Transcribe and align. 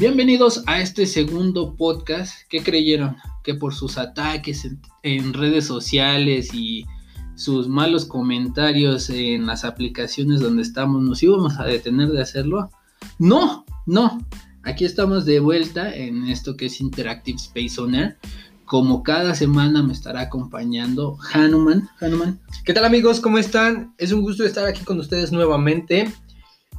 Bienvenidos 0.00 0.62
a 0.66 0.80
este 0.80 1.04
segundo 1.04 1.76
podcast. 1.76 2.48
¿Qué 2.48 2.62
creyeron? 2.62 3.18
Que 3.44 3.54
por 3.54 3.74
sus 3.74 3.98
ataques 3.98 4.66
en, 5.02 5.34
redes 5.34 5.66
sociales 5.66 6.54
y 6.54 6.86
sus 7.34 7.68
malos 7.68 8.06
comentarios 8.06 9.10
en 9.10 9.44
las 9.44 9.62
aplicaciones 9.62 10.40
donde 10.40 10.62
estamos 10.62 11.02
nos 11.02 11.22
íbamos 11.22 11.58
a 11.58 11.64
detener 11.64 12.08
de 12.08 12.22
hacerlo. 12.22 12.70
No, 13.18 13.66
no. 13.84 14.26
Aquí 14.62 14.86
estamos 14.86 15.26
de 15.26 15.38
vuelta 15.38 15.94
en 15.94 16.28
esto 16.28 16.56
que 16.56 16.66
es 16.66 16.80
Interactive 16.80 17.36
Space 17.36 17.78
Owner. 17.78 18.16
Como 18.64 19.02
cada 19.02 19.34
semana 19.34 19.82
me 19.82 19.92
estará 19.92 20.22
acompañando 20.22 21.18
Hanuman. 21.34 21.90
Hanuman. 22.00 22.40
¿Qué 22.64 22.72
tal 22.72 22.86
amigos? 22.86 23.20
¿Cómo 23.20 23.36
están? 23.36 23.92
Es 23.98 24.12
un 24.12 24.22
gusto 24.22 24.46
estar 24.46 24.64
aquí 24.64 24.82
con 24.82 24.98
ustedes 24.98 25.30
nuevamente. 25.30 26.10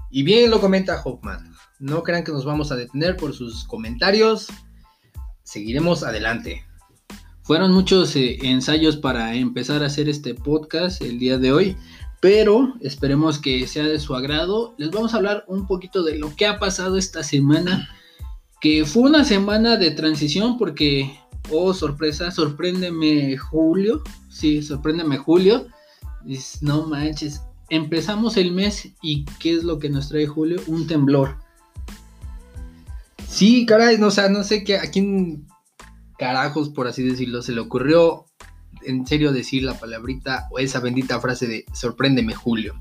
Y 0.09 0.23
bien 0.23 0.49
lo 0.49 0.59
comenta 0.59 0.99
Hoffman. 1.05 1.50
No 1.81 2.03
crean 2.03 2.23
que 2.23 2.31
nos 2.31 2.45
vamos 2.45 2.71
a 2.71 2.75
detener 2.75 3.17
por 3.17 3.33
sus 3.33 3.63
comentarios. 3.63 4.49
Seguiremos 5.41 6.03
adelante. 6.03 6.63
Fueron 7.41 7.71
muchos 7.71 8.15
eh, 8.15 8.37
ensayos 8.43 8.97
para 8.97 9.33
empezar 9.33 9.81
a 9.81 9.87
hacer 9.87 10.07
este 10.07 10.35
podcast 10.35 11.01
el 11.01 11.17
día 11.17 11.39
de 11.39 11.51
hoy, 11.51 11.75
pero 12.21 12.75
esperemos 12.81 13.39
que 13.39 13.65
sea 13.65 13.85
de 13.85 13.99
su 13.99 14.13
agrado. 14.13 14.75
Les 14.77 14.91
vamos 14.91 15.15
a 15.15 15.17
hablar 15.17 15.43
un 15.47 15.65
poquito 15.65 16.03
de 16.03 16.19
lo 16.19 16.35
que 16.35 16.45
ha 16.45 16.59
pasado 16.59 16.97
esta 16.97 17.23
semana, 17.23 17.89
que 18.61 18.85
fue 18.85 19.09
una 19.09 19.25
semana 19.25 19.75
de 19.75 19.89
transición 19.89 20.59
porque, 20.59 21.17
oh 21.49 21.73
sorpresa, 21.73 22.29
sorpréndeme 22.29 23.37
Julio, 23.37 24.03
sí, 24.29 24.61
sorpréndeme 24.61 25.17
Julio. 25.17 25.65
No 26.61 26.85
manches, 26.85 27.41
empezamos 27.71 28.37
el 28.37 28.51
mes 28.51 28.93
y 29.01 29.25
¿qué 29.39 29.55
es 29.55 29.63
lo 29.63 29.79
que 29.79 29.89
nos 29.89 30.09
trae 30.09 30.27
Julio? 30.27 30.61
Un 30.67 30.85
temblor. 30.85 31.40
Sí, 33.31 33.65
caray, 33.65 33.97
no, 33.97 34.07
o 34.07 34.11
sea, 34.11 34.27
no 34.27 34.43
sé 34.43 34.63
qué, 34.65 34.77
a 34.77 34.91
quién 34.91 35.47
carajos, 36.17 36.69
por 36.69 36.87
así 36.87 37.01
decirlo, 37.01 37.41
se 37.41 37.53
le 37.53 37.61
ocurrió 37.61 38.25
en 38.83 39.07
serio 39.07 39.31
decir 39.31 39.63
la 39.63 39.79
palabrita 39.79 40.47
o 40.51 40.59
esa 40.59 40.81
bendita 40.81 41.19
frase 41.21 41.47
de 41.47 41.65
sorpréndeme 41.73 42.35
Julio. 42.35 42.75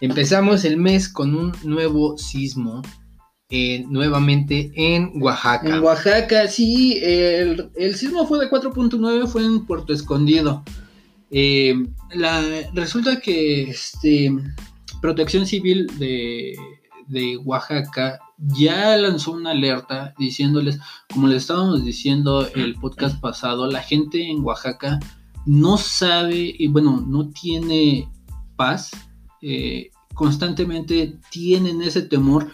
Empezamos 0.00 0.64
el 0.64 0.78
mes 0.78 1.08
con 1.08 1.34
un 1.36 1.52
nuevo 1.62 2.16
sismo 2.16 2.82
eh, 3.50 3.84
nuevamente 3.86 4.72
en 4.74 5.12
Oaxaca. 5.22 5.68
En 5.68 5.82
Oaxaca, 5.82 6.48
sí, 6.48 6.98
el, 7.02 7.94
sismo 7.94 8.26
fue 8.26 8.40
de 8.40 8.50
4.9, 8.50 9.28
fue 9.28 9.44
en 9.44 9.66
Puerto 9.66 9.92
Escondido. 9.92 10.64
Eh, 11.30 11.74
la, 12.14 12.42
resulta 12.72 13.20
que 13.20 13.64
este, 13.64 14.32
Protección 15.02 15.46
Civil 15.46 15.86
de, 15.98 16.56
de 17.08 17.36
Oaxaca 17.36 18.18
ya 18.38 18.96
lanzó 18.96 19.32
una 19.32 19.50
alerta 19.50 20.14
diciéndoles, 20.18 20.80
como 21.12 21.28
les 21.28 21.42
estábamos 21.42 21.84
diciendo 21.84 22.48
el 22.54 22.74
podcast 22.74 23.20
pasado, 23.20 23.70
la 23.70 23.82
gente 23.82 24.28
en 24.28 24.44
Oaxaca 24.44 24.98
no 25.46 25.76
sabe 25.76 26.54
y 26.58 26.66
bueno, 26.68 27.04
no 27.06 27.28
tiene 27.30 28.08
paz. 28.56 28.90
Eh, 29.40 29.90
constantemente 30.14 31.18
tienen 31.30 31.82
ese 31.82 32.02
temor 32.02 32.50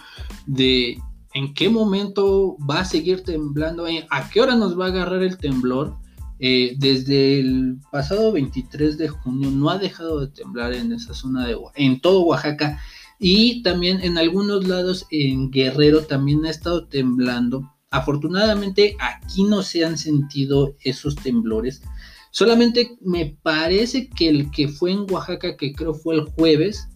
de 0.47 0.99
en 1.35 1.55
qué 1.55 1.69
momento 1.69 2.57
va 2.59 2.81
a 2.81 2.85
seguir 2.85 3.23
temblando, 3.23 3.87
eh, 3.87 4.07
a 4.11 4.29
qué 4.31 4.41
hora 4.41 4.57
nos 4.57 4.79
va 4.79 4.87
a 4.87 4.89
agarrar 4.89 5.23
el 5.23 5.39
temblor. 5.39 5.97
Eh, 6.41 6.77
desde 6.79 7.41
el 7.41 7.79
pasado 7.91 8.31
23 8.31 8.97
de 8.97 9.09
junio 9.09 9.51
no 9.51 9.71
ha 9.71 9.79
dejado 9.79 10.21
de 10.21 10.29
temblar 10.29 10.73
en 10.73 10.93
esa 10.93 11.13
zona 11.13 11.45
de 11.45 11.57
en 11.75 12.01
todo 12.01 12.23
Oaxaca 12.23 12.81
y 13.19 13.63
también 13.63 14.01
en 14.03 14.19
algunos 14.19 14.67
lados 14.67 15.07
en 15.11 15.51
Guerrero 15.51 16.03
también 16.03 16.45
ha 16.47 16.51
estado 16.51 16.87
temblando. 16.87 17.75
Afortunadamente 17.91 18.97
aquí 19.01 19.45
no 19.45 19.63
se 19.63 19.85
han 19.85 19.99
sentido 19.99 20.77
esos 20.83 21.17
temblores. 21.17 21.83
Solamente 22.31 22.97
me 23.01 23.37
parece 23.43 24.09
que 24.09 24.29
el 24.29 24.51
que 24.51 24.69
fue 24.69 24.93
en 24.93 25.11
Oaxaca, 25.11 25.57
que 25.57 25.73
creo 25.73 25.95
fue 25.95 26.17
el 26.17 26.25
jueves, 26.25 26.89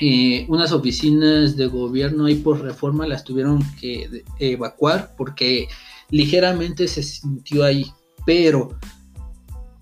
eh, 0.00 0.46
unas 0.48 0.70
oficinas 0.70 1.56
de 1.56 1.66
gobierno 1.66 2.26
ahí 2.26 2.36
por 2.36 2.60
reforma 2.60 3.08
las 3.08 3.24
tuvieron 3.24 3.60
que 3.80 4.22
evacuar 4.38 5.14
porque 5.16 5.66
ligeramente 6.10 6.86
se 6.86 7.02
sintió 7.02 7.64
ahí. 7.64 7.90
Pero 8.24 8.78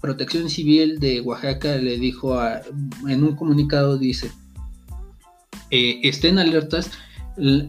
Protección 0.00 0.48
Civil 0.48 1.00
de 1.00 1.20
Oaxaca 1.20 1.76
le 1.76 1.98
dijo 1.98 2.38
en 3.08 3.24
un 3.24 3.34
comunicado, 3.34 3.98
dice, 3.98 4.30
eh, 5.76 6.00
estén 6.02 6.38
alertas. 6.38 6.90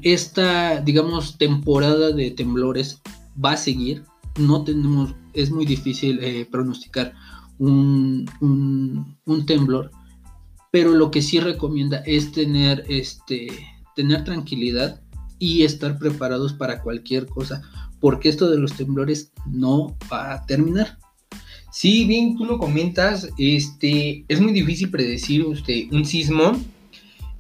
Esta, 0.02 0.80
digamos, 0.80 1.38
temporada 1.38 2.12
de 2.12 2.32
temblores 2.32 3.02
va 3.44 3.52
a 3.54 3.58
seguir. 3.58 4.04
No 4.40 4.64
tenemos, 4.64 5.14
es 5.34 5.52
muy 5.52 5.66
difícil 5.66 6.20
eh, 6.22 6.48
pronosticar 6.50 7.14
un, 7.60 8.26
un, 9.26 9.46
temblor, 9.46 9.92
pero 10.72 10.92
lo 10.94 11.10
que 11.12 11.22
sí 11.22 11.40
recomienda 11.40 11.98
es 12.06 12.32
tener, 12.32 12.86
este, 12.88 13.48
tener 13.96 14.24
tranquilidad 14.24 15.02
y 15.40 15.64
estar 15.64 15.98
preparados 15.98 16.54
para 16.54 16.82
cualquier 16.82 17.26
cosa, 17.26 17.62
porque 18.00 18.30
esto 18.30 18.50
de 18.50 18.60
los 18.60 18.74
temblores 18.74 19.32
no 19.48 19.98
va 20.12 20.34
a 20.34 20.46
terminar. 20.46 20.98
Sí, 21.72 22.06
bien 22.06 22.38
tú 22.38 22.46
lo 22.46 22.58
comentas, 22.58 23.30
este, 23.38 24.24
es 24.28 24.40
muy 24.40 24.54
difícil 24.54 24.92
predecir 24.92 25.44
usted, 25.46 25.92
un 25.92 26.06
sismo 26.06 26.54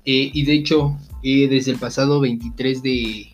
eh, 0.10 0.32
y 0.34 0.46
de 0.46 0.54
hecho, 0.54 0.98
eh, 1.22 1.50
desde 1.50 1.72
el 1.72 1.80
pasado 1.80 2.22
23 2.22 2.82
de, 2.82 3.34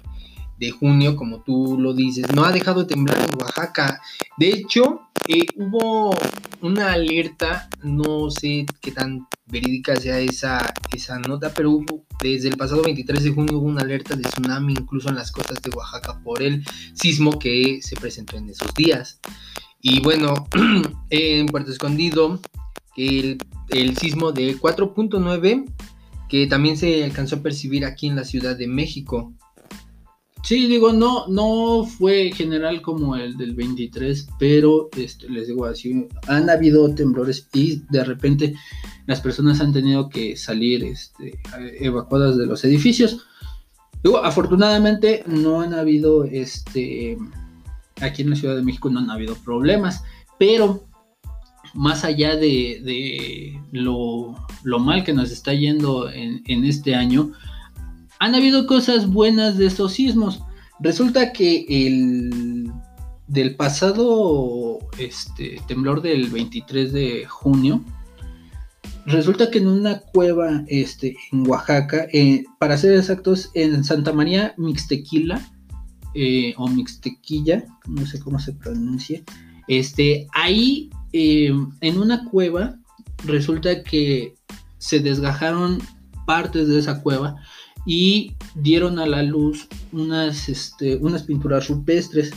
junio, 0.79 1.15
como 1.15 1.43
tú 1.43 1.77
lo 1.77 1.93
dices, 1.93 2.25
no 2.33 2.45
ha 2.45 2.51
dejado 2.51 2.81
de 2.81 2.87
temblar 2.87 3.19
en 3.19 3.39
Oaxaca. 3.39 4.01
De 4.37 4.49
hecho, 4.49 5.01
eh, 5.27 5.45
hubo 5.57 6.17
una 6.61 6.93
alerta, 6.93 7.69
no 7.83 8.31
sé 8.31 8.65
qué 8.81 8.91
tan 8.91 9.27
verídica 9.45 9.97
sea 9.97 10.19
esa, 10.19 10.73
esa 10.91 11.19
nota, 11.19 11.53
pero 11.53 11.69
hubo, 11.69 12.05
desde 12.23 12.47
el 12.47 12.57
pasado 12.57 12.81
23 12.81 13.23
de 13.23 13.31
junio 13.31 13.59
hubo 13.59 13.67
una 13.67 13.81
alerta 13.81 14.15
de 14.15 14.23
tsunami 14.23 14.73
incluso 14.73 15.09
en 15.09 15.15
las 15.15 15.31
costas 15.31 15.61
de 15.61 15.69
Oaxaca 15.75 16.21
por 16.23 16.41
el 16.41 16.65
sismo 16.93 17.37
que 17.37 17.81
se 17.83 17.95
presentó 17.97 18.37
en 18.37 18.49
esos 18.49 18.73
días. 18.73 19.19
Y 19.79 19.99
bueno, 19.99 20.47
en 21.11 21.45
Puerto 21.47 21.71
Escondido, 21.71 22.39
el, 22.95 23.37
el 23.69 23.97
sismo 23.97 24.31
de 24.31 24.57
4.9 24.57 25.65
que 26.33 26.47
también 26.47 26.77
se 26.77 27.03
alcanzó 27.03 27.35
a 27.35 27.41
percibir 27.43 27.85
aquí 27.85 28.07
en 28.07 28.15
la 28.15 28.23
Ciudad 28.23 28.55
de 28.55 28.65
México. 28.65 29.35
Sí, 30.43 30.65
digo, 30.65 30.91
no, 30.91 31.27
no 31.27 31.85
fue 31.85 32.31
general 32.31 32.81
como 32.81 33.15
el 33.15 33.37
del 33.37 33.53
23, 33.53 34.29
pero 34.39 34.89
este, 34.97 35.29
les 35.29 35.45
digo 35.45 35.65
así, 35.65 36.07
han 36.27 36.49
habido 36.49 36.91
temblores 36.95 37.47
y 37.53 37.83
de 37.91 38.03
repente 38.03 38.55
las 39.05 39.21
personas 39.21 39.61
han 39.61 39.73
tenido 39.73 40.09
que 40.09 40.35
salir 40.35 40.83
este, 40.83 41.37
evacuadas 41.79 42.35
de 42.35 42.47
los 42.47 42.65
edificios. 42.65 43.27
Digo, 44.03 44.17
afortunadamente 44.17 45.23
no 45.27 45.61
han 45.61 45.75
habido, 45.75 46.23
este, 46.23 47.15
aquí 48.01 48.23
en 48.23 48.31
la 48.31 48.35
Ciudad 48.35 48.55
de 48.55 48.63
México 48.63 48.89
no 48.89 49.01
han 49.01 49.11
habido 49.11 49.35
problemas, 49.35 50.03
pero 50.39 50.83
más 51.73 52.03
allá 52.03 52.35
de, 52.35 53.59
lo, 53.71 54.35
mal 54.79 55.03
que 55.03 55.13
nos 55.13 55.31
está 55.31 55.53
yendo 55.53 56.09
en, 56.09 56.43
este 56.65 56.95
año, 56.95 57.31
han 58.19 58.35
habido 58.35 58.67
cosas 58.67 59.07
buenas 59.07 59.57
de 59.57 59.65
estos 59.65 59.93
sismos. 59.93 60.41
Resulta 60.79 61.33
que 61.33 61.65
el 61.69 62.71
del 63.27 63.55
pasado 63.55 64.79
este, 64.97 65.59
temblor 65.67 66.01
del 66.01 66.29
23 66.29 66.93
de 66.93 67.25
junio, 67.25 67.83
resulta 69.05 69.49
que 69.49 69.59
en 69.59 69.67
una 69.67 69.99
cueva 69.99 70.63
este, 70.67 71.15
en 71.31 71.47
Oaxaca, 71.49 72.07
eh, 72.13 72.43
para 72.59 72.77
ser 72.77 72.93
exactos, 72.93 73.49
en 73.55 73.83
Santa 73.83 74.13
María 74.13 74.53
Mixtequila, 74.57 75.41
eh, 76.13 76.53
o 76.57 76.67
Mixtequilla, 76.67 77.65
no 77.87 78.05
sé 78.05 78.19
cómo 78.19 78.39
se 78.39 78.53
pronuncia, 78.53 79.23
este, 79.67 80.27
ahí 80.33 80.91
Em, 81.13 81.69
en 81.81 81.99
una 81.99 82.25
cueva 82.25 82.79
resulta 83.23 83.83
que 83.83 84.33
se 84.79 84.99
desgajaron 84.99 85.79
partes 86.25 86.67
de 86.67 86.79
esa 86.79 87.03
cueva 87.03 87.35
y 87.85 88.33
dieron 88.55 88.97
a 88.97 89.05
la 89.05 89.21
luz 89.21 89.67
unas, 89.91 90.49
este, 90.49 90.95
unas 90.97 91.23
pinturas 91.23 91.67
rupestres, 91.67 92.31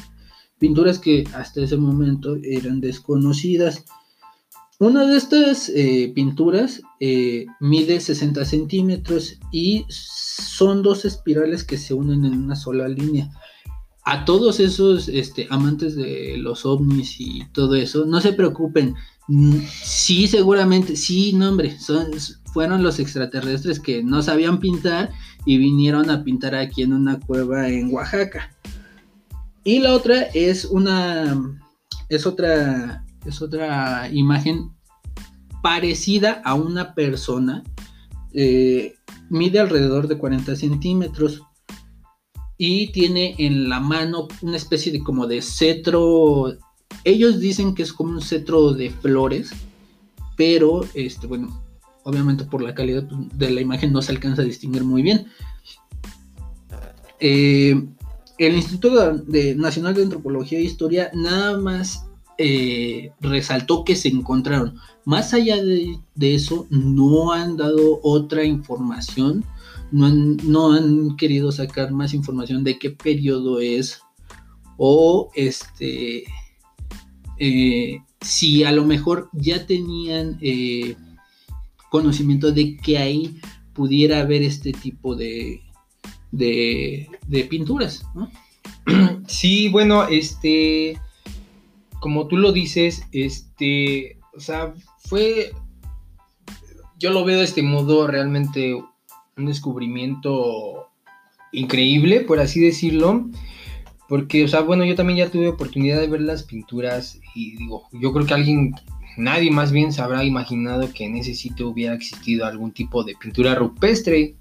pinturas 0.58 0.98
que 0.98 1.24
hasta 1.32 1.62
ese 1.62 1.78
momento 1.78 2.36
eran 2.42 2.80
desconocidas. 2.82 3.84
Una 4.78 5.06
de 5.06 5.16
estas 5.16 5.70
eh, 5.70 6.12
pinturas 6.14 6.82
eh, 7.00 7.46
mide 7.60 7.98
60 7.98 8.44
centímetros 8.44 9.38
y 9.50 9.86
son 9.88 10.82
dos 10.82 11.06
espirales 11.06 11.64
que 11.64 11.78
se 11.78 11.94
unen 11.94 12.26
en 12.26 12.38
una 12.38 12.56
sola 12.56 12.88
línea 12.88 13.30
a 14.06 14.24
todos 14.24 14.60
esos 14.60 15.08
este, 15.08 15.48
amantes 15.50 15.96
de 15.96 16.36
los 16.38 16.64
ovnis 16.64 17.20
y 17.20 17.44
todo 17.52 17.74
eso, 17.74 18.06
no 18.06 18.20
se 18.20 18.32
preocupen. 18.32 18.94
Mm, 19.26 19.58
sí, 19.68 20.28
seguramente, 20.28 20.94
sí, 20.94 21.32
no, 21.32 21.48
hombre, 21.48 21.76
son, 21.80 22.06
fueron 22.52 22.84
los 22.84 23.00
extraterrestres 23.00 23.80
que 23.80 24.04
no 24.04 24.22
sabían 24.22 24.60
pintar 24.60 25.10
y 25.44 25.58
vinieron 25.58 26.08
a 26.08 26.22
pintar 26.22 26.54
aquí 26.54 26.82
en 26.82 26.92
una 26.92 27.18
cueva 27.18 27.68
en 27.68 27.92
Oaxaca. 27.92 28.54
Y 29.64 29.80
la 29.80 29.92
otra 29.92 30.22
es 30.34 30.66
una, 30.66 31.58
es 32.08 32.26
otra, 32.26 33.04
es 33.24 33.42
otra 33.42 34.08
imagen 34.12 34.70
parecida 35.64 36.42
a 36.44 36.54
una 36.54 36.94
persona. 36.94 37.64
Eh, 38.32 38.94
mide 39.30 39.58
alrededor 39.58 40.06
de 40.06 40.16
40 40.16 40.54
centímetros 40.54 41.42
y 42.58 42.88
tiene 42.92 43.34
en 43.38 43.68
la 43.68 43.80
mano 43.80 44.28
una 44.42 44.56
especie 44.56 44.92
de 44.92 45.02
como 45.02 45.26
de 45.26 45.42
cetro. 45.42 46.56
Ellos 47.04 47.40
dicen 47.40 47.74
que 47.74 47.82
es 47.82 47.92
como 47.92 48.12
un 48.12 48.22
cetro 48.22 48.72
de 48.72 48.90
flores, 48.90 49.52
pero 50.36 50.84
este, 50.94 51.26
bueno, 51.26 51.62
obviamente 52.04 52.44
por 52.44 52.62
la 52.62 52.74
calidad 52.74 53.02
de 53.02 53.50
la 53.50 53.60
imagen 53.60 53.92
no 53.92 54.02
se 54.02 54.12
alcanza 54.12 54.42
a 54.42 54.46
distinguir 54.46 54.84
muy 54.84 55.02
bien. 55.02 55.26
Eh, 57.20 57.82
el 58.38 58.54
Instituto 58.54 59.22
Nacional 59.56 59.94
de 59.94 60.02
Antropología 60.02 60.58
e 60.58 60.62
Historia 60.62 61.10
nada 61.14 61.58
más 61.58 62.06
eh, 62.38 63.12
resaltó 63.20 63.84
que 63.84 63.96
se 63.96 64.08
encontraron. 64.08 64.76
Más 65.04 65.32
allá 65.32 65.56
de, 65.62 65.98
eso, 66.20 66.66
no 66.68 67.32
han 67.32 67.56
dado 67.56 68.00
otra 68.02 68.44
información, 68.44 69.44
no 69.92 70.72
han, 70.72 71.16
querido 71.16 71.52
sacar 71.52 71.92
más 71.92 72.14
información 72.14 72.64
de 72.64 72.78
qué 72.78 72.90
periodo 72.90 73.60
es 73.60 74.00
o 74.76 75.30
este 75.34 76.24
eh, 77.38 77.98
si 78.20 78.64
a 78.64 78.72
lo 78.72 78.84
mejor 78.84 79.30
ya 79.32 79.66
tenían 79.66 80.38
eh, 80.40 80.96
conocimiento 81.90 82.52
de 82.52 82.76
que 82.76 82.98
ahí 82.98 83.38
pudiera 83.72 84.20
haber 84.20 84.42
este 84.42 84.72
tipo 84.72 85.14
de, 85.14 85.62
de, 86.32 87.46
pinturas. 87.48 88.04
Sí, 89.26 89.68
bueno, 89.68 90.06
este 90.06 90.96
como 92.06 92.28
tú 92.28 92.36
lo 92.36 92.52
dices, 92.52 93.02
este, 93.10 94.18
o 94.36 94.38
sea, 94.38 94.74
fue, 94.98 95.52
yo 96.98 97.10
lo 97.10 97.24
veo 97.24 97.38
de 97.38 97.44
este 97.44 97.62
modo 97.62 98.06
realmente 98.06 98.80
un 99.36 99.44
descubrimiento 99.44 100.88
increíble, 101.52 102.22
por 102.22 102.40
así 102.40 102.60
decirlo, 102.60 103.28
porque, 104.08 104.44
o 104.44 104.48
sea, 104.48 104.62
bueno, 104.62 104.84
yo 104.84 104.94
también 104.94 105.18
ya 105.18 105.30
tuve 105.30 105.48
oportunidad 105.48 106.00
de 106.00 106.08
ver 106.08 106.22
las 106.22 106.42
pinturas 106.42 107.20
y 107.34 107.56
digo, 107.56 107.84
yo 107.92 108.12
creo 108.12 108.24
que 108.24 108.34
alguien, 108.34 108.74
nadie 109.18 109.50
más 109.50 109.72
bien 109.72 109.92
se 109.92 110.00
habrá 110.00 110.24
imaginado 110.24 110.90
que 110.92 111.04
en 111.04 111.16
ese 111.16 111.34
sitio 111.34 111.68
hubiera 111.68 111.94
existido 111.94 112.46
algún 112.46 112.72
tipo 112.72 113.04
de 113.04 113.14
pintura 113.14 113.54
rupestre. 113.54 114.36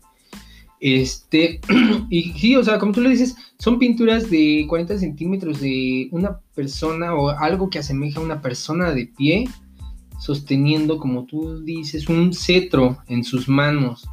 Este, 0.80 1.60
y 2.10 2.32
sí, 2.34 2.56
o 2.56 2.64
sea, 2.64 2.80
como 2.80 2.94
tú 2.94 3.02
lo 3.02 3.10
dices, 3.10 3.36
son 3.60 3.80
pinturas 3.80 4.30
de 4.30 4.66
40 4.70 4.98
centímetros 4.98 5.60
de 5.60 6.08
una 6.12 6.40
persona 6.54 7.16
o 7.16 7.30
algo 7.30 7.70
que 7.70 7.80
asemeja 7.80 8.20
a 8.20 8.24
una 8.24 8.42
persona 8.42 8.92
de 8.92 9.08
pie, 9.08 9.50
sosteniendo, 10.20 11.00
como 11.00 11.26
tú 11.26 11.64
dices, 11.64 12.08
un 12.08 12.34
cetro 12.34 13.00
en 13.08 13.26
sus 13.26 13.50
manos. 13.50 14.08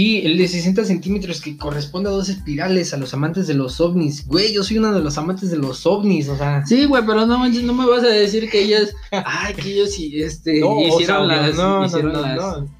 Y 0.00 0.24
el 0.24 0.38
de 0.38 0.46
60 0.46 0.84
centímetros 0.84 1.40
que 1.40 1.56
corresponde 1.56 2.08
a 2.08 2.12
dos 2.12 2.28
espirales 2.28 2.94
a 2.94 2.98
los 2.98 3.14
amantes 3.14 3.48
de 3.48 3.54
los 3.54 3.80
ovnis. 3.80 4.28
Güey, 4.28 4.52
yo 4.52 4.62
soy 4.62 4.78
uno 4.78 4.92
de 4.92 5.02
los 5.02 5.18
amantes 5.18 5.50
de 5.50 5.56
los 5.56 5.84
ovnis, 5.86 6.28
o 6.28 6.36
sea. 6.36 6.64
Sí, 6.64 6.84
güey, 6.84 7.04
pero 7.04 7.26
no 7.26 7.36
manches, 7.36 7.64
no 7.64 7.74
me 7.74 7.84
vas 7.84 8.04
a 8.04 8.06
decir 8.06 8.48
que 8.48 8.62
ellas. 8.62 8.94
Ay, 9.10 9.54
que 9.54 9.72
ellos 9.72 9.96
este, 9.98 10.60
hicieron, 10.86 11.26
las, 11.26 11.56
no, 11.56 11.84
hicieron 11.84 12.12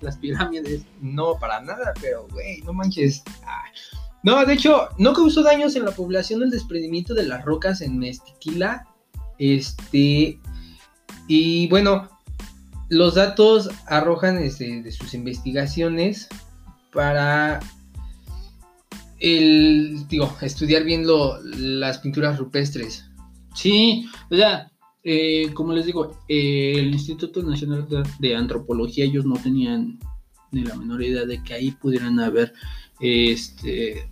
las, 0.00 0.16
pirámides. 0.18 0.82
No, 1.00 1.36
para 1.40 1.60
nada, 1.60 1.92
pero, 2.00 2.28
güey, 2.30 2.60
no 2.60 2.72
manches. 2.72 3.24
No, 4.22 4.46
de 4.46 4.54
hecho, 4.54 4.86
no 4.98 5.12
causó 5.12 5.42
daños 5.42 5.74
en 5.74 5.86
la 5.86 5.90
población 5.90 6.44
el 6.44 6.50
desprendimiento 6.50 7.14
de 7.14 7.24
las 7.24 7.44
rocas 7.44 7.80
en 7.80 7.98
Mestiquila. 7.98 8.86
Este. 9.40 10.38
Y 11.26 11.66
bueno, 11.66 12.08
los 12.90 13.16
datos 13.16 13.70
arrojan 13.88 14.38
este, 14.38 14.82
de 14.82 14.92
sus 14.92 15.14
investigaciones 15.14 16.28
para 16.92 17.60
el, 19.20 20.06
digo, 20.08 20.34
estudiar 20.40 20.84
bien 20.84 21.04
las 21.56 21.98
pinturas 21.98 22.38
rupestres. 22.38 23.04
Sí, 23.54 24.08
o 24.30 24.36
sea, 24.36 24.70
eh, 25.02 25.52
como 25.54 25.72
les 25.72 25.86
digo, 25.86 26.16
el 26.28 26.92
Instituto 26.92 27.42
Nacional 27.42 27.86
de, 28.18 28.36
Antropología, 28.36 29.04
ellos 29.04 29.24
no 29.24 29.36
tenían 29.36 29.98
ni 30.52 30.64
la 30.64 30.76
menor 30.76 31.02
idea 31.02 31.24
de 31.24 31.42
que 31.42 31.54
ahí 31.54 31.72
pudieran 31.72 32.18
haber 32.20 32.52
este, 33.00 34.08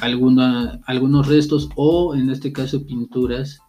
alguna, 0.00 0.80
algunos 0.86 1.28
restos 1.28 1.68
o 1.76 2.14
en 2.14 2.30
este 2.30 2.52
caso 2.52 2.86
pinturas 2.86 3.60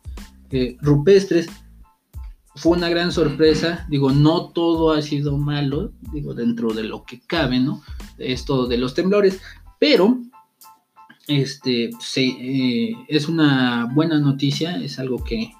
eh, 0.52 0.78
rupestres. 0.82 1.48
Fue 2.58 2.78
una 2.78 2.90
gran 2.90 3.12
sorpresa, 3.12 3.86
digo, 3.90 4.12
no 4.12 4.50
todo 4.50 4.92
ha 4.92 5.02
sido 5.02 5.38
malo, 5.38 5.94
digo, 6.12 6.34
dentro 6.34 6.74
de 6.74 6.84
lo 6.84 7.06
que 7.06 7.22
cabe, 7.22 7.60
¿no? 7.60 7.82
esto 8.18 8.68
de 8.68 8.78
los 8.78 8.94
temblores, 8.94 9.40
pero 9.80 10.20
este 11.28 11.90
eh, 12.16 12.96
es 13.08 13.28
una 13.28 13.90
buena 13.94 14.20
noticia, 14.20 14.78
es 14.78 14.98
algo 15.00 15.24
que 15.24 15.52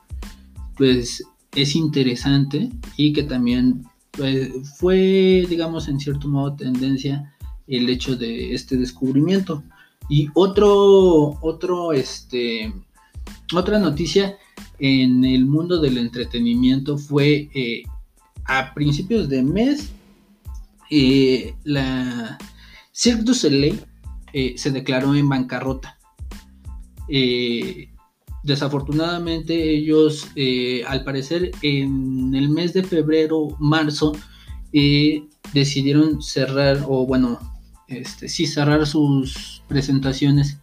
pues 0.78 1.24
es 1.54 1.76
interesante 1.76 2.70
y 2.96 3.14
que 3.14 3.24
también 3.24 3.84
pues, 4.12 4.50
fue, 4.78 5.46
digamos, 5.50 5.88
en 5.88 6.00
cierto 6.00 6.28
modo 6.28 6.56
tendencia 6.56 7.34
el 7.68 7.90
hecho 7.90 8.16
de 8.16 8.54
este 8.54 8.78
descubrimiento. 8.78 9.64
Y 10.10 10.30
otro, 10.36 11.38
otro, 11.42 11.92
este, 11.92 12.74
otra 13.54 13.80
noticia 13.80 14.38
en 14.80 15.24
el 15.24 15.46
mundo 15.46 15.80
del 15.80 15.98
entretenimiento 15.98 16.98
fue 16.98 17.50
eh, 17.54 17.84
a 18.46 18.74
principios 18.74 19.28
de 19.30 19.44
mes 19.44 19.92
eh, 20.90 21.54
la 21.64 22.38
Cirque 22.92 23.24
du 23.24 23.34
Soleil 23.34 23.80
eh, 24.34 24.54
se 24.58 24.72
declaró 24.72 25.16
en 25.16 25.30
bancarrota. 25.30 25.98
Desafortunadamente 28.44 29.76
ellos, 29.76 30.28
al 30.88 31.04
parecer, 31.04 31.52
en 31.62 32.34
el 32.34 32.50
mes 32.50 32.74
de 32.74 32.84
febrero, 32.84 33.56
marzo, 33.60 34.14
decidieron 35.54 36.22
cerrar, 36.22 36.84
o 36.88 37.06
bueno, 37.06 37.40
este, 37.88 38.28
sí, 38.28 38.48
cerrar 38.48 38.86
sus 38.86 39.64
presentaciones 39.68 40.58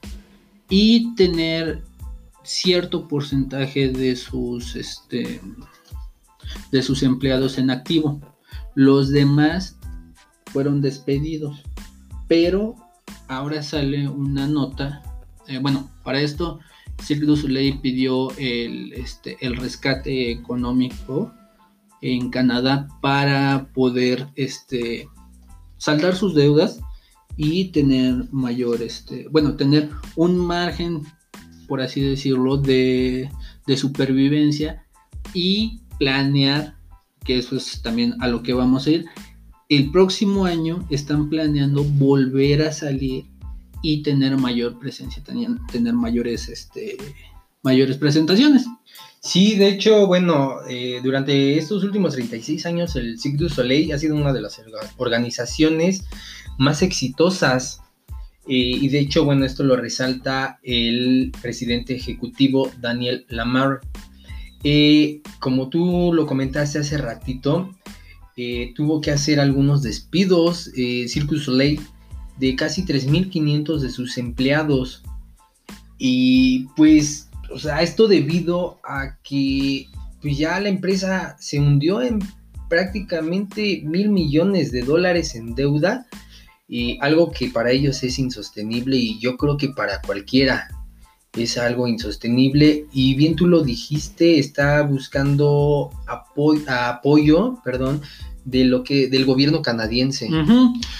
y 0.69 1.15
tener 1.15 1.83
cierto 2.45 3.09
porcentaje 3.09 3.89
de 3.89 4.15
sus, 4.17 4.77
este, 4.77 5.41
de 6.71 6.83
sus 6.83 7.03
empleados 7.03 7.59
en 7.59 7.71
activo. 7.71 8.21
Los 8.75 9.11
demás 9.11 9.79
fueron 10.53 10.81
despedidos. 10.81 11.63
Pero 12.29 12.77
ahora 13.29 13.63
sale 13.63 14.09
una 14.09 14.47
nota. 14.47 15.03
Eh, 15.49 15.59
bueno, 15.59 15.91
para 16.05 16.21
esto 16.21 16.61
Cirque 17.03 17.27
du 17.27 17.37
Soleil 17.37 17.81
pidió 17.81 18.31
el, 18.39 18.93
este, 18.93 19.37
el 19.41 19.57
rescate 19.57 20.31
económico 20.31 21.33
en 22.01 22.31
Canadá 22.31 22.89
para 23.01 23.71
poder 23.75 24.29
este, 24.37 25.09
saldar 25.77 26.15
sus 26.17 26.35
deudas 26.35 26.81
y 27.37 27.73
tener 27.73 28.29
mayor, 28.33 28.81
este, 28.83 29.27
bueno, 29.29 29.57
tener 29.57 29.91
un 30.15 30.37
margen, 30.37 31.03
por 31.67 31.81
así 31.81 32.01
decirlo, 32.01 32.57
de, 32.57 33.31
de 33.67 33.77
supervivencia 33.77 34.85
y 35.33 35.81
planear, 35.99 36.77
que 37.25 37.39
eso 37.39 37.57
es 37.57 37.83
también 37.83 38.15
a 38.21 38.29
lo 38.29 38.43
que 38.43 38.53
vamos 38.53 38.87
a 38.87 38.91
ir, 38.91 39.07
el 39.69 39.91
próximo 39.91 40.45
año 40.45 40.87
están 40.91 41.29
planeando 41.29 41.85
volver 41.85 42.63
a 42.63 42.73
salir 42.73 43.27
y 43.83 44.03
tener 44.03 44.37
mayor 44.37 44.79
presencia, 44.79 45.23
tener 45.23 45.93
mayores, 45.93 46.49
este, 46.49 46.97
mayores 47.63 47.99
presentaciones. 47.99 48.65
Sí, 49.21 49.57
de 49.57 49.69
hecho, 49.69 50.07
bueno, 50.07 50.59
eh, 50.69 51.01
durante 51.03 51.57
estos 51.57 51.83
últimos 51.83 52.15
36 52.15 52.67
años 52.67 52.95
el 52.97 53.19
Cirque 53.19 53.39
du 53.39 53.49
Soleil 53.49 53.93
ha 53.93 53.99
sido 53.99 54.17
una 54.17 54.33
de 54.33 54.43
las 54.43 54.61
organizaciones 54.99 56.05
más 56.59 56.83
exitosas 56.83 57.81
y 58.47 58.89
de 58.89 58.99
hecho, 58.99 59.25
bueno, 59.25 59.45
esto 59.47 59.65
lo 59.65 59.77
resalta 59.77 60.59
el 60.63 61.33
presidente 61.41 61.95
ejecutivo 61.95 62.71
Daniel 62.81 63.25
Lamar. 63.29 63.81
Eh, 64.65 65.21
como 65.41 65.69
tú 65.69 66.13
lo 66.15 66.27
comentaste 66.27 66.79
hace 66.79 66.97
ratito, 66.97 67.71
eh, 68.37 68.73
tuvo 68.75 69.03
que 69.03 69.11
hacer 69.11 69.39
algunos 69.39 69.83
despidos, 69.83 70.71
eh, 70.75 71.07
Circus 71.07 71.45
Soleil, 71.45 71.81
de 72.39 72.57
casi 72.57 72.85
3.500 72.85 73.81
de 73.81 73.91
sus 73.91 74.17
empleados. 74.17 75.03
Y 75.99 76.67
pues, 76.77 77.29
o 77.53 77.59
sea, 77.59 77.83
esto 77.83 78.09
debido 78.09 78.81
a 78.83 79.19
que 79.23 79.87
pues 80.21 80.39
ya 80.39 80.59
la 80.59 80.71
empresa 80.71 81.37
se 81.39 81.61
hundió 81.61 82.01
en 82.01 82.19
prácticamente 82.71 83.83
mil 83.85 84.09
millones 84.09 84.73
de 84.73 84.83
dólares 84.83 85.35
en 85.35 85.55
deuda. 85.55 86.07
Y 86.67 86.99
algo 87.01 87.31
que 87.31 87.49
para 87.49 87.71
ellos 87.71 88.03
es 88.03 88.19
insostenible 88.19 88.97
y 88.97 89.19
yo 89.21 89.37
creo 89.37 89.57
que 89.57 89.69
para 89.69 90.01
cualquiera 90.01 90.69
es 91.37 91.59
algo 91.59 91.89
insostenible 91.89 92.87
y 92.93 93.15
bien 93.15 93.37
tú 93.37 93.47
lo 93.47 93.63
dijiste, 93.63 94.39
está 94.39 94.83
buscando 94.83 95.91
apoyo, 96.07 97.59
perdón, 97.65 98.01
de 98.45 98.65
lo 98.65 98.85
que 98.85 99.09
del 99.09 99.25
gobierno 99.25 99.63
canadiense. 99.63 100.29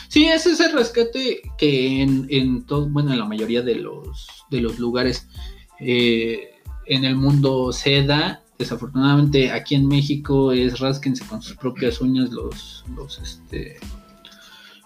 Sí, 0.09 0.25
ese 0.25 0.53
es 0.53 0.61
el 0.61 0.73
rescate 0.73 1.43
que 1.59 2.03
en, 2.03 2.27
en 2.31 2.65
todo, 2.65 2.89
bueno, 2.89 3.13
en 3.13 3.19
la 3.19 3.27
mayoría 3.27 3.63
de 3.63 3.77
los 3.77 4.27
de 4.51 4.61
los 4.61 4.79
lugares 4.79 5.29
eh, 5.81 6.51
en 6.87 7.05
el 7.05 7.17
mundo 7.17 7.73
se 7.73 8.03
da. 8.03 8.41
Desafortunadamente 8.59 9.51
aquí 9.51 9.75
en 9.75 9.87
México 9.87 10.53
es 10.53 10.79
rasquense 10.79 11.27
con 11.27 11.43
sus 11.43 11.57
propias 11.57 12.01
uñas 12.01 12.31
los 12.31 12.85
los 12.97 13.19
este 13.19 13.79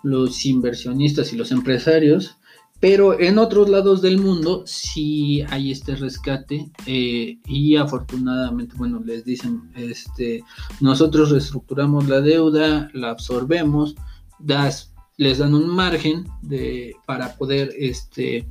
los 0.09 0.45
inversionistas 0.47 1.33
y 1.33 1.37
los 1.37 1.53
empresarios 1.53 2.39
pero 2.81 3.19
en 3.19 3.39
otros 3.39 3.69
lados 3.69 4.03
del 4.03 4.19
mundo 4.19 4.63
sí 4.65 5.43
hay 5.51 5.73
este 5.73 5.97
rescate 5.97 6.71
eh, 6.87 7.39
y 7.45 7.77
afortunadamente, 7.77 8.77
bueno, 8.77 9.01
les 9.05 9.25
dicen, 9.25 9.69
este, 9.75 10.45
nosotros 10.81 11.31
reestructuramos 11.31 12.09
la 12.09 12.21
deuda, 12.21 12.89
la 12.95 13.11
absorbemos, 13.11 13.97
das, 14.39 14.95
les 15.17 15.39
dan 15.39 15.55
un 15.55 15.69
margen 15.69 16.29
de, 16.43 16.95
para 17.05 17.37
poder 17.37 17.73
este, 17.77 18.49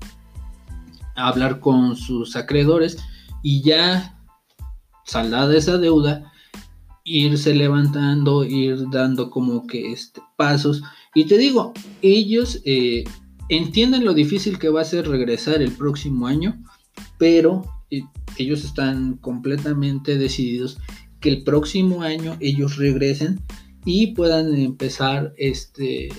hablar 1.16 1.62
con 1.62 1.96
sus 1.96 2.36
acreedores 2.36 2.98
y 3.44 3.62
ya 3.62 4.20
saldada 5.06 5.56
esa 5.56 5.78
deuda, 5.78 6.34
irse 7.06 7.56
levantando, 7.56 8.44
ir 8.44 8.90
dando 8.90 9.30
como 9.30 9.66
que 9.66 9.94
este, 9.94 10.22
pasos. 10.36 10.84
Y 11.18 11.26
te 11.26 11.38
digo, 11.38 11.74
ellos... 12.02 12.62
Eh, 12.66 13.04
entienden 13.50 14.06
lo 14.06 14.14
difícil 14.14 14.60
que 14.60 14.70
va 14.70 14.82
a 14.82 14.86
ser 14.86 15.08
regresar 15.08 15.62
el 15.62 15.72
próximo 15.72 16.28
año, 16.28 16.62
pero 17.18 17.64
eh, 17.90 18.02
ellos 18.38 18.64
están 18.64 19.18
completamente 19.18 20.18
decididos 20.18 20.78
que 21.20 21.30
el 21.30 21.44
próximo 21.44 22.02
año 22.02 22.38
ellos 22.40 22.78
regresen 22.78 23.40
y 23.86 24.08
puedan 24.08 24.54
empezar 24.54 25.34
este, 25.38 26.10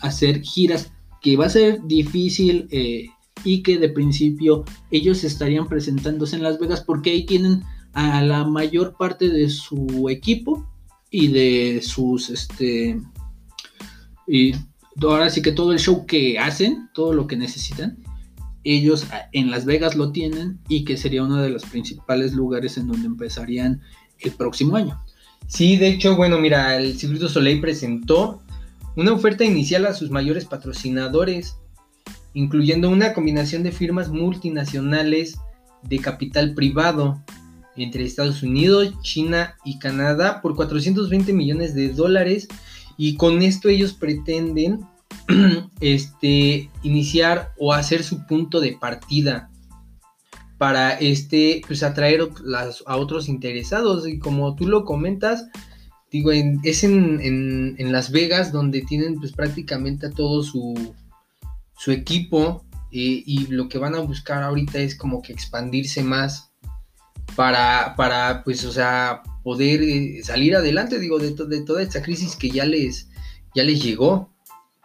a 0.00 0.08
hacer 0.08 0.42
giras 0.42 0.92
que 1.20 1.36
va 1.36 1.46
a 1.46 1.50
ser 1.50 1.80
difícil 1.84 2.66
eh, 2.70 3.06
y 3.44 3.62
que 3.62 3.78
de 3.78 3.88
principio 3.88 4.64
ellos 4.90 5.22
estarían 5.24 5.68
presentándose 5.68 6.36
en 6.36 6.42
Las 6.42 6.58
Vegas 6.58 6.82
porque 6.82 7.10
ahí 7.10 7.26
tienen 7.26 7.62
a 7.92 8.22
la 8.22 8.44
mayor 8.44 8.96
parte 8.98 9.28
de 9.28 9.48
su 9.48 10.08
equipo 10.10 10.68
y 11.10 11.28
de 11.28 11.80
sus 11.82 12.30
este 12.30 13.00
y 14.26 14.54
ahora 15.00 15.30
sí 15.30 15.42
que 15.42 15.52
todo 15.52 15.72
el 15.72 15.78
show 15.78 16.06
que 16.06 16.38
hacen, 16.38 16.88
todo 16.94 17.12
lo 17.12 17.26
que 17.26 17.36
necesitan, 17.36 17.98
ellos 18.64 19.06
en 19.32 19.50
Las 19.50 19.64
Vegas 19.64 19.96
lo 19.96 20.12
tienen 20.12 20.58
y 20.68 20.84
que 20.84 20.96
sería 20.96 21.24
uno 21.24 21.42
de 21.42 21.50
los 21.50 21.64
principales 21.64 22.32
lugares 22.32 22.76
en 22.76 22.86
donde 22.86 23.06
empezarían 23.06 23.80
el 24.20 24.32
próximo 24.32 24.76
año. 24.76 25.02
Sí, 25.48 25.76
de 25.76 25.88
hecho, 25.88 26.16
bueno, 26.16 26.38
mira, 26.38 26.76
el 26.76 26.96
Circuito 26.96 27.28
Soleil 27.28 27.60
presentó 27.60 28.40
una 28.96 29.12
oferta 29.12 29.44
inicial 29.44 29.86
a 29.86 29.94
sus 29.94 30.10
mayores 30.10 30.44
patrocinadores, 30.44 31.56
incluyendo 32.34 32.88
una 32.88 33.14
combinación 33.14 33.62
de 33.62 33.72
firmas 33.72 34.08
multinacionales 34.08 35.38
de 35.82 35.98
capital 35.98 36.54
privado 36.54 37.22
entre 37.76 38.04
Estados 38.04 38.42
Unidos, 38.42 38.94
China 39.02 39.56
y 39.64 39.78
Canadá 39.78 40.40
por 40.40 40.54
420 40.54 41.32
millones 41.32 41.74
de 41.74 41.88
dólares 41.88 42.48
y 42.96 43.16
con 43.16 43.42
esto 43.42 43.68
ellos 43.68 43.92
pretenden 43.92 44.80
este, 45.80 46.70
iniciar 46.82 47.52
o 47.58 47.72
hacer 47.72 48.02
su 48.02 48.26
punto 48.26 48.60
de 48.60 48.72
partida 48.72 49.50
para 50.58 50.92
este, 50.92 51.60
pues 51.66 51.82
atraer 51.82 52.28
a 52.86 52.96
otros 52.96 53.28
interesados. 53.28 54.06
Y 54.06 54.18
como 54.18 54.54
tú 54.54 54.68
lo 54.68 54.84
comentas, 54.84 55.48
digo, 56.10 56.30
es 56.30 56.84
en, 56.84 57.74
Las 57.90 58.12
Vegas 58.12 58.52
donde 58.52 58.82
tienen 58.82 59.16
pues 59.18 59.32
prácticamente 59.32 60.06
a 60.06 60.10
todo 60.10 60.42
su, 60.42 60.94
su 61.76 61.90
equipo 61.90 62.64
eh, 62.92 63.22
y 63.26 63.46
lo 63.48 63.68
que 63.68 63.78
van 63.78 63.94
a 63.94 64.00
buscar 64.00 64.42
ahorita 64.42 64.78
es 64.78 64.94
como 64.94 65.20
que 65.20 65.32
expandirse 65.32 66.04
más 66.04 66.52
para, 67.34 67.94
para 67.96 68.44
pues, 68.44 68.64
o 68.64 68.72
sea, 68.72 69.22
poder 69.42 69.82
eh, 69.82 70.20
salir 70.22 70.56
adelante, 70.56 70.98
digo, 70.98 71.18
de, 71.18 71.34
de, 71.34 71.62
toda 71.62 71.82
esta 71.82 72.02
crisis 72.02 72.36
que 72.36 72.50
ya 72.50 72.64
les, 72.64 73.08
ya 73.54 73.64
les 73.64 73.82
llegó. 73.82 74.30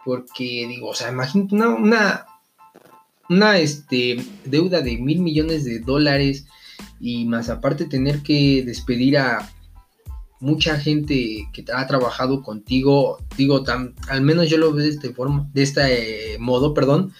Porque, 0.04 0.66
digo, 0.68 0.88
o 0.88 0.94
sea, 0.94 1.10
imagínate 1.10 1.54
una, 1.54 2.26
una, 3.28 3.58
este, 3.58 4.24
deuda 4.44 4.80
de 4.80 4.96
mil 4.96 5.20
millones 5.20 5.64
de 5.64 5.80
dólares 5.80 6.46
y 7.00 7.24
más 7.26 7.48
aparte 7.50 7.84
tener 7.84 8.22
que 8.22 8.62
despedir 8.64 9.18
a 9.18 9.50
mucha 10.40 10.78
gente 10.78 11.48
que 11.52 11.64
ha 11.74 11.86
trabajado 11.86 12.42
contigo, 12.42 13.18
digo, 13.36 13.64
tan, 13.64 13.94
al 14.08 14.22
menos 14.22 14.48
yo 14.48 14.56
lo 14.56 14.72
veo 14.72 14.84
de 14.84 14.90
este, 14.90 15.12
forma, 15.12 15.48
de 15.52 15.62
este 15.62 16.36
modo, 16.38 16.74
perdón, 16.74 17.12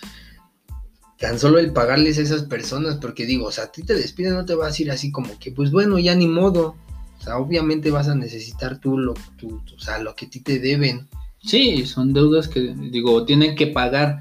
tan 1.18 1.38
solo 1.38 1.58
el 1.58 1.72
pagarles 1.72 2.18
a 2.18 2.22
esas 2.22 2.44
personas, 2.44 2.96
porque 2.96 3.26
digo, 3.26 3.46
o 3.46 3.52
sea, 3.52 3.64
a 3.64 3.72
ti 3.72 3.82
te 3.82 3.94
despiden, 3.94 4.34
no 4.34 4.44
te 4.44 4.54
vas 4.54 4.78
a 4.78 4.82
ir 4.82 4.90
así 4.90 5.10
como 5.10 5.38
que, 5.38 5.50
pues 5.50 5.70
bueno, 5.72 5.98
ya 5.98 6.14
ni 6.14 6.28
modo. 6.28 6.76
O 7.18 7.22
sea, 7.22 7.38
obviamente 7.38 7.90
vas 7.90 8.08
a 8.08 8.14
necesitar 8.14 8.80
tú 8.80 8.96
lo, 8.98 9.12
o 9.12 9.80
sea, 9.80 9.98
lo 9.98 10.14
que 10.14 10.26
a 10.26 10.30
ti 10.30 10.40
te 10.40 10.58
deben. 10.58 11.08
Sí, 11.42 11.86
son 11.86 12.12
deudas 12.12 12.48
que, 12.48 12.74
digo, 12.90 13.24
tienen 13.24 13.54
que 13.54 13.68
pagar. 13.68 14.20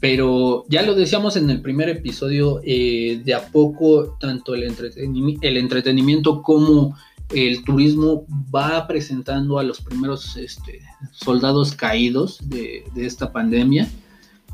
Pero 0.00 0.64
ya 0.68 0.82
lo 0.82 0.94
decíamos 0.94 1.36
en 1.36 1.50
el 1.50 1.60
primer 1.60 1.88
episodio, 1.88 2.60
eh, 2.62 3.20
de 3.24 3.34
a 3.34 3.48
poco 3.48 4.16
tanto 4.20 4.54
el, 4.54 4.62
el 4.62 5.56
entretenimiento 5.56 6.42
como 6.42 6.96
el 7.30 7.64
turismo 7.64 8.24
va 8.54 8.86
presentando 8.86 9.58
a 9.58 9.64
los 9.64 9.80
primeros 9.80 10.36
este, 10.36 10.80
soldados 11.12 11.74
caídos 11.74 12.38
de, 12.48 12.84
de 12.94 13.06
esta 13.06 13.32
pandemia 13.32 13.88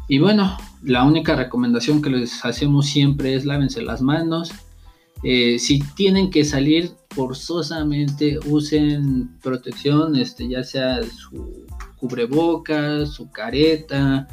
y 0.07 0.19
bueno, 0.19 0.57
la 0.83 1.05
única 1.05 1.35
recomendación 1.35 2.03
que 2.03 2.11
les 2.11 2.45
hacemos 2.45 2.87
siempre 2.87 3.35
es 3.35 3.47
lávense 3.47 3.81
las 3.81 4.03
manos. 4.03 4.53
Eh, 5.25 5.59
si 5.59 5.81
tienen 5.97 6.31
que 6.31 6.45
salir 6.45 6.93
forzosamente, 7.09 8.39
usen 8.47 9.31
protección, 9.41 10.17
este, 10.17 10.49
ya 10.49 10.63
sea 10.63 11.03
su 11.03 11.65
cubrebocas, 11.97 13.15
su 13.15 13.31
careta, 13.31 14.29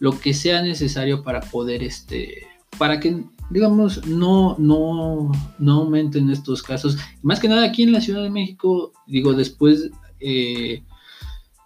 lo 0.00 0.18
que 0.18 0.34
sea 0.34 0.60
necesario 0.62 1.22
para 1.22 1.40
poder, 1.40 1.84
este, 1.84 2.48
para 2.76 2.98
que, 2.98 3.22
digamos, 3.50 4.04
no, 4.06 4.56
no, 4.58 5.30
no 5.60 5.72
aumenten 5.72 6.28
estos 6.30 6.60
casos. 6.60 6.98
Más 7.22 7.38
que 7.38 7.48
nada 7.48 7.64
aquí 7.64 7.84
en 7.84 7.92
la 7.92 8.00
Ciudad 8.00 8.24
de 8.24 8.30
México, 8.30 8.92
digo, 9.06 9.34
después 9.34 9.90
eh, 10.18 10.82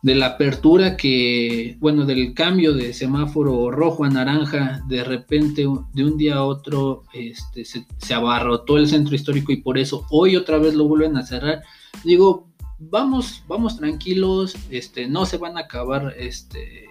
de 0.03 0.15
la 0.15 0.27
apertura 0.27 0.97
que, 0.97 1.77
bueno, 1.81 2.05
del 2.05 2.35
cambio 2.35 2.75
de 2.75 2.93
semáforo 2.93 3.71
rojo 3.71 4.05
a 4.05 4.11
naranja, 4.11 4.83
de 4.89 5.03
repente, 5.03 5.67
de 5.93 6.05
un 6.05 6.17
día 6.17 6.37
a 6.37 6.45
otro, 6.45 7.05
este, 7.13 7.65
se, 7.65 8.15
abarrotó 8.15 8.79
el 8.79 8.89
centro 8.89 9.15
histórico 9.15 9.53
y 9.53 9.63
por 9.63 9.79
eso 9.79 10.07
hoy 10.11 10.37
otra 10.37 10.59
vez 10.59 10.75
lo 10.75 10.87
vuelven 10.87 11.17
a 11.17 11.27
cerrar. 11.27 11.63
Digo, 12.05 12.49
vamos, 12.79 13.43
vamos 13.49 13.79
tranquilos, 13.79 14.55
este, 14.71 15.09
no 15.09 15.27
se 15.27 15.39
van 15.39 15.57
a 15.57 15.63
acabar, 15.63 16.15
este, 16.19 16.85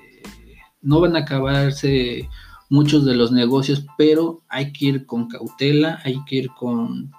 no 0.82 1.00
van 1.00 1.16
a 1.16 1.20
acabarse 1.20 2.30
muchos 2.70 3.06
de 3.06 3.16
los 3.16 3.32
negocios, 3.32 3.86
pero 3.98 4.42
hay 4.50 4.74
que 4.74 4.86
ir 4.86 5.06
con 5.06 5.28
cautela, 5.28 6.02
hay 6.04 6.18
que 6.26 6.36
ir 6.38 6.50
con 6.50 7.12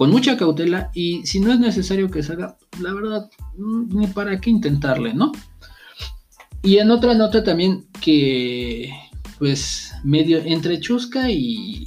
con 0.00 0.10
mucha 0.10 0.38
cautela 0.38 0.90
y 0.94 1.26
si 1.26 1.40
no 1.40 1.52
es 1.52 1.60
necesario 1.60 2.10
que 2.10 2.22
se 2.22 2.32
haga, 2.32 2.56
la 2.78 2.92
verdad, 2.92 3.30
mm, 3.56 3.98
ni 3.98 4.06
para 4.06 4.40
qué 4.40 4.50
intentarle, 4.50 5.14
¿no? 5.14 5.32
Y 6.62 6.78
en 6.78 6.90
otra 6.90 7.14
nota 7.14 7.42
también 7.42 7.86
que, 8.00 8.92
pues, 9.38 9.92
medio 10.04 10.38
entre 10.38 10.78
chusca 10.80 11.30
y, 11.30 11.84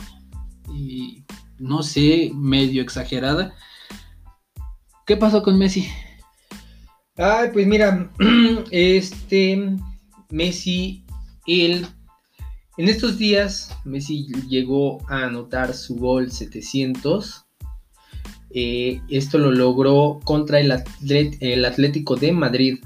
y 0.74 1.24
no 1.60 1.84
sé, 1.84 2.32
medio 2.34 2.82
exagerada. 2.82 3.54
¿Qué 5.06 5.18
pasó 5.18 5.44
con 5.44 5.58
Messi? 5.58 5.88
Ay, 7.18 7.50
pues 7.54 7.68
mira, 7.68 8.12
este 8.72 9.78
Messi, 10.30 11.06
él, 11.46 11.86
en 12.78 12.90
estos 12.90 13.20
días, 13.20 13.78
Messi 13.86 14.26
llegó 14.50 15.08
a 15.08 15.26
anotar 15.26 15.76
su 15.76 15.96
gol 15.96 16.32
700 16.32 17.43
eh, 18.56 19.02
esto 19.10 19.40
lo 19.40 19.52
logró 19.52 20.20
contra 20.24 20.60
el, 20.60 20.72
Atlético 21.66 22.16
de 22.16 22.32
Madrid. 22.32 22.80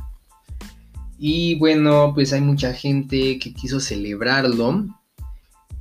Y 1.19 1.55
bueno, 1.55 2.13
pues 2.13 2.31
hay 2.31 2.41
mucha 2.41 2.74
gente 2.74 3.38
que 3.38 3.53
quiso 3.53 3.79
celebrarlo. 3.79 4.86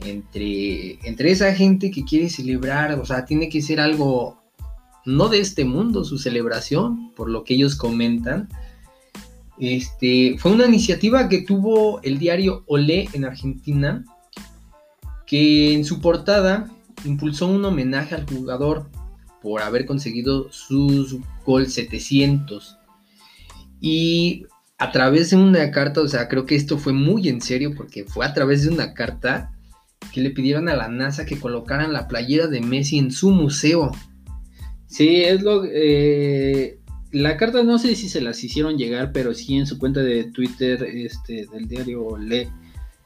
Entre, 0.00 0.98
entre 1.08 1.30
esa 1.30 1.54
gente 1.54 1.90
que 1.90 2.04
quiere 2.04 2.28
celebrar, 2.28 2.98
o 2.98 3.06
sea, 3.06 3.24
tiene 3.24 3.48
que 3.48 3.62
ser 3.62 3.80
algo 3.80 4.42
no 5.06 5.28
de 5.28 5.38
este 5.38 5.64
mundo 5.64 6.04
su 6.04 6.18
celebración, 6.18 7.12
por 7.14 7.30
lo 7.30 7.44
que 7.44 7.54
ellos 7.54 7.76
comentan. 7.76 8.48
Este, 9.58 10.36
fue 10.38 10.52
una 10.52 10.66
iniciativa 10.66 11.28
que 11.28 11.42
tuvo 11.42 12.02
el 12.02 12.18
diario 12.18 12.64
Olé 12.66 13.08
en 13.12 13.24
Argentina, 13.24 14.04
que 15.26 15.72
en 15.72 15.84
su 15.84 16.00
portada 16.00 16.70
impulsó 17.04 17.46
un 17.46 17.64
homenaje 17.64 18.14
al 18.14 18.26
jugador 18.26 18.90
por 19.46 19.62
haber 19.62 19.86
conseguido 19.86 20.50
sus 20.50 21.18
gol 21.44 21.68
700. 21.68 22.78
Y 23.80 24.44
a 24.76 24.90
través 24.90 25.30
de 25.30 25.36
una 25.36 25.70
carta, 25.70 26.00
o 26.00 26.08
sea, 26.08 26.26
creo 26.26 26.46
que 26.46 26.56
esto 26.56 26.78
fue 26.78 26.92
muy 26.92 27.28
en 27.28 27.40
serio 27.40 27.72
porque 27.76 28.02
fue 28.02 28.26
a 28.26 28.34
través 28.34 28.64
de 28.64 28.70
una 28.70 28.92
carta 28.92 29.52
que 30.12 30.20
le 30.20 30.30
pidieron 30.30 30.68
a 30.68 30.74
la 30.74 30.88
NASA 30.88 31.26
que 31.26 31.38
colocaran 31.38 31.92
la 31.92 32.08
playera 32.08 32.48
de 32.48 32.60
Messi 32.60 32.98
en 32.98 33.12
su 33.12 33.30
museo. 33.30 33.92
Sí, 34.88 35.22
es 35.22 35.42
lo... 35.42 35.62
Eh, 35.64 36.80
la 37.12 37.36
carta 37.36 37.62
no 37.62 37.78
sé 37.78 37.94
si 37.94 38.08
se 38.08 38.22
las 38.22 38.42
hicieron 38.42 38.76
llegar, 38.76 39.12
pero 39.12 39.32
sí 39.32 39.56
en 39.56 39.68
su 39.68 39.78
cuenta 39.78 40.00
de 40.00 40.24
Twitter 40.24 40.82
este, 40.82 41.46
del 41.52 41.68
diario 41.68 42.18
Le, 42.18 42.50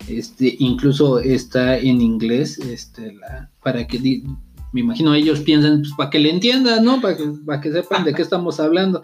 este, 0.08 0.56
incluso 0.58 1.18
está 1.18 1.76
en 1.76 2.00
inglés, 2.00 2.58
este, 2.58 3.14
para 3.62 3.86
que 3.86 4.22
me 4.72 4.80
imagino 4.80 5.14
ellos 5.14 5.40
piensan, 5.40 5.82
pues 5.82 5.94
para 5.96 6.10
que 6.10 6.18
le 6.18 6.30
entiendan, 6.30 6.84
¿no? 6.84 7.00
Para 7.00 7.16
que, 7.16 7.24
para 7.44 7.60
que 7.60 7.72
sepan 7.72 8.04
de 8.04 8.14
qué 8.14 8.22
estamos 8.22 8.60
hablando. 8.60 9.02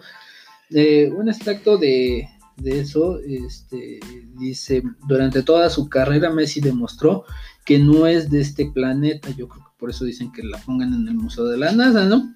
Eh, 0.69 1.11
un 1.15 1.29
extracto 1.29 1.77
de, 1.77 2.27
de 2.57 2.79
eso, 2.79 3.19
este, 3.19 3.99
dice, 4.37 4.83
durante 5.07 5.43
toda 5.43 5.69
su 5.69 5.87
carrera 5.89 6.31
Messi 6.31 6.59
demostró 6.59 7.23
que 7.65 7.79
no 7.79 8.07
es 8.07 8.29
de 8.29 8.41
este 8.41 8.65
planeta, 8.65 9.29
yo 9.29 9.47
creo 9.47 9.63
que 9.63 9.71
por 9.77 9.89
eso 9.89 10.05
dicen 10.05 10.31
que 10.31 10.43
la 10.43 10.57
pongan 10.59 10.93
en 10.93 11.07
el 11.07 11.15
Museo 11.15 11.45
de 11.45 11.57
la 11.57 11.71
NASA, 11.71 12.05
¿no? 12.05 12.35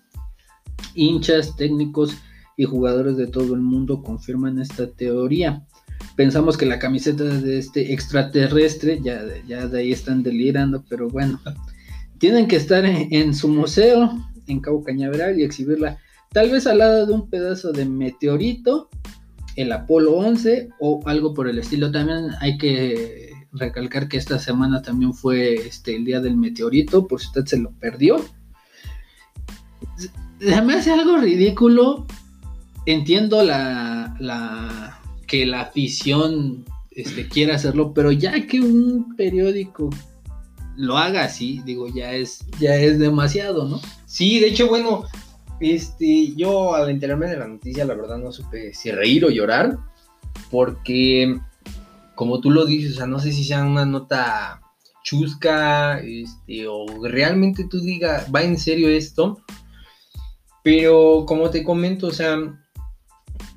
Hinchas, 0.94 1.56
técnicos 1.56 2.18
y 2.58 2.66
jugadores 2.66 3.18
de 3.18 3.28
todo 3.28 3.56
el 3.56 3.62
mundo 3.62 4.04
confirman 4.04 4.60
esta 4.60 4.88
teoría. 4.88 5.66
Pensamos 6.16 6.58
que 6.58 6.66
la 6.66 6.80
camiseta 6.80 7.24
de 7.24 7.58
este 7.58 7.94
extraterrestre, 7.94 9.00
ya, 9.02 9.24
ya 9.48 9.68
de 9.68 9.80
ahí 9.80 9.92
están 9.92 10.22
delirando, 10.22 10.84
pero 10.88 11.10
bueno, 11.10 11.40
tienen 12.22 12.48
que 12.48 12.56
estar 12.56 12.86
en 12.86 13.34
su 13.34 13.50
museo 13.50 14.12
en 14.48 14.60
Cabo 14.60 14.84
Cañaveral 14.84 15.40
y 15.40 15.44
exhibirla 15.44 15.98
tal 16.32 16.52
vez 16.52 16.68
al 16.68 16.78
lado 16.78 17.08
de 17.08 17.14
un 17.14 17.30
pedazo 17.30 17.72
de 17.72 17.86
meteorito 17.86 18.90
el 19.56 19.72
Apolo 19.72 20.14
11 20.18 20.70
o 20.80 21.02
algo 21.06 21.34
por 21.34 21.50
el 21.50 21.58
estilo. 21.60 21.92
También 21.92 22.30
hay 22.40 22.58
que 22.58 23.32
recalcar 23.52 24.08
que 24.08 24.18
esta 24.18 24.40
semana 24.40 24.82
también 24.82 25.14
fue 25.14 25.56
este, 25.56 25.96
el 25.96 26.06
día 26.06 26.22
del 26.22 26.38
meteorito, 26.38 27.08
por 27.08 27.20
si 27.20 27.28
usted 27.28 27.46
se 27.46 27.58
lo 27.58 27.72
perdió. 27.72 28.24
Me 30.40 30.74
hace 30.74 30.92
algo 30.92 31.18
ridículo. 31.18 32.06
Entiendo 32.86 33.44
la, 33.44 34.16
la 34.20 35.02
que 35.28 35.46
la 35.46 35.62
afición 35.62 36.66
este, 36.92 37.28
quiera 37.28 37.56
hacerlo, 37.56 37.94
pero 37.94 38.12
ya 38.12 38.48
que 38.48 38.62
un 38.62 39.16
periódico 39.16 39.90
lo 40.82 40.98
haga 40.98 41.24
así, 41.24 41.62
digo, 41.64 41.88
ya 41.88 42.14
es, 42.14 42.40
ya 42.60 42.76
es 42.76 42.98
demasiado, 42.98 43.66
¿no? 43.66 43.80
Sí, 44.08 44.40
de 44.40 44.48
hecho, 44.48 44.68
bueno, 44.68 45.04
este, 45.60 46.34
yo 46.36 46.74
al 46.74 46.90
enterarme 46.90 47.28
de 47.28 47.38
la 47.38 47.48
noticia, 47.48 47.86
la 47.86 47.94
verdad 47.94 48.18
no 48.18 48.32
supe 48.32 48.74
si 48.74 48.90
reír 48.90 49.24
o 49.26 49.30
llorar, 49.30 49.78
porque 50.50 51.38
como 52.16 52.42
tú 52.42 52.50
lo 52.50 52.66
dices, 52.66 52.94
o 52.94 52.96
sea, 52.96 53.06
no 53.06 53.20
sé 53.20 53.32
si 53.32 53.44
sea 53.44 53.64
una 53.64 53.86
nota 53.86 54.60
chusca, 55.04 56.00
este, 56.00 56.68
o 56.68 56.86
realmente 57.04 57.68
tú 57.70 57.80
digas, 57.80 58.26
va 58.34 58.42
en 58.42 58.58
serio 58.58 58.90
esto, 58.90 59.40
pero 60.64 61.26
como 61.28 61.52
te 61.52 61.64
comento, 61.64 62.08
o 62.08 62.12
sea, 62.12 62.40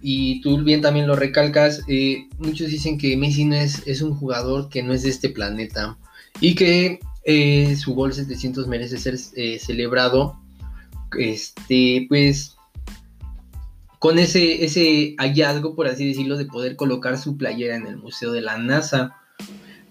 y 0.03 0.43
tú 0.43 0.63
bien 0.63 0.83
también 0.83 1.07
lo 1.07 1.17
recalcas, 1.17 1.81
eh, 1.89 2.29
muchos 2.37 2.69
dicen 2.69 2.99
que 2.99 3.17
Messi 3.17 3.47
no 3.47 3.57
es, 3.57 3.83
es, 3.87 4.03
un 4.03 4.15
jugador 4.15 4.69
que 4.69 4.83
no 4.83 4.93
es 4.93 5.05
de 5.05 5.09
este 5.09 5.31
planeta 5.31 5.97
y 6.39 6.55
que 6.55 7.01
eh, 7.25 7.77
su 7.77 7.95
gol 7.95 8.13
700 8.13 8.67
merece 8.67 8.99
ser 8.99 9.17
eh, 9.35 9.59
celebrado 9.59 10.39
este, 11.19 12.07
pues, 12.09 12.57
con 13.99 14.19
ese, 14.19 14.65
ese 14.65 15.15
hallazgo, 15.19 15.75
por 15.75 15.87
así 15.87 16.07
decirlo, 16.09 16.37
de 16.37 16.47
poder 16.47 16.77
colocar 16.77 17.19
su 17.19 17.37
playera 17.37 17.77
en 17.77 17.87
el 17.87 17.97
Museo 17.97 18.33
de 18.33 18.43
la 18.43 18.59
NASA. 18.59 19.17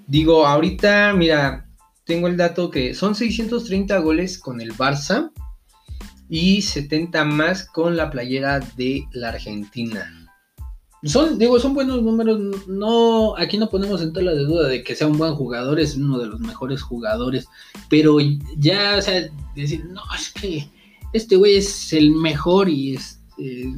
Digo, 0.06 0.46
ahorita, 0.46 1.14
mira, 1.14 1.68
tengo 2.06 2.28
el 2.28 2.38
dato 2.38 2.70
que 2.70 2.94
son 2.94 3.16
630 3.16 3.98
goles 4.00 4.38
con 4.38 4.62
el 4.62 4.74
Barça 4.74 5.32
y 6.30 6.62
70 6.62 7.24
más 7.26 7.66
con 7.66 7.96
la 7.96 8.12
playera 8.12 8.60
de 8.60 9.06
la 9.14 9.30
Argentina. 9.30 10.23
Son, 11.06 11.38
digo, 11.38 11.60
son 11.60 11.74
buenos 11.74 12.02
números. 12.02 12.68
No, 12.68 13.36
aquí 13.38 13.58
no 13.58 13.70
ponemos 13.70 14.02
en 14.02 14.14
tela 14.14 14.34
de 14.34 14.46
duda 14.46 14.68
de 14.68 14.84
que 14.84 14.96
sea 14.96 15.08
un 15.08 15.18
buen 15.18 15.36
jugador, 15.36 15.80
es 15.80 15.96
uno 15.96 16.18
de 16.18 16.28
los 16.28 16.40
mejores 16.40 16.82
jugadores. 16.82 17.48
Pero 17.90 18.18
ya, 18.58 18.96
o 18.98 19.02
sea, 19.02 19.30
decir, 19.56 19.86
no, 19.86 20.02
es 20.18 20.30
que 20.30 20.70
este 21.12 21.36
güey 21.36 21.58
es 21.58 21.94
el 21.94 22.12
mejor 22.12 22.70
y 22.70 22.96
es 22.96 23.20
eh, 23.38 23.72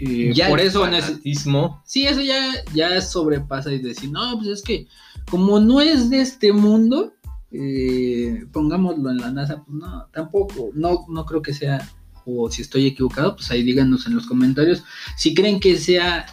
eh, 0.00 0.34
por 0.48 0.60
eso 0.60 0.80
fanatismo. 0.80 1.82
Sí, 1.84 2.06
eso 2.06 2.20
ya, 2.20 2.52
ya 2.74 3.00
sobrepasa 3.00 3.72
y 3.72 3.78
decir, 3.78 4.10
no, 4.10 4.38
pues 4.38 4.48
es 4.48 4.62
que 4.62 4.86
como 5.30 5.60
no 5.60 5.80
es 5.80 6.10
de 6.10 6.20
este 6.20 6.52
mundo, 6.52 7.12
eh, 7.50 8.44
pongámoslo 8.52 9.10
en 9.10 9.18
la 9.18 9.30
NASA, 9.30 9.62
pues 9.64 9.78
no, 9.78 10.06
tampoco, 10.12 10.70
no, 10.74 11.04
no 11.08 11.24
creo 11.26 11.42
que 11.42 11.52
sea, 11.52 11.86
o 12.24 12.50
si 12.50 12.62
estoy 12.62 12.86
equivocado, 12.86 13.36
pues 13.36 13.50
ahí 13.50 13.62
díganos 13.62 14.06
en 14.06 14.14
los 14.14 14.26
comentarios 14.26 14.84
si 15.16 15.34
creen 15.34 15.60
que 15.60 15.76
sea 15.76 16.26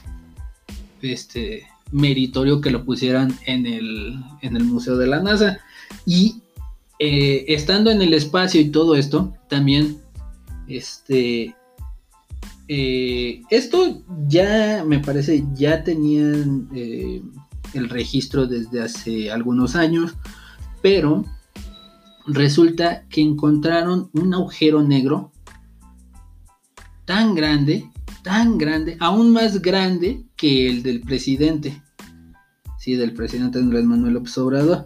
este 1.02 1.68
meritorio 1.92 2.62
que 2.62 2.72
lo 2.72 2.86
pusieran 2.86 3.34
en 3.46 3.66
el, 3.66 4.20
en 4.42 4.56
el 4.56 4.64
Museo 4.64 4.98
de 4.98 5.08
la 5.08 5.22
NASA. 5.22 5.60
Y 6.06 6.42
estando 7.00 7.92
en 7.92 8.02
el 8.02 8.14
espacio 8.14 8.60
y 8.60 8.70
todo 8.70 8.96
esto, 8.96 9.34
también 9.48 10.00
este. 10.68 11.56
Eh, 12.68 13.42
esto 13.50 14.04
ya 14.28 14.84
me 14.86 15.00
parece, 15.00 15.44
ya 15.56 15.84
tenían 15.84 16.70
eh, 16.76 17.24
el 17.74 17.90
registro 17.90 18.46
desde 18.46 18.82
hace 18.82 19.32
algunos 19.32 19.76
años, 19.76 20.16
pero 20.84 21.26
resulta 22.28 23.08
que 23.10 23.22
encontraron 23.22 24.12
un 24.14 24.36
agujero 24.36 24.84
negro 24.84 25.32
tan 27.06 27.34
grande, 27.34 27.90
tan 28.30 28.60
grande, 28.60 28.96
aún 29.00 29.34
más 29.34 29.60
grande 29.60 30.24
que 30.36 30.70
el 30.70 30.84
del 30.84 31.02
presidente. 31.02 31.82
Sí, 32.78 32.94
del 32.94 33.15
presidente 33.15 33.58
Andrés 33.58 33.84
Manuel 33.86 34.13
López 34.13 34.38
Obrador. 34.38 34.86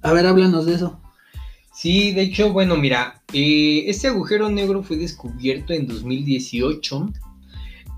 A 0.00 0.12
ver, 0.14 0.26
háblanos 0.26 0.64
de 0.64 0.76
eso. 0.76 0.98
Sí, 1.74 2.12
de 2.12 2.22
hecho, 2.22 2.50
bueno, 2.54 2.78
mira, 2.78 3.22
eh, 3.30 3.84
este 3.88 4.08
agujero 4.08 4.48
negro 4.48 4.82
fue 4.82 4.96
descubierto 4.96 5.74
en 5.74 5.86
2018 5.86 7.12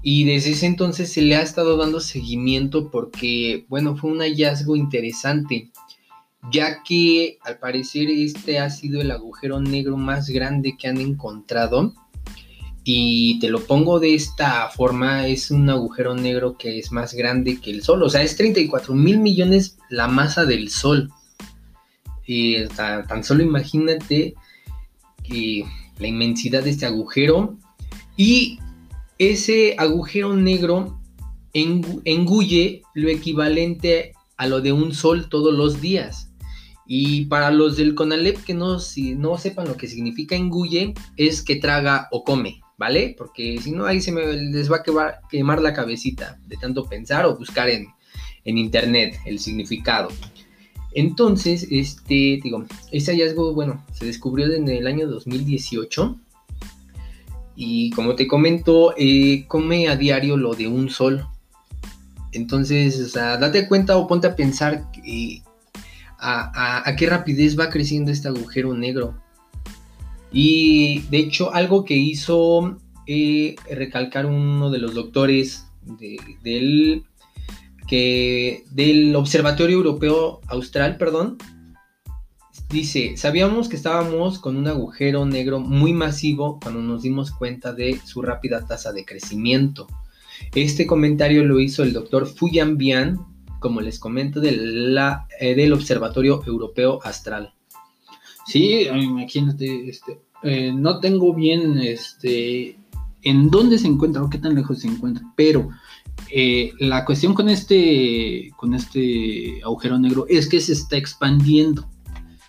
y 0.02 0.24
desde 0.24 0.50
ese 0.50 0.66
entonces 0.66 1.12
se 1.12 1.22
le 1.22 1.36
ha 1.36 1.42
estado 1.42 1.76
dando 1.76 2.00
seguimiento 2.00 2.90
porque, 2.90 3.64
bueno, 3.68 3.96
fue 3.96 4.10
un 4.10 4.18
hallazgo 4.18 4.74
interesante, 4.74 5.70
ya 6.50 6.82
que 6.82 7.38
al 7.42 7.60
parecer 7.60 8.10
este 8.10 8.58
ha 8.58 8.70
sido 8.70 9.00
el 9.00 9.12
agujero 9.12 9.60
negro 9.60 9.96
más 9.96 10.28
grande 10.30 10.76
que 10.76 10.88
han 10.88 10.98
encontrado. 10.98 11.94
Y 12.90 13.38
te 13.38 13.50
lo 13.50 13.60
pongo 13.66 14.00
de 14.00 14.14
esta 14.14 14.70
forma, 14.70 15.26
es 15.26 15.50
un 15.50 15.68
agujero 15.68 16.14
negro 16.14 16.56
que 16.56 16.78
es 16.78 16.90
más 16.90 17.12
grande 17.12 17.60
que 17.60 17.70
el 17.70 17.82
Sol, 17.82 18.02
o 18.02 18.08
sea, 18.08 18.22
es 18.22 18.34
34 18.38 18.94
mil 18.94 19.18
millones 19.18 19.76
la 19.90 20.08
masa 20.08 20.46
del 20.46 20.70
Sol. 20.70 21.12
Tan, 22.74 23.24
solo 23.24 23.42
imagínate 23.42 24.34
la 25.98 26.06
inmensidad 26.06 26.62
de 26.64 26.70
este 26.70 26.86
agujero. 26.86 27.58
Y 28.16 28.58
ese 29.18 29.74
agujero 29.76 30.34
negro 30.34 30.98
engulle 31.52 32.80
lo 32.94 33.10
equivalente 33.10 34.14
a 34.38 34.46
lo 34.46 34.62
de 34.62 34.72
un 34.72 34.94
sol 34.94 35.28
todos 35.28 35.52
los 35.52 35.82
días. 35.82 36.30
Y 36.86 37.26
para 37.26 37.50
los 37.50 37.76
del 37.76 37.94
Conalep 37.94 38.42
que 38.44 38.54
no 38.54 38.78
sepan 38.78 39.68
lo 39.68 39.76
que 39.76 39.88
significa 39.88 40.36
engulle, 40.36 40.94
es 41.18 41.42
que 41.42 41.56
traga 41.56 42.08
o 42.12 42.24
come, 42.24 42.62
¿vale? 42.78 43.14
Porque 43.18 43.58
si 43.60 43.72
no, 43.72 43.84
ahí 43.84 44.00
se 44.00 44.12
me, 44.12 44.24
les 44.32 44.70
va 44.70 44.76
a 44.78 45.20
quemar, 45.28 45.60
la 45.60 45.74
cabecita 45.74 46.38
de 46.46 46.56
tanto 46.56 46.84
pensar 46.84 47.26
o 47.26 47.36
buscar 47.36 47.68
en, 47.68 47.88
en 48.44 48.56
internet 48.56 49.18
el 49.26 49.38
significado. 49.38 50.08
Entonces, 50.94 51.66
este, 51.70 52.40
digo, 52.42 52.64
este 52.90 53.12
hallazgo, 53.12 53.52
bueno, 53.52 53.84
se 53.92 54.06
descubrió 54.06 54.50
en 54.52 54.68
el 54.68 54.86
año 54.86 55.06
2018. 55.06 56.18
Y 57.56 57.90
como 57.90 58.14
te 58.14 58.26
comento, 58.26 58.94
eh, 58.96 59.44
come 59.48 59.88
a 59.88 59.96
diario 59.96 60.36
lo 60.36 60.54
de 60.54 60.68
un 60.68 60.88
sol. 60.88 61.26
Entonces, 62.32 63.00
o 63.00 63.08
sea, 63.08 63.36
date 63.36 63.66
cuenta 63.66 63.96
o 63.96 64.06
ponte 64.06 64.28
a 64.28 64.36
pensar 64.36 64.86
a, 66.18 66.94
qué 66.96 67.06
rapidez 67.06 67.58
va 67.58 67.68
creciendo 67.68 68.12
este 68.12 68.28
agujero 68.28 68.74
negro. 68.74 69.20
Y 70.32 71.00
de 71.10 71.18
hecho, 71.18 71.54
algo 71.54 71.84
que 71.84 71.94
hizo 71.94 72.78
eh, 73.06 73.56
recalcar 73.70 74.26
uno 74.26 74.70
de 74.70 74.78
los 74.78 74.94
doctores 74.94 75.66
del 76.42 77.04
que 77.86 78.64
del 78.70 79.16
Observatorio 79.16 79.76
Europeo 79.76 80.40
Austral, 80.48 80.98
perdón, 80.98 81.38
Dice, 82.68 83.16
sabíamos 83.16 83.70
que 83.70 83.76
estábamos 83.76 84.38
con 84.38 84.58
un 84.58 84.68
agujero 84.68 85.24
negro 85.24 85.58
muy 85.58 85.94
masivo 85.94 86.60
cuando 86.60 86.82
nos 86.82 87.00
dimos 87.00 87.30
cuenta 87.30 87.72
de 87.72 87.98
su 88.04 88.20
rápida 88.20 88.66
tasa 88.66 88.92
de 88.92 89.06
crecimiento. 89.06 89.86
Este 90.54 90.86
comentario 90.86 91.44
lo 91.44 91.60
hizo 91.60 91.82
el 91.82 91.94
doctor 91.94 92.26
Fuyan 92.26 92.76
Bian, 92.76 93.20
como 93.58 93.80
les 93.80 93.98
comento, 93.98 94.40
de 94.40 94.50
eh, 95.40 95.54
del 95.54 95.72
Observatorio 95.72 96.42
Europeo 96.46 97.00
Astral. 97.04 97.54
Sí, 98.48 98.86
imagínate, 98.88 99.88
este, 99.88 100.20
eh, 100.42 100.72
no 100.72 101.00
tengo 101.00 101.34
bien 101.34 101.78
este, 101.78 102.76
en 103.22 103.50
dónde 103.50 103.78
se 103.78 103.86
encuentra 103.86 104.22
o 104.22 104.30
qué 104.30 104.38
tan 104.38 104.54
lejos 104.54 104.80
se 104.80 104.88
encuentra, 104.88 105.24
pero 105.36 105.68
eh, 106.30 106.72
la 106.80 107.04
cuestión 107.04 107.34
con 107.34 107.48
este, 107.48 108.50
con 108.56 108.74
este 108.74 109.60
agujero 109.62 109.98
negro 109.98 110.26
es 110.28 110.48
que 110.48 110.60
se 110.60 110.72
está 110.72 110.96
expandiendo 110.96 111.88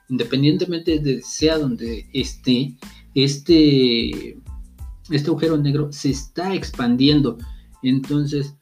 independientemente 0.10 1.00
de 1.00 1.22
sea 1.22 1.58
donde 1.58 2.10
esté, 2.14 2.76
este, 3.16 4.38
este 5.10 5.30
agujero 5.30 5.58
negro 5.58 5.92
se 5.92 6.10
está 6.10 6.54
expandiendo. 6.54 7.38
Entonces, 7.84 8.56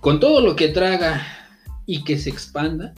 con 0.00 0.20
todo 0.20 0.40
lo 0.40 0.54
que 0.54 0.68
traga 0.68 1.26
y 1.86 2.04
que 2.04 2.18
se 2.18 2.30
expanda, 2.30 2.94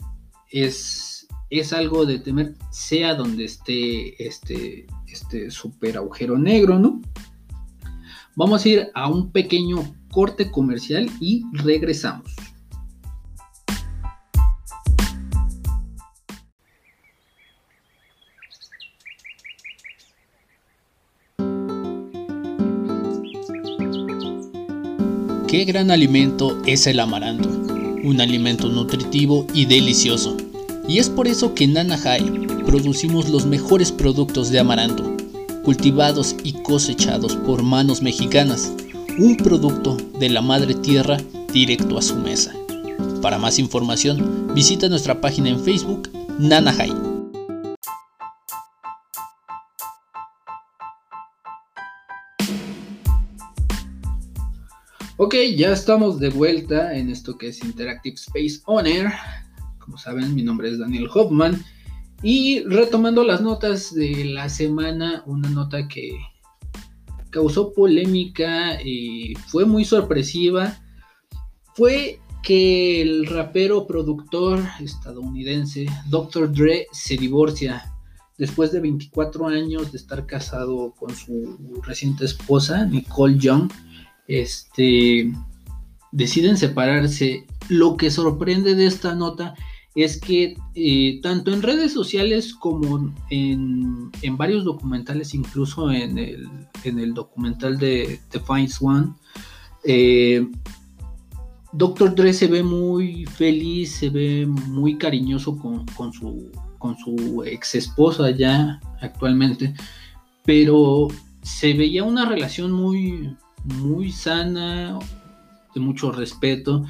es, 0.51 1.16
es 1.49 1.73
algo 1.73 2.05
de 2.05 2.19
temer, 2.19 2.55
sea 2.71 3.15
donde 3.15 3.45
esté 3.45 4.21
este, 4.25 4.85
este 5.07 5.49
super 5.49 5.97
agujero 5.97 6.37
negro, 6.37 6.79
¿no? 6.79 7.01
Vamos 8.35 8.65
a 8.65 8.69
ir 8.69 8.87
a 8.93 9.07
un 9.07 9.31
pequeño 9.31 9.95
corte 10.11 10.51
comercial 10.51 11.09
y 11.19 11.43
regresamos. 11.53 12.35
Qué 25.47 25.63
gran 25.63 25.91
alimento 25.91 26.61
es 26.65 26.87
el 26.87 26.99
amaranto, 26.99 27.47
un 27.47 28.19
alimento 28.19 28.67
nutritivo 28.67 29.47
y 29.53 29.65
delicioso. 29.65 30.37
Y 30.87 30.99
es 30.99 31.09
por 31.09 31.27
eso 31.27 31.53
que 31.53 31.65
en 31.65 31.73
Nanahai 31.73 32.47
producimos 32.65 33.27
los 33.27 33.45
mejores 33.45 33.91
productos 33.91 34.49
de 34.49 34.59
amaranto, 34.59 35.03
cultivados 35.63 36.33
y 36.43 36.53
cosechados 36.53 37.35
por 37.35 37.61
manos 37.61 38.01
mexicanas, 38.01 38.71
un 39.19 39.35
producto 39.35 39.97
de 40.17 40.29
la 40.29 40.41
madre 40.41 40.73
tierra 40.75 41.17
directo 41.51 41.97
a 41.97 42.01
su 42.01 42.15
mesa. 42.15 42.53
Para 43.21 43.37
más 43.37 43.59
información, 43.59 44.53
visita 44.55 44.87
nuestra 44.87 45.19
página 45.19 45.49
en 45.49 45.59
Facebook 45.59 46.09
Nanahai. 46.39 46.93
Ok, 55.17 55.35
ya 55.57 55.73
estamos 55.73 56.19
de 56.19 56.29
vuelta 56.29 56.95
en 56.95 57.09
esto 57.09 57.37
que 57.37 57.49
es 57.49 57.61
Interactive 57.61 58.15
Space 58.15 58.61
Owner. 58.65 59.11
Como 59.87 59.97
saben, 59.97 60.35
mi 60.35 60.43
nombre 60.43 60.69
es 60.69 60.77
Daniel 60.77 61.07
Hoffman. 61.11 61.63
Y 62.21 62.63
retomando 62.65 63.23
las 63.23 63.41
notas 63.41 63.95
de 63.95 64.25
la 64.25 64.49
semana, 64.49 65.23
una 65.25 65.49
nota 65.49 65.87
que 65.87 66.11
causó 67.29 67.73
polémica 67.73 68.79
y 68.83 69.33
fue 69.47 69.65
muy 69.65 69.85
sorpresiva, 69.85 70.77
fue 71.73 72.19
que 72.43 73.01
el 73.01 73.27
rapero 73.27 73.87
productor 73.87 74.59
estadounidense 74.81 75.87
Dr. 76.09 76.51
Dre 76.51 76.87
se 76.91 77.17
divorcia 77.17 77.93
después 78.37 78.71
de 78.73 78.81
24 78.81 79.47
años 79.47 79.91
de 79.91 79.97
estar 79.97 80.25
casado 80.25 80.93
con 80.99 81.15
su 81.15 81.81
reciente 81.81 82.25
esposa, 82.25 82.85
Nicole 82.85 83.37
Young 83.37 83.71
este, 84.27 85.31
deciden 86.11 86.57
separarse. 86.57 87.45
Lo 87.69 87.97
que 87.97 88.11
sorprende 88.11 88.75
de 88.75 88.85
esta 88.85 89.15
nota 89.15 89.55
es 89.97 90.21
que 90.21 90.55
eh, 90.75 91.19
tanto 91.23 91.51
en 91.51 91.63
redes 91.63 91.91
sociales 91.91 92.53
como 92.53 93.11
en, 93.31 94.11
varios 94.37 94.63
documentales, 94.63 95.33
incluso 95.33 95.89
en 95.89 96.19
el, 96.19 96.47
en 96.83 96.99
el 96.99 97.15
documental 97.15 97.79
de 97.79 98.19
The 98.29 98.39
Finds 98.39 98.79
One, 98.79 99.13
eh, 99.83 100.47
Doctor 101.73 102.13
Dre 102.13 102.31
se 102.31 102.45
ve 102.45 102.61
muy 102.61 103.25
feliz, 103.25 103.95
se 103.95 104.11
ve 104.11 104.45
muy 104.45 104.99
cariñoso 104.99 105.57
con, 105.57 105.87
con, 105.87 106.13
su, 106.13 106.51
con 106.77 106.95
su 106.99 107.43
ex 107.43 107.73
esposa 107.73 108.29
ya 108.29 108.79
actualmente, 109.01 109.73
pero 110.45 111.07
se 111.41 111.73
veía 111.73 112.03
una 112.03 112.29
relación 112.29 112.71
muy, 112.71 113.35
muy 113.63 114.11
sana, 114.11 114.99
de 115.73 115.81
mucho 115.81 116.11
respeto, 116.11 116.85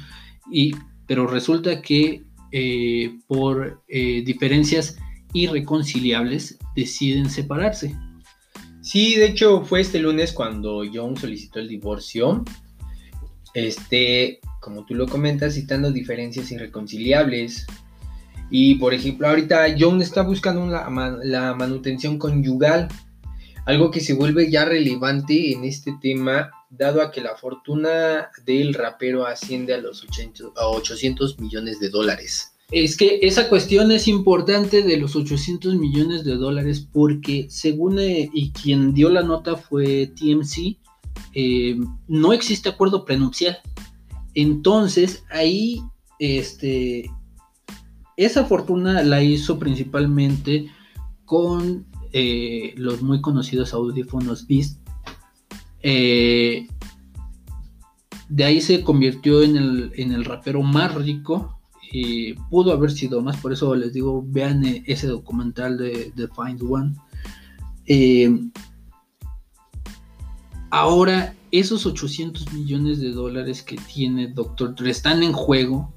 y, 0.52 0.72
pero 1.06 1.26
resulta 1.26 1.80
que 1.80 2.27
eh, 2.52 3.18
por 3.26 3.82
eh, 3.88 4.22
diferencias 4.24 4.96
irreconciliables 5.32 6.58
deciden 6.74 7.28
separarse. 7.30 7.94
Sí, 8.80 9.16
de 9.16 9.26
hecho 9.26 9.64
fue 9.64 9.80
este 9.80 9.98
lunes 9.98 10.32
cuando 10.32 10.84
Young 10.84 11.18
solicitó 11.18 11.58
el 11.58 11.68
divorcio. 11.68 12.44
Este, 13.54 14.40
como 14.60 14.84
tú 14.84 14.94
lo 14.94 15.06
comentas, 15.06 15.54
citando 15.54 15.90
diferencias 15.92 16.50
irreconciliables. 16.52 17.66
Y 18.50 18.76
por 18.76 18.94
ejemplo, 18.94 19.28
ahorita 19.28 19.68
Young 19.68 20.00
está 20.00 20.22
buscando 20.22 20.66
la 20.66 21.54
manutención 21.54 22.18
conyugal, 22.18 22.88
algo 23.66 23.90
que 23.90 24.00
se 24.00 24.14
vuelve 24.14 24.50
ya 24.50 24.64
relevante 24.64 25.52
en 25.52 25.64
este 25.64 25.92
tema 26.00 26.50
dado 26.70 27.02
a 27.02 27.10
que 27.10 27.20
la 27.20 27.36
fortuna 27.36 28.30
del 28.44 28.74
rapero 28.74 29.26
asciende 29.26 29.74
a 29.74 29.78
los 29.78 30.04
800 30.04 31.38
millones 31.38 31.80
de 31.80 31.88
dólares. 31.88 32.54
Es 32.70 32.98
que 32.98 33.20
esa 33.22 33.48
cuestión 33.48 33.90
es 33.92 34.08
importante 34.08 34.82
de 34.82 34.98
los 34.98 35.16
800 35.16 35.74
millones 35.76 36.24
de 36.24 36.36
dólares 36.36 36.86
porque 36.92 37.46
según 37.48 37.98
eh, 37.98 38.28
y 38.32 38.50
quien 38.50 38.92
dio 38.92 39.08
la 39.08 39.22
nota 39.22 39.56
fue 39.56 40.12
TMC, 40.14 40.76
eh, 41.34 41.78
no 42.08 42.32
existe 42.34 42.68
acuerdo 42.68 43.06
prenupcial. 43.06 43.58
Entonces 44.34 45.24
ahí, 45.30 45.80
este, 46.18 47.10
esa 48.18 48.44
fortuna 48.44 49.02
la 49.02 49.22
hizo 49.22 49.58
principalmente 49.58 50.70
con 51.24 51.86
eh, 52.12 52.74
los 52.76 53.00
muy 53.00 53.20
conocidos 53.20 53.72
audífonos 53.72 54.46
Beast 54.46 54.77
eh, 55.82 56.66
de 58.28 58.44
ahí 58.44 58.60
se 58.60 58.82
convirtió 58.82 59.42
en 59.42 59.56
el, 59.56 60.24
rapero 60.24 60.62
más 60.62 60.94
rico. 60.94 61.54
Y 61.90 62.34
pudo 62.50 62.72
haber 62.72 62.90
sido 62.90 63.22
más, 63.22 63.38
por 63.38 63.52
eso 63.52 63.74
les 63.74 63.94
digo, 63.94 64.22
vean 64.26 64.62
eh, 64.66 64.84
ese 64.86 65.06
documental 65.06 65.78
de, 65.78 66.12
The 66.14 66.28
Find 66.28 66.62
One. 66.62 66.94
Eh, 67.86 68.30
ahora, 70.68 71.34
esos 71.50 71.86
800 71.86 72.52
millones 72.52 73.00
de 73.00 73.12
dólares 73.12 73.62
que 73.62 73.76
tiene 73.76 74.28
Doctor 74.28 74.74
Dre 74.74 74.90
están 74.90 75.22
en 75.22 75.32
juego. 75.32 75.94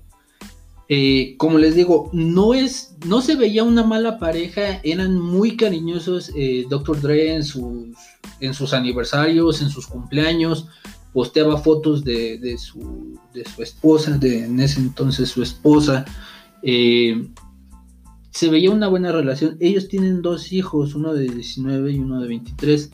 Como 1.38 1.58
les 1.58 1.76
digo, 1.76 2.10
no 2.14 2.54
es, 2.54 2.96
no 3.06 3.22
se 3.22 3.36
veía 3.36 3.64
una 3.64 3.84
mala 3.84 4.20
pareja, 4.20 4.82
eran 4.84 5.18
muy 5.18 5.56
cariñosos. 5.56 6.32
Doctor 6.70 7.00
Dre 7.02 7.36
en 7.36 7.44
sus 7.44 7.96
en 8.42 8.54
sus 8.54 8.74
aniversarios, 8.74 9.62
en 9.62 9.70
sus 9.70 9.88
cumpleaños, 9.88 10.68
posteaba 11.14 11.58
fotos 11.58 12.04
de, 12.04 12.58
su, 12.58 13.18
esposa, 13.58 14.18
de 14.18 14.46
en 14.46 14.60
ese 14.60 14.80
entonces 14.82 15.30
su 15.30 15.42
esposa. 15.42 16.06
Eh, 16.64 17.30
se 18.32 18.50
veía 18.50 18.72
una 18.72 18.88
buena 18.88 19.12
relación. 19.12 19.58
Ellos 19.60 19.88
tienen 19.88 20.22
dos 20.22 20.52
hijos, 20.52 20.96
uno 20.96 21.14
de 21.14 21.30
19 21.30 21.92
y 21.92 22.00
uno 22.00 22.20
de 22.20 22.28
23. 22.28 22.92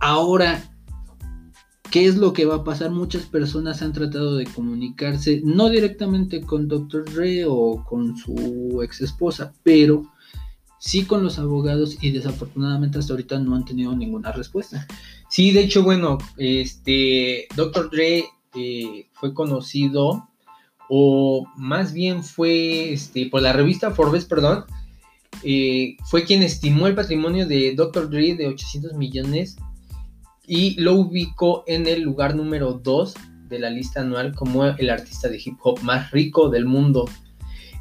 Ahora, 0.00 0.75
¿qué 1.96 2.04
es 2.04 2.16
lo 2.16 2.34
que 2.34 2.44
va 2.44 2.56
a 2.56 2.64
pasar? 2.64 2.90
Muchas 2.90 3.24
personas 3.24 3.80
han 3.80 3.94
tratado 3.94 4.36
de 4.36 4.44
comunicarse, 4.44 5.40
no 5.42 5.70
directamente 5.70 6.42
con 6.42 6.68
Dr. 6.68 7.06
Dre 7.06 7.46
o 7.48 7.86
con 7.86 8.18
su 8.18 8.82
ex 8.82 9.00
esposa, 9.00 9.54
pero 9.62 10.04
sí 10.78 11.06
con 11.06 11.22
los 11.22 11.38
abogados 11.38 11.96
y 12.02 12.10
desafortunadamente 12.10 12.98
hasta 12.98 13.14
ahorita 13.14 13.38
no 13.38 13.54
han 13.56 13.64
tenido 13.64 13.96
ninguna 13.96 14.30
respuesta. 14.32 14.86
Sí, 15.30 15.52
de 15.52 15.60
hecho, 15.60 15.84
bueno, 15.84 16.18
este 16.36 17.48
Dr. 17.56 17.88
Dre 17.88 18.26
eh, 18.54 19.08
fue 19.14 19.32
conocido 19.32 20.28
o 20.90 21.46
más 21.56 21.94
bien 21.94 22.22
fue 22.22 22.92
este, 22.92 23.30
por 23.30 23.40
la 23.40 23.54
revista 23.54 23.92
Forbes, 23.92 24.26
perdón, 24.26 24.66
eh, 25.42 25.96
fue 26.04 26.24
quien 26.24 26.42
estimó 26.42 26.88
el 26.88 26.94
patrimonio 26.94 27.46
de 27.46 27.74
Dr. 27.74 28.10
Dre 28.10 28.34
de 28.34 28.48
800 28.48 28.92
millones 28.98 29.56
y 30.46 30.80
lo 30.80 30.94
ubicó 30.94 31.64
en 31.66 31.86
el 31.86 32.02
lugar 32.02 32.36
número 32.36 32.72
2 32.72 33.14
de 33.48 33.58
la 33.58 33.70
lista 33.70 34.00
anual 34.00 34.34
como 34.34 34.64
el 34.64 34.90
artista 34.90 35.28
de 35.28 35.40
hip 35.44 35.56
hop 35.62 35.80
más 35.82 36.10
rico 36.10 36.48
del 36.48 36.66
mundo. 36.66 37.08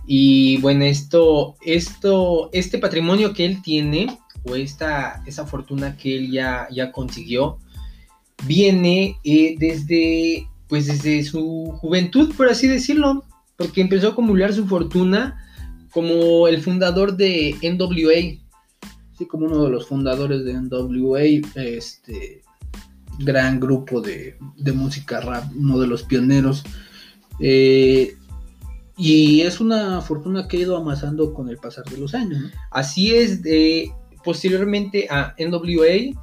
Y 0.07 0.57
bueno, 0.57 0.85
esto, 0.85 1.55
esto, 1.65 2.49
este 2.53 2.77
patrimonio 2.77 3.33
que 3.33 3.45
él 3.45 3.61
tiene, 3.61 4.19
o 4.43 4.55
esta, 4.55 5.23
esa 5.25 5.45
fortuna 5.45 5.97
que 5.97 6.17
él 6.17 6.31
ya, 6.31 6.67
ya 6.71 6.91
consiguió, 6.91 7.57
viene 8.45 9.17
eh, 9.23 9.55
desde, 9.57 10.47
pues 10.67 10.87
desde 10.87 11.23
su 11.23 11.73
juventud, 11.79 12.33
por 12.35 12.49
así 12.49 12.67
decirlo, 12.67 13.23
porque 13.57 13.81
empezó 13.81 14.07
a 14.07 14.11
acumular 14.11 14.53
su 14.53 14.67
fortuna 14.67 15.41
como 15.91 16.47
el 16.47 16.61
fundador 16.61 17.15
de 17.15 17.55
NWA. 17.63 18.39
Sí, 19.17 19.25
como 19.25 19.45
uno 19.45 19.63
de 19.63 19.69
los 19.69 19.87
fundadores 19.87 20.43
de 20.43 20.53
NWA, 20.53 21.21
este 21.55 22.44
gran 23.19 23.59
grupo 23.59 24.01
de, 24.01 24.37
música 24.73 25.21
rap, 25.21 25.45
uno 25.55 25.79
de 25.79 25.87
los 25.87 26.03
pioneros. 26.03 26.63
Eh, 27.39 28.15
y 28.97 29.41
es 29.41 29.59
una 29.59 30.01
fortuna 30.01 30.47
que 30.47 30.57
ha 30.57 30.61
ido 30.61 30.77
amasando 30.77 31.33
con 31.33 31.49
el 31.49 31.57
pasar 31.57 31.85
de 31.85 31.97
los 31.97 32.13
años. 32.13 32.51
Así 32.71 33.13
es, 33.13 33.41
de, 33.41 33.91
posteriormente 34.23 35.07
a 35.09 35.35
NWA, 35.37 36.15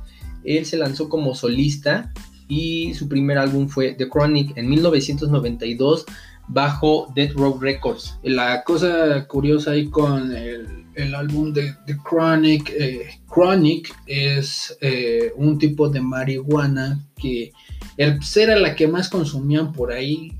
él 0.44 0.66
se 0.66 0.76
lanzó 0.76 1.08
como 1.08 1.34
solista 1.34 2.12
y 2.48 2.94
su 2.94 3.08
primer 3.08 3.38
álbum 3.38 3.68
fue 3.68 3.94
The 3.94 4.08
Chronic 4.08 4.56
en 4.56 4.68
1992 4.68 6.06
bajo 6.48 7.12
Death 7.14 7.32
Row 7.32 7.58
Records. 7.60 8.18
La 8.22 8.62
cosa 8.64 9.26
curiosa 9.26 9.72
ahí 9.72 9.88
con 9.88 10.34
el, 10.34 11.14
álbum 11.14 11.52
de 11.52 11.74
The 11.86 11.96
Chronic, 12.08 12.70
eh, 12.78 13.20
Chronic 13.32 13.94
es 14.06 14.76
eh, 14.80 15.32
un 15.36 15.58
tipo 15.58 15.88
de 15.88 16.00
marihuana 16.00 17.00
que 17.16 17.52
era 17.96 18.56
la 18.56 18.74
que 18.74 18.88
más 18.88 19.08
consumían 19.08 19.72
por 19.72 19.92
ahí. 19.92 20.32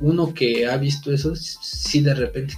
Uno 0.00 0.34
que 0.34 0.66
ha 0.66 0.76
visto 0.76 1.12
eso, 1.12 1.34
sí 1.36 2.00
de 2.00 2.14
repente 2.14 2.54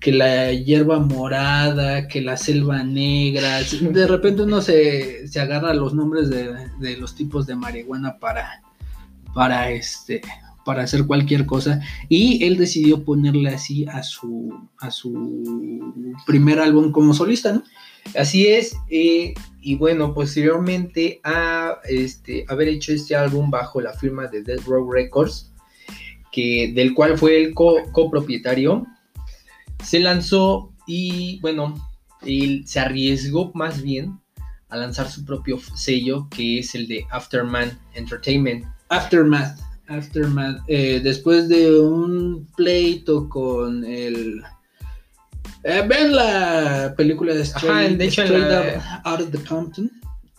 que, 0.00 0.12
la 0.12 0.52
hierba 0.52 1.00
morada, 1.00 2.08
que 2.08 2.20
la 2.20 2.36
selva 2.36 2.82
negra, 2.82 3.60
de 3.80 4.06
repente 4.06 4.42
uno 4.42 4.60
se, 4.60 5.28
se 5.28 5.40
agarra 5.40 5.74
los 5.74 5.92
nombres 5.94 6.30
de, 6.30 6.68
de 6.80 6.96
los 6.96 7.14
tipos 7.14 7.46
de 7.46 7.56
marihuana 7.56 8.18
para, 8.18 8.62
para 9.34 9.70
este 9.70 10.22
para 10.68 10.82
hacer 10.82 11.06
cualquier 11.06 11.46
cosa 11.46 11.80
y 12.10 12.44
él 12.44 12.58
decidió 12.58 13.02
ponerle 13.02 13.48
así 13.48 13.86
a 13.88 14.02
su 14.02 14.52
a 14.80 14.90
su 14.90 16.12
primer 16.26 16.60
álbum 16.60 16.92
como 16.92 17.14
solista. 17.14 17.62
Así 18.14 18.46
es, 18.46 18.76
eh, 18.90 19.32
y 19.62 19.76
bueno, 19.76 20.12
posteriormente 20.12 21.22
a 21.24 21.78
este, 21.88 22.44
haber 22.48 22.68
hecho 22.68 22.92
este 22.92 23.16
álbum 23.16 23.50
bajo 23.50 23.80
la 23.80 23.94
firma 23.94 24.26
de 24.26 24.42
Dead 24.42 24.60
Row 24.66 24.92
Records, 24.92 25.50
que, 26.32 26.70
del 26.74 26.92
cual 26.92 27.16
fue 27.16 27.42
el 27.42 27.54
copropietario, 27.54 28.86
se 29.82 30.00
lanzó 30.00 30.74
y 30.86 31.40
bueno, 31.40 31.76
él 32.26 32.64
se 32.66 32.80
arriesgó 32.80 33.52
más 33.54 33.80
bien 33.80 34.18
a 34.68 34.76
lanzar 34.76 35.10
su 35.10 35.24
propio 35.24 35.58
sello, 35.74 36.28
que 36.28 36.58
es 36.58 36.74
el 36.74 36.86
de 36.88 37.06
Aftermath 37.10 37.72
Entertainment. 37.94 38.66
Aftermath. 38.90 39.67
Aftermath, 39.88 40.62
eh, 40.68 41.00
después 41.02 41.48
de 41.48 41.80
un 41.80 42.46
pleito 42.56 43.28
con 43.28 43.84
el... 43.84 44.42
Eh, 45.64 45.84
ven 45.88 46.14
la 46.14 46.94
película 46.96 47.34
de 47.34 47.42
Straight, 47.42 48.00
Out 49.04 49.20
of 49.20 49.30
the 49.30 49.38
Compton. 49.38 49.90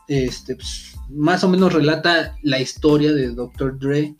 Este, 0.07 0.55
pues, 0.55 0.95
más 1.09 1.43
o 1.43 1.49
menos 1.49 1.73
relata 1.73 2.37
la 2.43 2.59
historia 2.59 3.11
de 3.11 3.29
Dr. 3.29 3.77
Dre. 3.77 4.15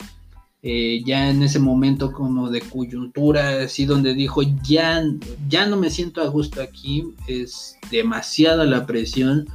Eh, 0.62 1.02
ya 1.06 1.30
en 1.30 1.42
ese 1.42 1.58
momento 1.58 2.12
como 2.12 2.50
de 2.50 2.60
coyuntura, 2.60 3.62
así 3.62 3.86
donde 3.86 4.12
dijo, 4.12 4.42
ya, 4.62 5.02
ya 5.48 5.64
no 5.66 5.76
me 5.78 5.88
siento 5.88 6.20
a 6.20 6.28
gusto 6.28 6.60
aquí, 6.60 7.14
es 7.26 7.76
demasiada 7.90 8.64
la 8.66 8.84
presión. 8.84 9.48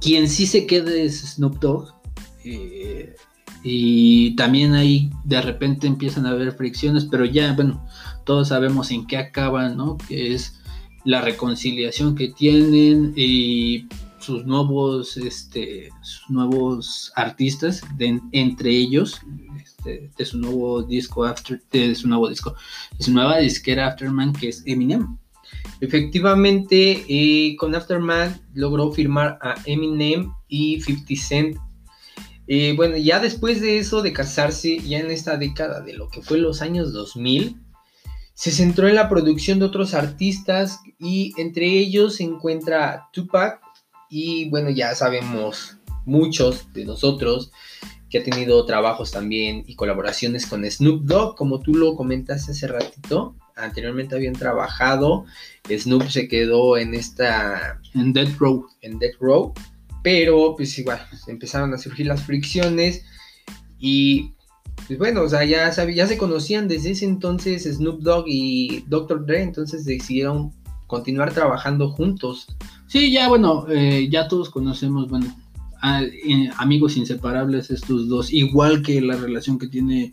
quien 0.00 0.28
sí 0.28 0.46
se 0.46 0.66
queda 0.66 0.92
es 0.92 1.20
Snoop 1.20 1.60
Dogg, 1.60 2.01
eh, 2.44 3.14
y 3.62 4.34
también 4.36 4.74
ahí 4.74 5.10
de 5.24 5.40
repente 5.40 5.86
empiezan 5.86 6.26
a 6.26 6.30
haber 6.30 6.52
fricciones, 6.52 7.04
pero 7.04 7.24
ya, 7.24 7.52
bueno, 7.52 7.86
todos 8.24 8.48
sabemos 8.48 8.90
en 8.90 9.06
qué 9.06 9.16
acaban, 9.16 9.76
¿no? 9.76 9.96
Que 9.96 10.34
es 10.34 10.60
la 11.04 11.20
reconciliación 11.20 12.14
que 12.14 12.28
tienen 12.28 13.12
y 13.16 13.86
sus 14.18 14.46
nuevos, 14.46 15.16
este, 15.16 15.90
sus 16.02 16.30
nuevos 16.30 17.12
artistas, 17.16 17.82
entre 18.32 18.70
ellos, 18.70 19.20
este, 19.60 20.10
de 20.16 20.24
su 20.24 20.38
nuevo 20.38 20.82
disco, 20.82 21.24
after, 21.24 21.60
de 21.70 21.94
su 21.94 22.08
nuevo 22.08 22.28
disco, 22.28 22.54
de 22.96 23.04
su 23.04 23.12
nueva 23.12 23.38
disquera 23.38 23.88
Afterman, 23.88 24.32
que 24.32 24.48
es 24.48 24.62
Eminem. 24.66 25.18
Efectivamente, 25.80 27.04
eh, 27.08 27.56
con 27.56 27.74
Afterman 27.74 28.40
logró 28.54 28.92
firmar 28.92 29.38
a 29.42 29.56
Eminem 29.66 30.32
y 30.48 30.80
50 30.80 31.14
Cent 31.16 31.56
eh, 32.54 32.74
bueno, 32.76 32.98
ya 32.98 33.18
después 33.18 33.62
de 33.62 33.78
eso, 33.78 34.02
de 34.02 34.12
casarse, 34.12 34.78
ya 34.80 34.98
en 34.98 35.10
esta 35.10 35.38
década 35.38 35.80
de 35.80 35.94
lo 35.94 36.10
que 36.10 36.20
fue 36.20 36.36
los 36.36 36.60
años 36.60 36.92
2000, 36.92 37.56
se 38.34 38.50
centró 38.50 38.88
en 38.88 38.94
la 38.94 39.08
producción 39.08 39.58
de 39.58 39.64
otros 39.64 39.94
artistas 39.94 40.80
y 40.98 41.32
entre 41.38 41.64
ellos 41.64 42.16
se 42.16 42.24
encuentra 42.24 43.08
Tupac 43.10 43.58
y 44.10 44.50
bueno, 44.50 44.68
ya 44.68 44.94
sabemos 44.94 45.78
muchos 46.04 46.70
de 46.74 46.84
nosotros 46.84 47.52
que 48.10 48.18
ha 48.18 48.22
tenido 48.22 48.66
trabajos 48.66 49.12
también 49.12 49.64
y 49.66 49.74
colaboraciones 49.74 50.44
con 50.44 50.70
Snoop 50.70 51.04
Dogg, 51.04 51.36
como 51.36 51.60
tú 51.60 51.74
lo 51.74 51.96
comentaste 51.96 52.52
hace 52.52 52.66
ratito. 52.66 53.34
Anteriormente 53.56 54.14
habían 54.14 54.34
trabajado, 54.34 55.24
Snoop 55.70 56.06
se 56.10 56.28
quedó 56.28 56.76
en 56.76 56.92
esta... 56.92 57.80
En 57.94 58.12
Death 58.12 58.36
Row. 58.38 58.66
En 58.82 58.98
Death 58.98 59.16
Row 59.20 59.54
pero 60.02 60.54
pues 60.56 60.78
igual, 60.78 61.00
empezaron 61.26 61.72
a 61.74 61.78
surgir 61.78 62.06
las 62.06 62.22
fricciones 62.22 63.04
y 63.78 64.32
pues 64.86 64.98
bueno, 64.98 65.22
o 65.22 65.28
sea, 65.28 65.44
ya, 65.44 65.70
ya 65.70 66.06
se 66.06 66.18
conocían 66.18 66.68
desde 66.68 66.90
ese 66.90 67.04
entonces 67.04 67.64
Snoop 67.64 68.00
Dogg 68.00 68.24
y 68.26 68.84
Dr. 68.88 69.24
Dre, 69.26 69.42
entonces 69.42 69.84
decidieron 69.84 70.52
continuar 70.86 71.32
trabajando 71.32 71.90
juntos. 71.90 72.48
Sí, 72.86 73.12
ya 73.12 73.28
bueno, 73.28 73.66
eh, 73.68 74.08
ya 74.10 74.28
todos 74.28 74.50
conocemos, 74.50 75.08
bueno, 75.08 75.34
eh, 75.82 76.50
amigos 76.58 76.96
inseparables 76.96 77.70
estos 77.70 78.08
dos, 78.08 78.32
igual 78.32 78.82
que 78.82 79.00
la 79.00 79.16
relación 79.16 79.58
que 79.58 79.68
tiene 79.68 80.12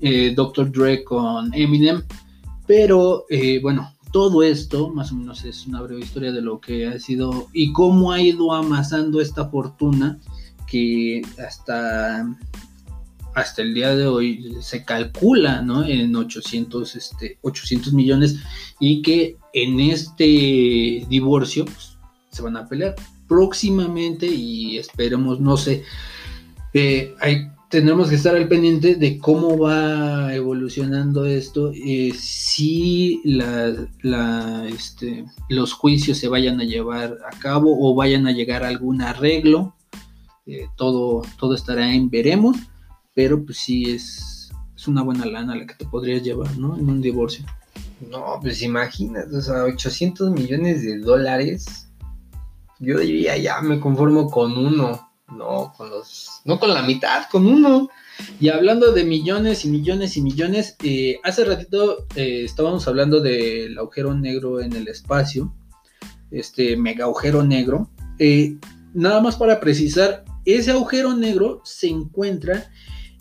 eh, 0.00 0.32
Dr. 0.36 0.70
Dre 0.70 1.02
con 1.02 1.52
Eminem, 1.54 2.02
pero 2.66 3.24
bueno, 3.62 3.90
todo 4.12 4.42
esto, 4.42 4.90
más 4.90 5.12
o 5.12 5.16
menos, 5.16 5.44
es 5.44 5.66
una 5.66 5.82
breve 5.82 6.00
historia 6.00 6.32
de 6.32 6.42
lo 6.42 6.60
que 6.60 6.86
ha 6.86 6.98
sido 6.98 7.48
y 7.52 7.72
cómo 7.72 8.12
ha 8.12 8.20
ido 8.20 8.52
amasando 8.52 9.20
esta 9.20 9.48
fortuna 9.48 10.18
que 10.66 11.22
hasta, 11.44 12.26
hasta 13.34 13.62
el 13.62 13.74
día 13.74 13.94
de 13.94 14.06
hoy 14.06 14.56
se 14.60 14.84
calcula 14.84 15.62
¿no? 15.62 15.84
en 15.84 16.14
800, 16.14 16.96
este, 16.96 17.38
800 17.42 17.92
millones 17.92 18.36
y 18.80 19.02
que 19.02 19.36
en 19.52 19.80
este 19.80 21.06
divorcio 21.08 21.64
pues, 21.64 21.98
se 22.30 22.42
van 22.42 22.56
a 22.56 22.66
pelear 22.66 22.94
próximamente 23.26 24.26
y 24.26 24.78
esperemos, 24.78 25.40
no 25.40 25.56
sé, 25.56 25.84
eh, 26.74 27.14
hay 27.20 27.48
tendremos 27.68 28.08
que 28.08 28.14
estar 28.14 28.34
al 28.34 28.48
pendiente 28.48 28.94
de 28.94 29.18
cómo 29.18 29.58
va 29.58 30.34
evolucionando 30.34 31.26
esto, 31.26 31.72
si 31.72 33.22
este, 34.74 35.24
los 35.48 35.72
juicios 35.72 36.18
se 36.18 36.28
vayan 36.28 36.60
a 36.60 36.64
llevar 36.64 37.18
a 37.30 37.38
cabo 37.38 37.76
o 37.78 37.94
vayan 37.94 38.26
a 38.26 38.32
llegar 38.32 38.64
a 38.64 38.68
algún 38.68 39.02
arreglo. 39.02 39.74
Eh, 40.46 40.66
todo, 40.76 41.22
todo 41.38 41.54
estará 41.54 41.92
en 41.92 42.08
veremos, 42.08 42.56
pero 43.12 43.44
pues 43.44 43.58
sí 43.58 43.90
es, 43.90 44.50
es 44.74 44.88
una 44.88 45.02
buena 45.02 45.26
lana 45.26 45.54
la 45.54 45.66
que 45.66 45.74
te 45.74 45.84
podrías 45.84 46.22
llevar, 46.22 46.56
¿no? 46.56 46.74
En 46.78 46.88
un 46.88 47.02
divorcio. 47.02 47.44
No, 48.10 48.38
pues 48.40 48.62
imagínate, 48.62 49.36
o 49.36 49.42
sea, 49.42 49.64
800 49.64 50.30
millones 50.30 50.82
de 50.82 50.98
dólares. 51.00 51.88
Yo 52.78 52.98
diría, 53.00 53.36
ya 53.36 53.60
me 53.60 53.78
conformo 53.78 54.30
con 54.30 54.56
uno. 54.56 55.07
No, 55.30 55.74
con 55.76 55.90
los. 55.90 56.40
No 56.44 56.58
con 56.58 56.72
la 56.72 56.82
mitad, 56.82 57.24
con 57.30 57.46
uno. 57.46 57.90
Y 58.40 58.48
hablando 58.48 58.92
de 58.92 59.04
millones 59.04 59.64
y 59.64 59.68
millones 59.68 60.16
y 60.16 60.22
millones, 60.22 60.76
eh, 60.82 61.20
hace 61.22 61.44
ratito 61.44 62.06
eh, 62.16 62.44
estábamos 62.44 62.88
hablando 62.88 63.20
del 63.20 63.78
agujero 63.78 64.14
negro 64.14 64.60
en 64.60 64.72
el 64.72 64.88
espacio, 64.88 65.54
este 66.30 66.76
mega 66.76 67.04
agujero 67.04 67.42
negro. 67.42 67.90
Eh, 68.18 68.56
nada 68.94 69.20
más 69.20 69.36
para 69.36 69.60
precisar, 69.60 70.24
ese 70.44 70.70
agujero 70.70 71.14
negro 71.14 71.60
se 71.64 71.88
encuentra 71.88 72.70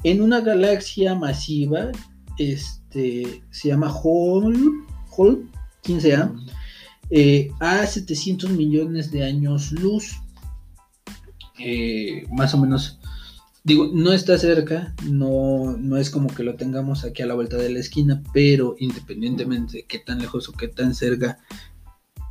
en 0.04 0.22
una 0.22 0.40
galaxia 0.40 1.14
masiva, 1.14 1.92
este, 2.38 3.44
se 3.52 3.68
llama 3.68 3.92
Hall, 3.92 4.86
Hall 5.16 5.50
15A, 5.84 6.32
a 7.60 7.86
700 7.86 8.50
millones 8.52 9.12
de 9.12 9.24
años 9.26 9.74
luz. 9.74 10.16
Eh, 11.60 12.26
más 12.32 12.54
o 12.54 12.58
menos 12.58 13.00
Digo, 13.68 13.92
no 13.94 14.14
está 14.14 14.38
cerca, 14.38 14.96
no, 15.04 15.76
no 15.78 15.98
es 15.98 16.10
como 16.10 16.34
que 16.34 16.42
lo 16.42 16.56
tengamos 16.56 17.04
aquí 17.04 17.22
a 17.22 17.26
la 17.26 17.34
vuelta 17.34 17.58
de 17.58 17.70
la 17.70 17.80
esquina, 17.80 18.24
pero 18.32 18.78
independientemente 18.80 19.80
de 19.80 19.86
qué 19.86 20.00
tan 20.00 20.20
lejos 20.20 20.48
o 20.48 20.54
qué 20.54 20.70
tan 20.70 20.96
cerca, 20.96 21.38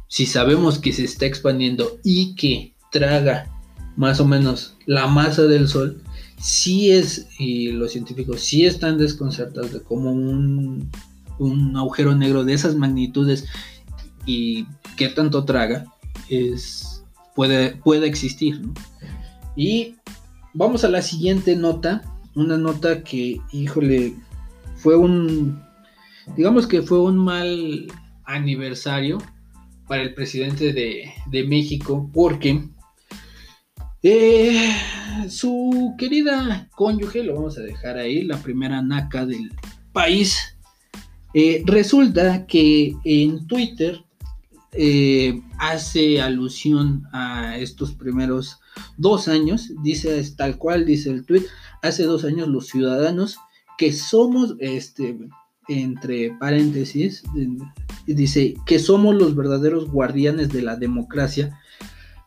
si 0.09 0.25
sabemos 0.25 0.79
que 0.79 0.95
se 0.95 1.05
está 1.05 1.27
expandiendo 1.27 1.99
y 2.03 2.35
que 2.37 2.75
traga 2.91 3.51
más 3.97 4.19
o 4.19 4.25
menos 4.25 4.79
la 4.87 5.09
masa 5.09 5.43
del 5.43 5.69
Sol, 5.69 6.01
sí 6.41 6.91
es, 6.93 7.27
y 7.39 7.71
los 7.71 7.93
científicos 7.93 8.41
sí 8.41 8.65
están 8.65 8.97
desconcertados 8.97 9.75
de 9.75 9.83
cómo 9.83 10.13
un, 10.13 10.91
un 11.39 11.77
agujero 11.77 12.15
negro 12.15 12.45
de 12.45 12.55
esas 12.55 12.77
magnitudes 12.77 13.45
y 14.25 14.65
qué 14.97 15.11
tanto 15.11 15.45
traga, 15.45 15.85
es, 16.31 17.05
puede, 17.35 17.77
puede 17.77 18.07
existir. 18.07 18.63
Y 19.57 19.97
vamos 20.53 20.85
a 20.85 20.89
la 20.89 21.03
siguiente 21.03 21.57
nota, 21.57 22.03
una 22.35 22.59
nota 22.59 23.03
que, 23.03 23.41
híjole, 23.53 24.15
fue 24.77 24.97
un, 24.97 25.63
digamos 26.37 26.67
que 26.67 26.83
fue 26.83 27.01
un 27.01 27.17
mal 27.17 27.87
aniversario 28.25 29.19
para 29.89 30.03
el 30.03 30.15
presidente 30.15 30.73
de, 30.73 31.45
México, 31.45 32.11
porque 32.13 32.69
eh, 34.03 34.77
su 35.29 35.95
querida 35.97 36.69
cónyuge, 36.75 37.23
lo 37.23 37.35
vamos 37.35 37.57
a 37.57 37.63
dejar 37.63 37.97
ahí, 37.97 38.23
la 38.23 38.39
primera 38.39 38.83
naca 38.83 39.25
del 39.25 39.51
país, 39.93 40.59
eh, 41.35 41.63
resulta 41.67 42.47
que 42.47 42.95
en 43.05 43.47
Twitter 43.47 44.06
eh, 44.77 45.41
hace 45.59 46.21
alusión 46.21 47.05
a 47.13 47.57
estos 47.59 47.93
primeros 47.93 48.61
dos 48.97 49.29
años, 49.29 49.73
dice 49.83 50.23
tal 50.37 50.59
cual, 50.59 50.85
dice 50.85 51.11
el 51.11 51.25
tweet, 51.25 51.45
hace 51.83 52.05
dos 52.05 52.25
años 52.25 52.49
los 52.49 52.67
ciudadanos 52.67 53.37
que 53.79 53.93
somos, 53.93 54.57
este, 54.59 55.17
entre 55.69 56.33
paréntesis, 56.39 57.23
dice 58.07 58.55
que 58.67 58.79
somos 58.79 59.15
los 59.15 59.35
verdaderos 59.35 59.91
guardianes 59.91 60.51
de 60.51 60.63
la 60.63 60.77
democracia, 60.77 61.59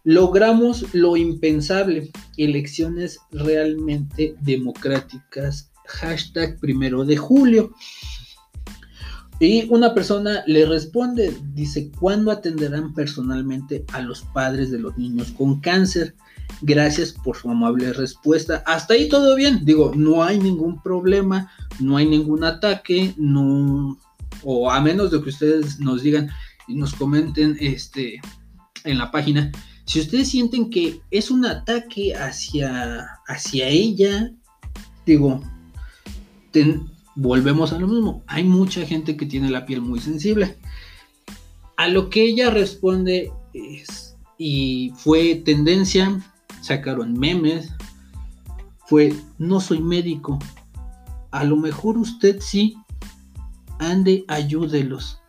logramos 0.04 0.94
lo 0.94 1.18
impensable, 1.18 2.12
elecciones 2.38 3.20
realmente 3.32 4.36
democráticas, 4.42 5.72
hashtag 5.86 6.60
primero 6.60 7.06
de 7.06 7.18
julio. 7.18 7.74
Y 9.40 9.68
una 9.70 9.94
persona 9.94 10.44
le 10.48 10.66
responde, 10.66 11.36
dice, 11.54 11.92
¿cuándo 12.00 12.32
atenderán 12.32 12.94
personalmente 12.94 13.86
a 13.94 14.02
los 14.02 14.22
padres 14.22 14.70
de 14.70 14.80
los 14.80 14.98
niños 14.98 15.32
con 15.38 15.62
cáncer? 15.62 16.16
Gracias 16.62 17.14
por 17.14 17.38
su 17.38 17.50
amable 17.50 17.94
respuesta. 17.94 18.64
Hasta 18.66 18.96
ahí 18.96 19.08
todo 19.08 19.36
bien. 19.36 19.64
Digo, 19.64 19.94
no 19.96 20.24
hay 20.24 20.40
ningún 20.40 20.82
problema, 20.82 21.50
no 21.80 21.96
hay 21.96 22.06
ningún 22.06 22.44
ataque, 22.44 23.14
no, 23.18 23.98
o 24.44 24.70
a 24.70 24.82
menos 24.82 25.12
de 25.12 25.22
que 25.22 25.30
ustedes 25.30 25.80
nos 25.80 26.04
digan 26.04 26.30
y 26.68 26.76
nos 26.76 26.94
comenten 26.94 27.56
este, 27.62 28.20
en 28.84 28.98
la 28.98 29.10
página 29.10 29.52
si 29.90 30.00
ustedes 30.00 30.30
sienten 30.30 30.70
que 30.70 31.02
es 31.10 31.32
un 31.32 31.48
ataque 31.48 32.14
hacia, 32.14 33.08
hacia 33.26 33.68
ella, 33.70 34.32
digo, 35.04 35.42
volvemos 37.16 37.74
a 37.74 37.80
lo 37.80 37.88
mismo. 37.88 38.24
Hay 38.28 38.44
mucha 38.44 38.86
gente 38.86 39.18
que 39.18 39.26
tiene 39.26 39.50
la 39.50 39.66
piel 39.66 39.82
muy 39.82 40.00
sensible. 40.00 40.58
A 41.78 41.88
lo 41.88 42.10
que 42.10 42.24
ella 42.24 42.50
responde 42.50 43.32
es, 43.54 44.18
y 44.38 44.92
fue 44.98 45.36
tendencia, 45.36 46.20
sacaron 46.62 47.14
memes, 47.14 47.72
fue, 48.86 49.14
no 49.38 49.60
soy 49.60 49.82
médico. 49.82 50.40
A 51.32 51.44
lo 51.44 51.56
mejor 51.56 51.98
usted 51.98 52.40
sí, 52.42 52.76
ande, 53.80 54.26
ayúdelos. 54.28 55.20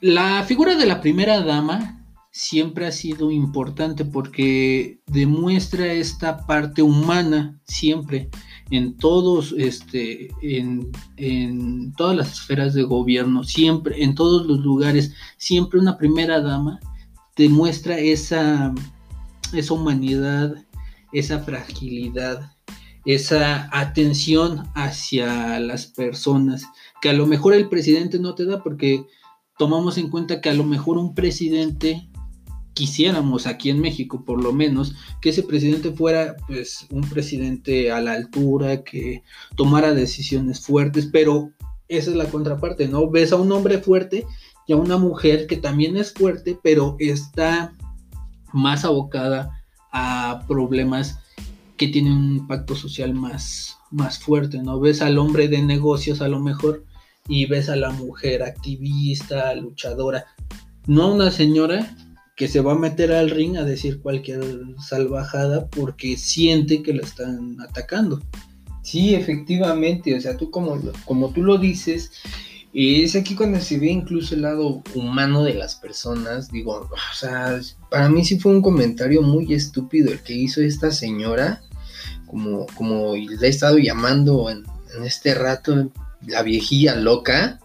La 0.00 0.44
figura 0.44 0.76
de 0.76 0.86
la 0.86 1.00
primera 1.00 1.40
dama 1.40 2.04
siempre 2.30 2.86
ha 2.86 2.92
sido 2.92 3.30
importante 3.30 4.04
porque 4.04 5.00
demuestra 5.06 5.86
esta 5.94 6.46
parte 6.46 6.82
humana 6.82 7.58
siempre 7.64 8.28
en 8.70 8.96
todos 8.96 9.54
este 9.56 10.28
en, 10.42 10.90
en, 11.16 11.92
todas 11.92 12.16
las 12.16 12.32
esferas 12.32 12.74
de 12.74 12.82
gobierno 12.82 13.44
siempre 13.44 14.02
en 14.02 14.14
todos 14.14 14.46
los 14.46 14.60
lugares 14.60 15.14
siempre 15.36 15.78
una 15.78 15.96
primera 15.96 16.40
dama 16.40 16.80
demuestra 17.36 17.98
esa 17.98 18.74
esa 19.52 19.74
humanidad 19.74 20.64
esa 21.12 21.38
fragilidad 21.40 22.52
esa 23.04 23.68
atención 23.72 24.64
hacia 24.74 25.60
las 25.60 25.86
personas 25.86 26.64
que 27.00 27.10
a 27.10 27.12
lo 27.12 27.26
mejor 27.26 27.54
el 27.54 27.68
presidente 27.68 28.18
no 28.18 28.34
te 28.34 28.46
da 28.46 28.64
porque 28.64 29.06
tomamos 29.58 29.96
en 29.96 30.10
cuenta 30.10 30.40
que 30.40 30.50
a 30.50 30.54
lo 30.54 30.64
mejor 30.64 30.98
un 30.98 31.14
presidente 31.14 32.08
quisiéramos 32.76 33.46
aquí 33.46 33.70
en 33.70 33.80
México, 33.80 34.22
por 34.22 34.42
lo 34.42 34.52
menos, 34.52 34.94
que 35.22 35.30
ese 35.30 35.42
presidente 35.42 35.92
fuera 35.92 36.36
pues 36.46 36.86
un 36.90 37.00
presidente 37.08 37.90
a 37.90 38.02
la 38.02 38.12
altura, 38.12 38.84
que 38.84 39.22
tomara 39.56 39.94
decisiones 39.94 40.60
fuertes, 40.60 41.08
pero 41.10 41.52
esa 41.88 42.10
es 42.10 42.16
la 42.16 42.26
contraparte, 42.26 42.86
¿no? 42.86 43.08
Ves 43.08 43.32
a 43.32 43.36
un 43.36 43.50
hombre 43.50 43.78
fuerte 43.78 44.26
y 44.66 44.74
a 44.74 44.76
una 44.76 44.98
mujer 44.98 45.46
que 45.46 45.56
también 45.56 45.96
es 45.96 46.12
fuerte, 46.12 46.58
pero 46.62 46.96
está 46.98 47.72
más 48.52 48.84
abocada 48.84 49.64
a 49.90 50.44
problemas 50.46 51.18
que 51.78 51.88
tienen 51.88 52.12
un 52.12 52.36
impacto 52.36 52.76
social 52.76 53.14
más, 53.14 53.78
más 53.90 54.18
fuerte, 54.18 54.62
¿no? 54.62 54.78
Ves 54.80 55.00
al 55.00 55.16
hombre 55.16 55.48
de 55.48 55.62
negocios 55.62 56.20
a 56.20 56.28
lo 56.28 56.40
mejor 56.40 56.84
y 57.26 57.46
ves 57.46 57.70
a 57.70 57.76
la 57.76 57.88
mujer 57.88 58.42
activista, 58.42 59.54
luchadora, 59.54 60.26
no 60.86 61.04
a 61.04 61.14
una 61.14 61.30
señora 61.30 61.96
que 62.36 62.48
se 62.48 62.60
va 62.60 62.72
a 62.72 62.78
meter 62.78 63.12
al 63.12 63.30
ring 63.30 63.56
a 63.56 63.64
decir 63.64 64.00
cualquier 64.02 64.42
salvajada 64.78 65.68
porque 65.68 66.18
siente 66.18 66.82
que 66.82 66.92
la 66.92 67.02
están 67.02 67.56
atacando. 67.60 68.22
Sí, 68.82 69.14
efectivamente, 69.14 70.14
o 70.14 70.20
sea, 70.20 70.36
tú 70.36 70.50
como, 70.50 70.78
como 71.06 71.30
tú 71.32 71.42
lo 71.42 71.56
dices, 71.56 72.12
es 72.74 73.16
aquí 73.16 73.34
cuando 73.34 73.58
se 73.58 73.78
ve 73.78 73.86
incluso 73.86 74.34
el 74.34 74.42
lado 74.42 74.82
humano 74.94 75.42
de 75.42 75.54
las 75.54 75.76
personas, 75.76 76.52
digo, 76.52 76.88
o 76.92 77.14
sea, 77.14 77.58
para 77.90 78.10
mí 78.10 78.22
sí 78.22 78.38
fue 78.38 78.52
un 78.52 78.60
comentario 78.60 79.22
muy 79.22 79.54
estúpido 79.54 80.12
el 80.12 80.20
que 80.20 80.34
hizo 80.34 80.60
esta 80.60 80.90
señora, 80.90 81.62
como, 82.26 82.66
como 82.76 83.14
le 83.16 83.46
he 83.46 83.50
estado 83.50 83.78
llamando 83.78 84.50
en, 84.50 84.62
en 84.94 85.04
este 85.04 85.34
rato 85.34 85.90
la 86.26 86.42
viejilla 86.42 86.96
loca, 86.96 87.60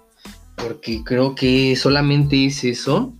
porque 0.55 1.03
creo 1.03 1.35
que 1.35 1.75
solamente 1.75 2.45
es 2.45 2.63
eso 2.63 3.13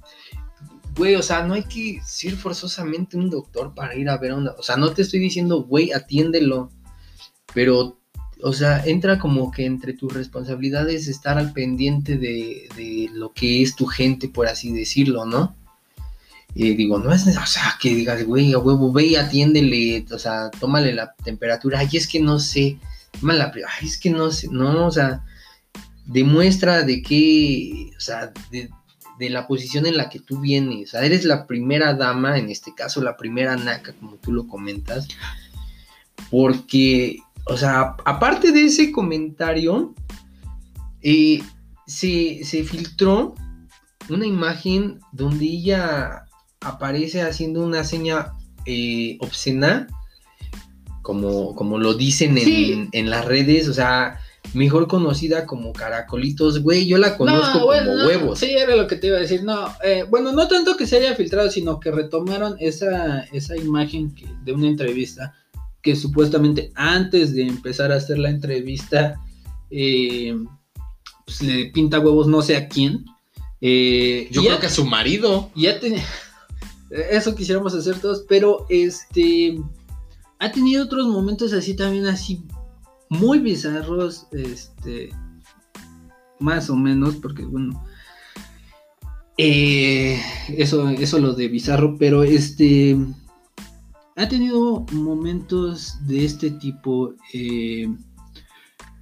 güey, 0.95 1.15
o 1.15 1.21
sea, 1.21 1.43
no 1.43 1.54
hay 1.54 1.63
que 1.63 2.01
ser 2.06 2.36
forzosamente 2.36 3.17
un 3.17 3.30
doctor 3.30 3.73
para 3.73 3.95
ir 3.95 4.10
a 4.10 4.17
ver 4.17 4.32
a 4.32 4.36
una. 4.36 4.51
O 4.51 4.63
sea, 4.63 4.75
no 4.77 4.91
te 4.93 5.01
estoy 5.01 5.19
diciendo, 5.19 5.63
güey, 5.63 5.91
atiéndelo. 5.91 6.71
Pero, 7.54 8.00
o 8.42 8.54
sea, 8.54 8.83
entra 8.85 9.19
como 9.19 9.52
que 9.52 9.65
entre 9.65 9.94
tus 9.94 10.13
responsabilidades 10.13 11.08
estar 11.08 11.37
al 11.37 11.54
pendiente 11.54 12.17
de, 12.17 13.10
lo 13.13 13.33
que 13.33 13.62
es 13.62 13.75
tu 13.75 13.85
gente, 13.85 14.29
por 14.29 14.48
así 14.48 14.71
decirlo, 14.71 15.25
¿no? 15.25 15.56
Y 16.54 16.73
digo, 16.75 17.00
no 17.00 17.13
es, 17.13 17.25
o 17.27 17.46
sea, 17.46 17.77
que 17.79 17.96
digas, 17.96 18.25
güey, 18.25 18.54
a 18.54 18.60
huevo, 18.60 18.92
ve 18.92 19.17
atiéndele, 19.17 20.06
o 20.12 20.19
sea, 20.19 20.52
tómale 20.52 20.94
la 20.94 21.13
temperatura. 21.23 21.79
Ay, 21.79 21.89
es 21.94 22.08
que 22.08 22.19
no 22.19 22.39
sé, 22.39 22.77
tómale 23.19 23.39
la, 23.39 23.54
ay, 23.56 23.87
es 23.87 23.98
que 23.98 24.10
no 24.10 24.31
sé, 24.31 24.50
no, 24.50 24.85
o 24.85 24.92
sea, 24.92 25.23
demuestra 26.06 26.83
de 26.83 27.02
qué, 27.02 27.92
o 27.96 28.00
sea, 28.02 28.33
de, 28.52 28.69
de 29.22 29.30
la 29.30 29.46
posición 29.46 29.86
en 29.86 29.98
la 29.98 30.10
que 30.10 30.19
tú 30.19 30.40
vienes. 30.40 30.90
O 30.90 30.92
sea, 30.92 31.06
eres 31.06 31.26
la 31.26 31.46
primera 31.46 31.94
dama, 31.94 32.40
en 32.40 32.50
este 32.50 32.74
caso 32.74 33.04
la 33.04 33.15
primera 33.15 33.56
naca, 33.56 33.94
como 33.94 34.15
tú 34.15 34.32
lo 34.32 34.48
comentas. 34.48 35.08
Porque, 36.32 37.19
o 37.46 37.56
sea, 37.56 37.96
aparte 38.04 38.52
de 38.52 38.65
ese 38.65 38.92
comentario, 38.92 39.94
eh, 41.04 41.44
se, 41.86 42.63
filtró 42.63 43.36
una 44.10 44.26
imagen 44.26 45.00
donde 45.12 45.46
ella 45.46 46.26
aparece 46.60 47.22
haciendo 47.22 47.63
una 47.63 47.84
seña 47.84 48.34
eh, 48.65 49.17
obscena, 49.19 49.86
como, 51.04 51.54
como 51.54 51.78
lo 51.78 51.94
dicen 51.94 52.40
en, 52.40 52.90
en, 52.92 53.10
las 53.12 53.26
redes, 53.26 53.67
o 53.67 53.74
sea, 53.76 54.19
mejor 54.54 54.87
conocida 54.87 55.45
como 55.45 55.73
Caracolitos, 55.73 56.62
güey, 56.62 56.87
yo 56.87 56.97
la 56.97 57.17
conozco 57.17 57.60
como 57.60 58.06
huevos. 58.06 58.39
Sí, 58.39 58.52
era 58.52 58.75
lo 58.75 58.87
que 58.87 58.95
te 58.95 59.08
iba 59.08 59.17
a 59.17 59.21
decir, 59.21 59.43
no, 59.43 59.73
eh, 59.83 60.06
bueno, 60.10 60.31
no 60.31 60.47
tanto 60.47 60.75
que 60.75 60.87
se 60.87 60.97
haya 60.97 61.15
filtrado, 61.15 61.49
sino 61.49 61.79
que 61.79 61.91
retomaron 61.91 62.56
esa, 62.60 63.21
esa 63.31 63.56
imagen 63.56 64.13
de 64.43 64.52
una 64.52 64.67
entrevista 64.67 65.35
que 65.81 65.95
supuestamente 65.95 66.71
antes 66.75 67.33
de 67.33 67.43
empezar 67.43 67.91
a 67.91 67.95
hacer 67.95 68.19
la 68.19 68.29
entrevista, 68.29 69.19
eh, 69.69 70.35
pues 71.25 71.41
le 71.41 71.67
pinta 71.67 71.99
huevos 71.99 72.27
no 72.27 72.41
sé 72.41 72.56
a 72.56 72.67
quién. 72.67 73.06
Eh, 73.62 74.27
yo 74.31 74.43
creo 74.43 74.60
que 74.60 74.67
a 74.67 74.71
su 74.71 74.85
marido. 74.85 75.49
Ya 75.56 75.79
tenía... 75.79 76.06
Eso 77.10 77.35
quisiéramos 77.35 77.73
hacer 77.73 77.99
todos, 77.99 78.25
pero 78.27 78.65
este 78.69 79.58
ha 80.39 80.52
tenido 80.52 80.83
otros 80.83 81.08
momentos 81.08 81.54
así 81.54 81.75
también, 81.75 82.06
así 82.06 82.43
muy 83.12 83.40
bizarros, 83.40 84.28
este, 84.32 85.10
más 86.40 86.70
o 86.70 86.78
menos, 86.78 87.18
porque 87.18 87.44
bueno, 87.44 87.84
eh, 89.38 90.18
eso, 90.48 90.88
eso 90.90 91.20
lo 91.20 91.34
de 91.34 91.50
bizarro, 91.50 91.98
pero 92.00 92.24
este, 92.24 92.98
ha 94.16 94.30
tenido 94.30 94.86
momentos 94.94 95.98
de 96.08 96.24
este 96.24 96.52
tipo. 96.52 97.14
Eh, 97.34 97.94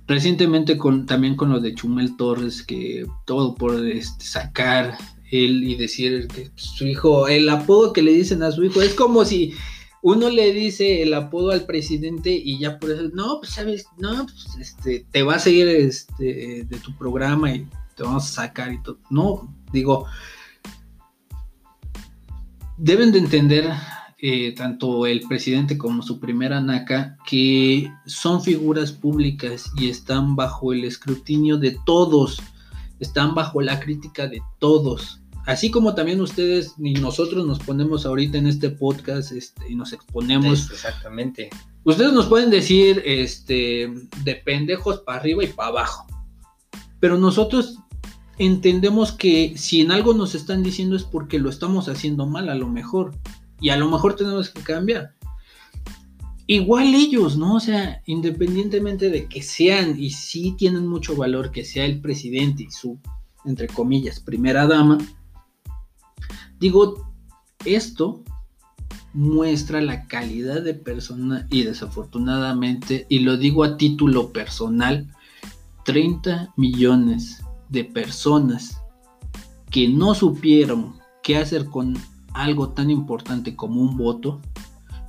recientemente 0.08 0.76
con, 0.76 1.06
también 1.06 1.36
con 1.36 1.52
lo 1.52 1.60
de 1.60 1.76
Chumel 1.76 2.18
Torres, 2.18 2.64
que 2.64 3.06
todo 3.28 3.54
por 3.54 3.86
este, 3.86 4.26
sacar 4.26 4.98
él 5.30 5.64
y 5.64 5.76
decir 5.76 6.28
que 6.30 6.50
su 6.56 6.88
hijo, 6.88 7.28
el 7.28 7.48
apodo 7.48 7.94
que 7.94 8.02
le 8.02 8.14
dicen 8.14 8.42
a 8.42 8.52
su 8.52 8.64
hijo, 8.64 8.82
es 8.82 8.96
como 8.96 9.24
si 9.24 9.54
uno 10.02 10.30
le 10.30 10.54
dice 10.54 11.02
el 11.02 11.14
apodo 11.14 11.52
al 11.52 11.66
presidente 11.66 12.32
y 12.32 12.60
ya 12.60 12.80
por 12.80 12.92
eso, 12.92 13.10
no, 13.14 13.40
pues 13.40 13.52
sabes, 13.52 13.88
no, 13.98 14.26
pues 14.26 14.58
este, 14.60 15.06
te 15.12 15.24
va 15.24 15.36
a 15.36 15.40
seguir 15.40 15.68
este, 15.68 16.66
de 16.68 16.78
tu 16.80 16.96
programa 16.96 17.54
y 17.54 17.68
te 17.96 18.04
vamos 18.04 18.24
a 18.24 18.44
sacar 18.44 18.72
y 18.72 18.82
todo. 18.82 18.98
No, 19.10 19.54
digo, 19.72 20.06
deben 22.78 23.12
de 23.12 23.20
entender 23.20 23.70
eh, 24.22 24.54
tanto 24.56 25.06
el 25.06 25.22
presidente 25.22 25.78
como 25.78 26.02
su 26.02 26.20
primera 26.20 26.60
NACA, 26.60 27.18
que 27.26 27.92
son 28.06 28.42
figuras 28.42 28.92
públicas 28.92 29.72
y 29.78 29.90
están 29.90 30.36
bajo 30.36 30.74
el 30.74 30.84
escrutinio 30.86 31.58
de 31.58 31.78
todos, 31.86 32.42
están 33.00 33.34
bajo 33.36 33.62
la 33.62 33.80
crítica 33.80 34.28
de 34.28 34.42
todos. 34.60 35.19
Así 35.50 35.72
como 35.72 35.96
también 35.96 36.22
ustedes 36.22 36.76
y 36.78 36.94
nosotros 36.94 37.44
nos 37.44 37.58
ponemos 37.58 38.06
ahorita 38.06 38.38
en 38.38 38.46
este 38.46 38.70
podcast 38.70 39.32
este, 39.32 39.68
y 39.68 39.74
nos 39.74 39.94
exponemos. 39.94 40.70
Exactamente. 40.70 41.50
Ustedes 41.86 42.14
nos 42.14 42.28
pueden 42.28 42.52
decir 42.52 43.02
este, 43.04 43.92
de 44.24 44.36
pendejos 44.36 45.00
para 45.00 45.18
arriba 45.18 45.44
y 45.44 45.48
para 45.48 45.70
abajo. 45.70 46.06
Pero 47.00 47.18
nosotros 47.18 47.80
entendemos 48.38 49.12
que 49.12 49.58
si 49.58 49.82
en 49.82 49.92
algo 49.92 50.14
nos 50.14 50.36
están 50.36 50.62
diciendo 50.62 50.96
es 50.96 51.04
porque 51.04 51.40
lo 51.40 51.50
estamos 51.50 51.90
haciendo 51.90 52.28
mal 52.28 52.48
a 52.48 52.54
lo 52.54 52.68
mejor 52.68 53.16
y 53.60 53.70
a 53.70 53.78
lo 53.78 53.90
mejor 53.90 54.16
tenemos 54.16 54.50
que 54.50 54.62
cambiar. 54.62 55.16
Igual 56.46 56.94
ellos, 56.94 57.38
¿no? 57.38 57.56
O 57.56 57.60
sea, 57.60 58.04
independientemente 58.06 59.10
de 59.10 59.26
que 59.26 59.42
sean 59.42 60.00
y 60.00 60.12
sí 60.12 60.54
tienen 60.60 60.86
mucho 60.86 61.16
valor 61.16 61.50
que 61.50 61.66
sea 61.66 61.86
el 61.86 62.02
presidente 62.02 62.66
y 62.66 62.70
su, 62.70 63.00
entre 63.46 63.66
comillas, 63.66 64.20
primera 64.20 64.68
dama, 64.68 65.00
digo, 66.60 67.12
esto 67.66 68.24
muestra 69.14 69.82
la 69.82 70.08
calidad 70.08 70.62
de 70.62 70.74
persona 70.74 71.48
y 71.50 71.64
desafortunadamente, 71.64 73.06
y 73.10 73.20
lo 73.20 73.38
digo 73.38 73.64
a 73.64 73.78
título 73.78 74.32
personal, 74.32 75.08
30 75.86 76.54
millones 76.58 77.44
de 77.70 77.84
personas 77.84 78.82
que 79.72 79.88
no 79.88 80.14
supieron 80.14 80.96
qué 81.24 81.38
hacer 81.38 81.66
con 81.66 81.98
algo 82.34 82.70
tan 82.70 82.90
importante 82.90 83.56
como 83.56 83.82
un 83.82 83.98
voto, 83.98 84.40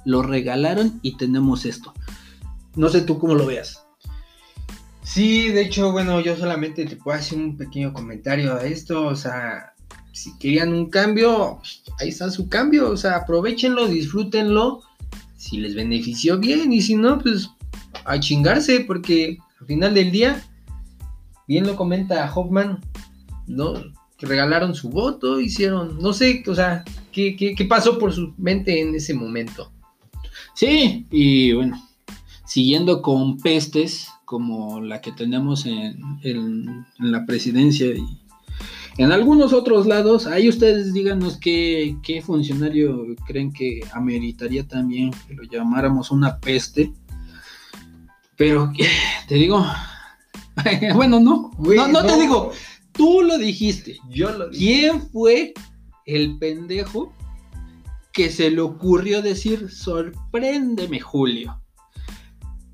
lo 0.05 0.23
regalaron 0.23 0.99
y 1.03 1.17
tenemos 1.17 1.67
esto. 1.67 1.93
No 2.77 2.89
sé 2.89 3.03
tú 3.03 3.19
cómo 3.19 3.35
lo 3.35 3.47
veas. 3.47 3.87
Sí, 5.03 5.49
de 5.49 5.63
hecho, 5.63 5.93
bueno, 5.93 6.21
yo 6.21 6.37
solamente 6.37 6.85
te 6.87 6.97
puedo 6.97 7.19
hacer 7.19 7.39
un 7.39 7.57
pequeño 7.57 7.93
comentario 7.93 8.55
a 8.55 8.65
esto, 8.65 9.07
o 9.07 9.17
sea, 9.17 9.75
si 10.13 10.37
querían 10.39 10.73
un 10.73 10.91
cambio, 10.91 11.61
ahí 11.99 12.09
está 12.09 12.31
su 12.31 12.49
cambio, 12.49 12.91
o 12.91 12.97
sea, 12.97 13.17
aprovechenlo, 13.17 13.89
disfrútenlo, 13.89 14.83
si 15.37 15.59
les 15.59 15.75
benefició 15.75 16.39
bien 16.39 16.73
y 16.73 16.83
si 16.83 16.97
no, 16.97 17.19
pues 17.19 17.51
a 18.05 18.19
chingarse, 18.21 18.81
porque 18.81 19.39
al 19.61 19.67
final 19.67 19.95
del 19.95 20.11
día, 20.11 20.45
bien 21.47 21.67
lo 21.67 21.77
comenta 21.77 22.31
Hoffman, 22.35 22.81
¿no? 23.47 23.75
Que 24.17 24.27
regalaron 24.27 24.75
su 24.75 24.91
voto, 24.91 25.41
hicieron, 25.41 25.99
no 25.99 26.13
sé, 26.13 26.43
o 26.47 26.55
sea, 26.55 26.85
¿Qué, 27.13 27.67
pasó 27.69 27.99
por 27.99 28.13
su 28.13 28.35
mente 28.39 28.81
en 28.81 28.95
ese 28.95 29.15
momento? 29.15 29.71
Sí, 30.55 31.07
y 31.11 31.53
bueno, 31.53 31.83
siguiendo 32.47 33.03
con 33.03 33.39
pestes 33.39 34.09
como 34.25 34.81
la 34.81 35.01
que 35.01 35.13
tenemos 35.13 35.67
en, 35.67 36.87
la 36.99 37.27
presidencia 37.27 37.87
y 37.87 38.20
en 38.99 39.12
algunos 39.12 39.53
otros 39.53 39.86
lados, 39.86 40.26
ahí 40.26 40.49
ustedes 40.49 40.93
díganos 40.93 41.38
qué, 41.38 41.97
qué, 42.03 42.22
funcionario 42.22 43.07
creen 43.26 43.53
que 43.53 43.80
ameritaría 43.93 44.66
también 44.66 45.11
que 45.26 45.34
lo 45.34 45.43
llamáramos 45.45 46.11
una 46.11 46.38
peste. 46.38 46.93
Pero 48.36 48.72
te 49.28 49.34
digo, 49.36 49.64
bueno, 50.95 51.20
no, 51.20 51.51
no, 51.59 51.88
no, 51.88 52.05
te 52.05 52.20
digo, 52.20 52.53
tú 52.93 53.22
lo 53.22 53.38
dijiste. 53.38 53.99
Yo 54.09 54.30
lo 54.30 54.49
dije. 54.49 54.64
¿Quién 54.64 55.03
fue 55.11 55.55
el 56.07 56.38
pendejo 56.38 57.12
que 58.12 58.30
se 58.30 58.51
le 58.51 58.61
ocurrió 58.61 59.22
decir, 59.22 59.70
sorpréndeme 59.70 61.01
Julio. 61.01 61.61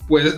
Pues 0.09 0.35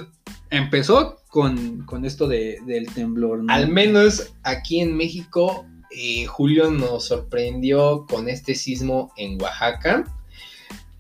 empezó 0.51 1.19
con, 1.29 1.87
esto 2.05 2.27
del 2.27 2.87
temblor. 2.95 3.45
Al 3.49 3.69
menos 3.69 4.33
aquí 4.43 4.81
en 4.81 4.97
México, 4.97 5.67
eh, 5.91 6.27
Julio 6.27 6.71
nos 6.71 7.07
sorprendió 7.07 8.07
con 8.09 8.29
este 8.29 8.55
sismo 8.55 9.13
en 9.17 9.41
Oaxaca. 9.41 10.05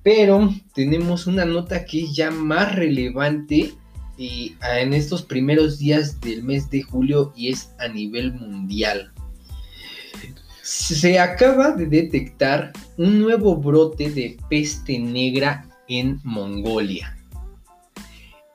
Pero 0.02 0.54
tenemos 0.74 1.26
una 1.26 1.44
nota 1.44 1.84
que 1.84 2.04
es 2.04 2.14
ya 2.14 2.30
más 2.30 2.74
relevante 2.74 3.74
eh, 4.18 4.54
en 4.62 4.94
estos 4.94 5.22
primeros 5.22 5.78
días 5.78 6.20
del 6.20 6.42
mes 6.44 6.70
de 6.70 6.82
julio 6.82 7.32
y 7.36 7.50
es 7.50 7.74
a 7.78 7.88
nivel 7.88 8.32
mundial 8.32 9.12
se 10.68 11.18
acaba 11.18 11.70
de 11.70 11.86
detectar 11.86 12.72
un 12.98 13.20
nuevo 13.20 13.56
brote 13.56 14.10
de 14.10 14.36
peste 14.50 14.98
negra 14.98 15.66
en 15.88 16.20
Mongolia. 16.24 17.17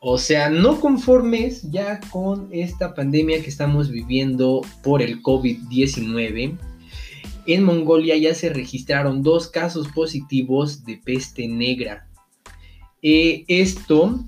O 0.06 0.18
sea, 0.18 0.50
no 0.50 0.82
conformes 0.82 1.62
ya 1.72 2.02
con 2.12 2.50
esta 2.52 2.94
pandemia 2.94 3.42
que 3.42 3.50
estamos 3.50 3.90
viviendo 3.90 4.60
por 4.84 5.02
el 5.02 5.24
COVID-19, 5.24 6.58
en 7.46 7.64
Mongolia 7.64 8.18
ya 8.18 8.36
se 8.36 8.50
registraron 8.50 9.24
dos 9.24 9.48
casos 9.48 9.88
positivos 9.88 10.84
de 10.84 10.98
peste 10.98 11.48
negra. 11.48 12.10
Eh, 13.02 13.46
esto 13.48 14.20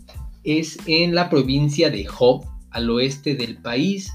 es 0.46 0.78
en 0.86 1.14
la 1.14 1.30
provincia 1.30 1.90
de 1.90 2.08
Hob, 2.08 2.46
al 2.72 2.90
oeste 2.90 3.36
del 3.36 3.58
país, 3.58 4.14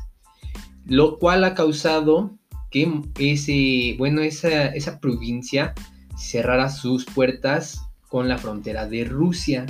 lo 0.86 1.18
cual 1.18 1.44
ha 1.44 1.54
causado 1.54 2.38
que 2.70 2.90
ese, 3.18 3.96
bueno, 3.98 4.22
esa, 4.22 4.68
esa 4.68 4.98
provincia 4.98 5.74
cerrara 6.16 6.70
sus 6.70 7.04
puertas 7.04 7.82
con 8.08 8.28
la 8.28 8.38
frontera 8.38 8.86
de 8.86 9.04
Rusia. 9.04 9.66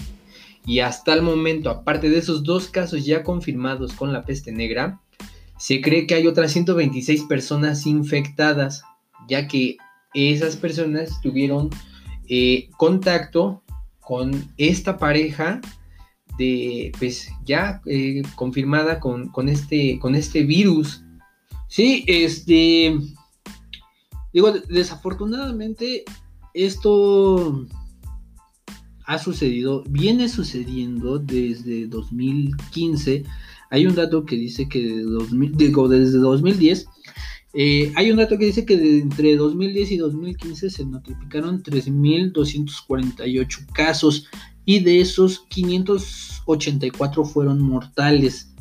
Y 0.66 0.80
hasta 0.80 1.14
el 1.14 1.22
momento, 1.22 1.70
aparte 1.70 2.11
de 2.11 2.18
esos 2.18 2.42
dos 2.42 2.68
casos 2.68 3.04
ya 3.04 3.22
confirmados 3.22 3.92
con 3.92 4.12
la 4.12 4.24
peste 4.24 4.52
negra, 4.52 5.00
se 5.58 5.80
cree 5.80 6.06
que 6.06 6.14
hay 6.14 6.26
otras 6.26 6.52
126 6.52 7.24
personas 7.24 7.86
infectadas, 7.86 8.82
ya 9.28 9.46
que 9.48 9.76
esas 10.14 10.56
personas 10.56 11.20
tuvieron 11.20 11.70
eh, 12.28 12.68
contacto 12.76 13.62
con 14.00 14.30
esta 14.56 14.98
pareja 14.98 15.61
de, 16.38 16.92
pues 16.98 17.30
ya 17.44 17.80
eh, 17.86 18.22
confirmada 18.34 19.00
con, 19.00 19.28
con, 19.28 19.48
este, 19.48 19.98
con 19.98 20.14
este 20.14 20.44
virus 20.44 21.02
Sí, 21.70 22.04
este. 22.08 22.98
Digo, 24.32 24.52
desafortunadamente, 24.68 26.04
esto 26.52 27.64
ha 29.11 29.18
sucedido, 29.18 29.84
viene 29.90 30.28
sucediendo 30.28 31.18
desde 31.18 31.88
2015. 31.88 33.24
Hay 33.70 33.86
un 33.86 33.96
dato 33.96 34.24
que 34.24 34.36
dice 34.36 34.68
que 34.68 35.02
digo, 35.52 35.88
desde 35.88 36.18
2010, 36.18 36.86
eh, 37.54 37.92
hay 37.96 38.12
un 38.12 38.18
dato 38.18 38.38
que 38.38 38.46
dice 38.46 38.64
que 38.64 39.00
entre 39.00 39.34
2010 39.34 39.90
y 39.90 39.96
2015 39.96 40.70
se 40.70 40.84
notificaron 40.84 41.61
3.248 41.61 43.66
casos 43.72 44.28
y 44.64 44.78
de 44.78 45.00
esos 45.00 45.40
584 45.48 47.24
fueron 47.24 47.61
mortales 47.61 48.54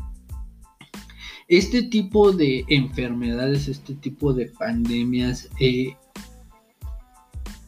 este 1.48 1.84
tipo 1.84 2.32
de 2.32 2.66
enfermedades, 2.70 3.68
este 3.68 3.94
tipo 3.96 4.34
de 4.34 4.48
pandemias, 4.48 5.48
eh, 5.60 5.96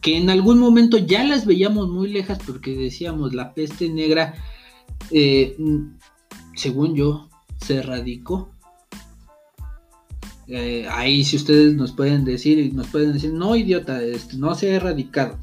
que 0.02 0.18
en 0.18 0.28
algún 0.28 0.58
momento 0.58 0.98
ya 0.98 1.22
las 1.22 1.46
veíamos 1.46 1.88
muy 1.88 2.08
lejas 2.12 2.40
porque 2.44 2.74
decíamos 2.74 3.34
la 3.34 3.54
peste 3.54 3.88
negra, 3.88 4.34
eh, 5.12 5.56
según 6.56 6.94
yo, 6.96 7.28
se 7.64 7.76
erradicó. 7.76 8.50
Eh, 10.48 10.86
ahí 10.90 11.24
si 11.24 11.36
ustedes 11.36 11.74
nos 11.74 11.92
pueden 11.92 12.24
decir 12.24 12.74
nos 12.74 12.88
pueden 12.88 13.12
decir, 13.12 13.32
no 13.32 13.54
idiota, 13.54 14.02
este, 14.02 14.36
no 14.36 14.54
se 14.56 14.72
ha 14.72 14.76
erradicado. 14.76 15.38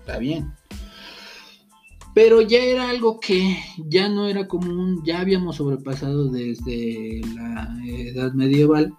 Está 0.00 0.18
bien. 0.18 0.52
pero 2.14 2.40
ya 2.40 2.58
era 2.58 2.88
algo 2.88 3.20
que 3.20 3.58
ya 3.78 4.08
no 4.08 4.28
era 4.28 4.48
común, 4.48 5.02
ya 5.04 5.20
habíamos 5.20 5.56
sobrepasado 5.56 6.28
desde 6.28 7.20
la 7.34 7.76
edad 7.86 8.32
medieval. 8.32 8.94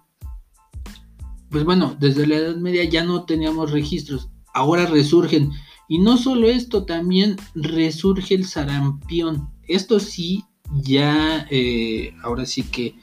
Pues 1.50 1.64
bueno, 1.64 1.96
desde 1.98 2.26
la 2.26 2.36
edad 2.36 2.56
media 2.56 2.84
ya 2.84 3.02
no 3.02 3.24
teníamos 3.24 3.72
registros, 3.72 4.30
ahora 4.54 4.86
resurgen. 4.86 5.50
Y 5.88 5.98
no 5.98 6.16
solo 6.16 6.48
esto, 6.48 6.84
también 6.84 7.36
resurge 7.54 8.34
el 8.34 8.44
sarampión. 8.44 9.48
Esto 9.66 9.98
sí, 9.98 10.44
ya, 10.82 11.46
eh, 11.50 12.14
ahora 12.22 12.46
sí 12.46 12.62
que 12.62 12.94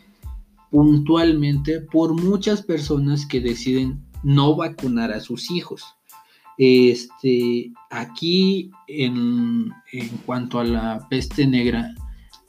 puntualmente 0.72 1.82
por 1.82 2.14
muchas 2.14 2.62
personas 2.62 3.26
que 3.26 3.42
deciden 3.42 4.02
no 4.24 4.56
vacunar 4.56 5.12
a 5.12 5.20
sus 5.20 5.52
hijos. 5.52 5.84
Este, 6.58 7.72
aquí 7.92 8.72
en, 8.88 9.72
cuanto 10.26 10.60
a 10.60 10.64
la 10.64 11.08
peste 11.10 11.46
negra, 11.46 11.94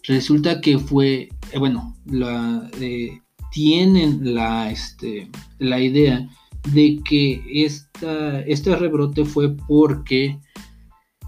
resulta 0.05 0.61
que 0.61 0.79
fue, 0.79 1.29
eh, 1.53 1.59
bueno, 1.59 1.95
la, 2.07 2.71
eh, 2.81 3.21
tienen 3.53 4.35
la, 4.35 4.71
este, 4.71 5.31
la 5.59 5.81
idea 5.81 6.29
de 6.73 7.01
que 7.05 7.43
esta, 7.65 8.41
este 8.41 8.77
rebrote 8.77 9.25
fue 9.25 9.57
porque 9.57 10.39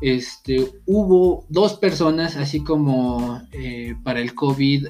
este, 0.00 0.70
hubo 0.86 1.46
dos 1.48 1.74
personas, 1.74 2.36
así 2.36 2.62
como 2.62 3.40
eh, 3.52 3.94
para 4.02 4.20
el 4.20 4.34
COVID 4.34 4.86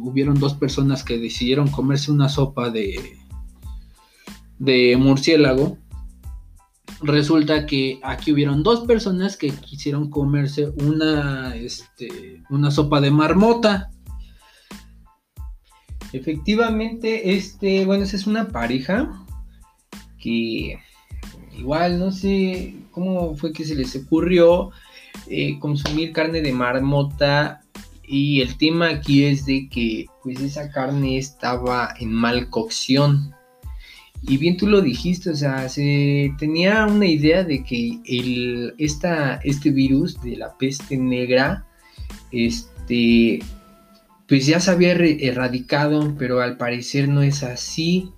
hubieron 0.00 0.40
dos 0.40 0.54
personas 0.54 1.04
que 1.04 1.18
decidieron 1.18 1.68
comerse 1.68 2.10
una 2.10 2.30
sopa 2.30 2.70
de, 2.70 3.18
de 4.58 4.96
murciélago 4.96 5.76
resulta 7.02 7.66
que 7.66 8.00
aquí 8.02 8.32
hubieron 8.32 8.62
dos 8.62 8.86
personas 8.86 9.36
que 9.36 9.50
quisieron 9.50 10.10
comerse 10.10 10.68
una, 10.82 11.54
este, 11.56 12.42
una 12.50 12.70
sopa 12.70 13.00
de 13.00 13.10
marmota. 13.10 13.90
Efectivamente, 16.12 17.34
este, 17.34 17.84
bueno, 17.84 18.04
esa 18.04 18.16
es 18.16 18.26
una 18.26 18.48
pareja 18.48 19.25
que 20.18 20.78
igual 21.56 21.98
no 21.98 22.12
sé 22.12 22.74
cómo 22.90 23.36
fue 23.36 23.52
que 23.52 23.64
se 23.64 23.74
les 23.74 23.94
ocurrió 23.96 24.70
eh, 25.28 25.58
consumir 25.58 26.12
carne 26.12 26.42
de 26.42 26.52
marmota 26.52 27.62
y 28.06 28.40
el 28.40 28.56
tema 28.56 28.88
aquí 28.90 29.24
es 29.24 29.46
de 29.46 29.68
que 29.68 30.06
pues 30.22 30.40
esa 30.40 30.70
carne 30.70 31.18
estaba 31.18 31.94
en 31.98 32.12
mal 32.12 32.50
cocción 32.50 33.34
y 34.22 34.38
bien 34.38 34.56
tú 34.56 34.66
lo 34.66 34.80
dijiste, 34.80 35.30
o 35.30 35.36
sea, 35.36 35.68
se 35.68 36.32
tenía 36.38 36.86
una 36.86 37.06
idea 37.06 37.44
de 37.44 37.62
que 37.62 38.00
el, 38.06 38.74
esta, 38.78 39.36
este 39.44 39.70
virus 39.70 40.20
de 40.20 40.36
la 40.36 40.56
peste 40.56 40.96
negra, 40.96 41.64
este, 42.32 43.40
pues 44.26 44.46
ya 44.46 44.58
se 44.58 44.70
había 44.70 44.92
erradicado, 44.92 46.16
pero 46.18 46.40
al 46.40 46.56
parecer 46.56 47.08
no 47.08 47.22
es 47.22 47.42
así. 47.42 48.10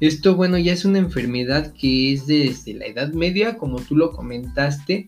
Esto, 0.00 0.34
bueno, 0.34 0.56
ya 0.58 0.72
es 0.72 0.84
una 0.84 0.98
enfermedad 0.98 1.74
que 1.74 2.12
es 2.14 2.26
desde 2.26 2.74
la 2.74 2.86
Edad 2.86 3.12
Media, 3.12 3.58
como 3.58 3.80
tú 3.80 3.96
lo 3.96 4.12
comentaste, 4.12 5.04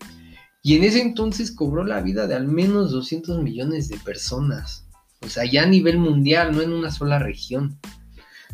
y 0.61 0.75
en 0.75 0.83
ese 0.83 1.01
entonces 1.01 1.51
cobró 1.51 1.83
la 1.83 2.01
vida 2.01 2.27
de 2.27 2.35
al 2.35 2.47
menos 2.47 2.91
200 2.91 3.41
millones 3.41 3.89
de 3.89 3.97
personas. 3.97 4.87
O 5.21 5.29
sea, 5.29 5.45
ya 5.45 5.63
a 5.63 5.67
nivel 5.67 5.97
mundial, 5.97 6.55
no 6.55 6.61
en 6.61 6.73
una 6.73 6.91
sola 6.91 7.19
región. 7.19 7.77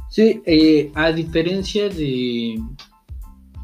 Sí, 0.09 0.41
eh, 0.45 0.91
a 0.95 1.11
diferencia 1.11 1.89
de, 1.89 2.59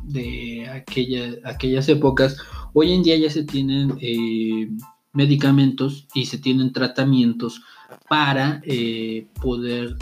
de 0.04 0.70
aquellas 0.70 1.90
épocas, 1.90 2.38
hoy 2.74 2.92
en 2.92 3.04
día 3.04 3.18
ya 3.18 3.30
se 3.30 3.44
tienen 3.44 3.98
eh, 4.00 4.70
medicamentos 5.14 6.08
y 6.14 6.26
se 6.26 6.38
tienen 6.38 6.72
tratamientos 6.72 7.62
para 8.10 8.62
eh, 8.66 9.28
poder 9.42 9.96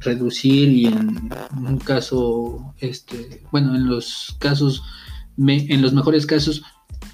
reducir 0.00 0.68
y 0.70 0.86
en 0.86 1.30
un 1.56 1.78
caso, 1.78 2.74
este, 2.80 3.42
bueno, 3.50 3.74
en 3.74 3.86
los 3.86 4.36
casos, 4.38 4.82
en 5.36 5.82
los 5.82 5.92
mejores 5.92 6.26
casos, 6.26 6.62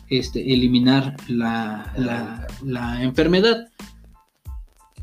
este, 0.09 0.53
eliminar 0.53 1.17
la, 1.29 2.47
la 2.63 3.03
enfermedad. 3.03 3.69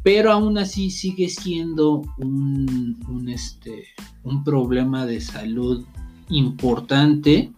Pero 0.08 0.32
aún 0.32 0.58
así 0.58 0.90
sigue 0.90 1.28
siendo 1.28 2.02
un, 2.18 3.28
este, 3.28 3.84
un 4.24 4.42
problema 4.42 5.06
de 5.06 5.20
salud 5.20 5.86
importante 6.30 7.52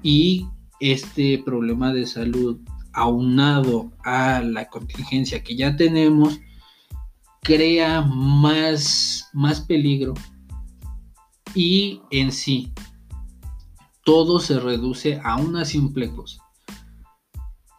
y 0.00 0.46
este 0.78 1.42
problema 1.44 1.92
de 1.92 2.06
salud 2.06 2.60
aunado 2.92 3.90
a 4.04 4.40
la 4.40 4.68
contingencia 4.68 5.42
que 5.42 5.56
ya 5.56 5.76
tenemos 5.76 6.40
crea 7.42 8.02
más, 8.02 9.28
más 9.32 9.60
peligro 9.60 10.14
y 11.54 12.00
en 12.10 12.32
sí 12.32 12.72
todo 14.04 14.40
se 14.40 14.60
reduce 14.60 15.20
a 15.24 15.36
una 15.36 15.64
simple 15.64 16.10
cosa 16.10 16.42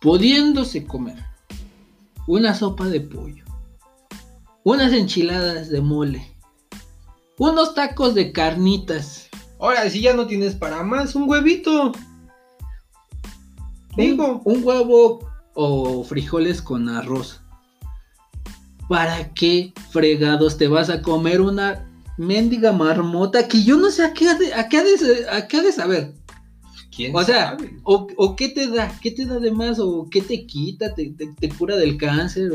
pudiéndose 0.01 0.85
comer 0.85 1.23
una 2.27 2.53
sopa 2.53 2.87
de 2.87 3.01
pollo 3.01 3.41
unas 4.63 4.93
enchiladas 4.93 5.69
de 5.69 5.81
mole, 5.81 6.35
unos 7.37 7.73
tacos 7.73 8.13
de 8.13 8.31
carnitas. 8.31 9.29
Ahora, 9.59 9.89
si 9.89 10.01
ya 10.01 10.13
no 10.13 10.27
tienes 10.27 10.55
para 10.55 10.83
más, 10.83 11.15
un 11.15 11.29
huevito. 11.29 11.91
Digo, 13.95 14.41
un 14.45 14.63
huevo 14.63 15.27
o 15.53 16.03
frijoles 16.03 16.61
con 16.61 16.89
arroz. 16.89 17.40
¿Para 18.91 19.33
qué 19.33 19.71
fregados 19.89 20.57
te 20.57 20.67
vas 20.67 20.89
a 20.89 21.01
comer 21.01 21.39
una 21.39 21.87
mendiga 22.17 22.73
marmota 22.73 23.47
que 23.47 23.63
yo 23.63 23.77
no 23.77 23.89
sé 23.89 24.03
a 24.03 24.11
qué 24.11 24.27
ha 24.27 24.35
de, 24.35 24.53
a 24.53 24.67
qué 24.67 25.61
de, 25.61 25.71
saber? 25.71 26.11
¿Quién 26.93 27.15
o 27.15 27.23
sea, 27.23 27.55
o, 27.83 28.35
qué 28.35 28.49
te 28.49 28.67
da, 28.67 28.93
qué 29.01 29.11
te 29.11 29.25
da 29.25 29.39
de 29.39 29.49
más, 29.49 29.79
o 29.79 30.09
qué 30.11 30.21
te 30.21 30.45
quita, 30.45 30.93
te, 30.93 31.15
te 31.39 31.49
cura 31.51 31.77
del 31.77 31.95
cáncer. 31.95 32.51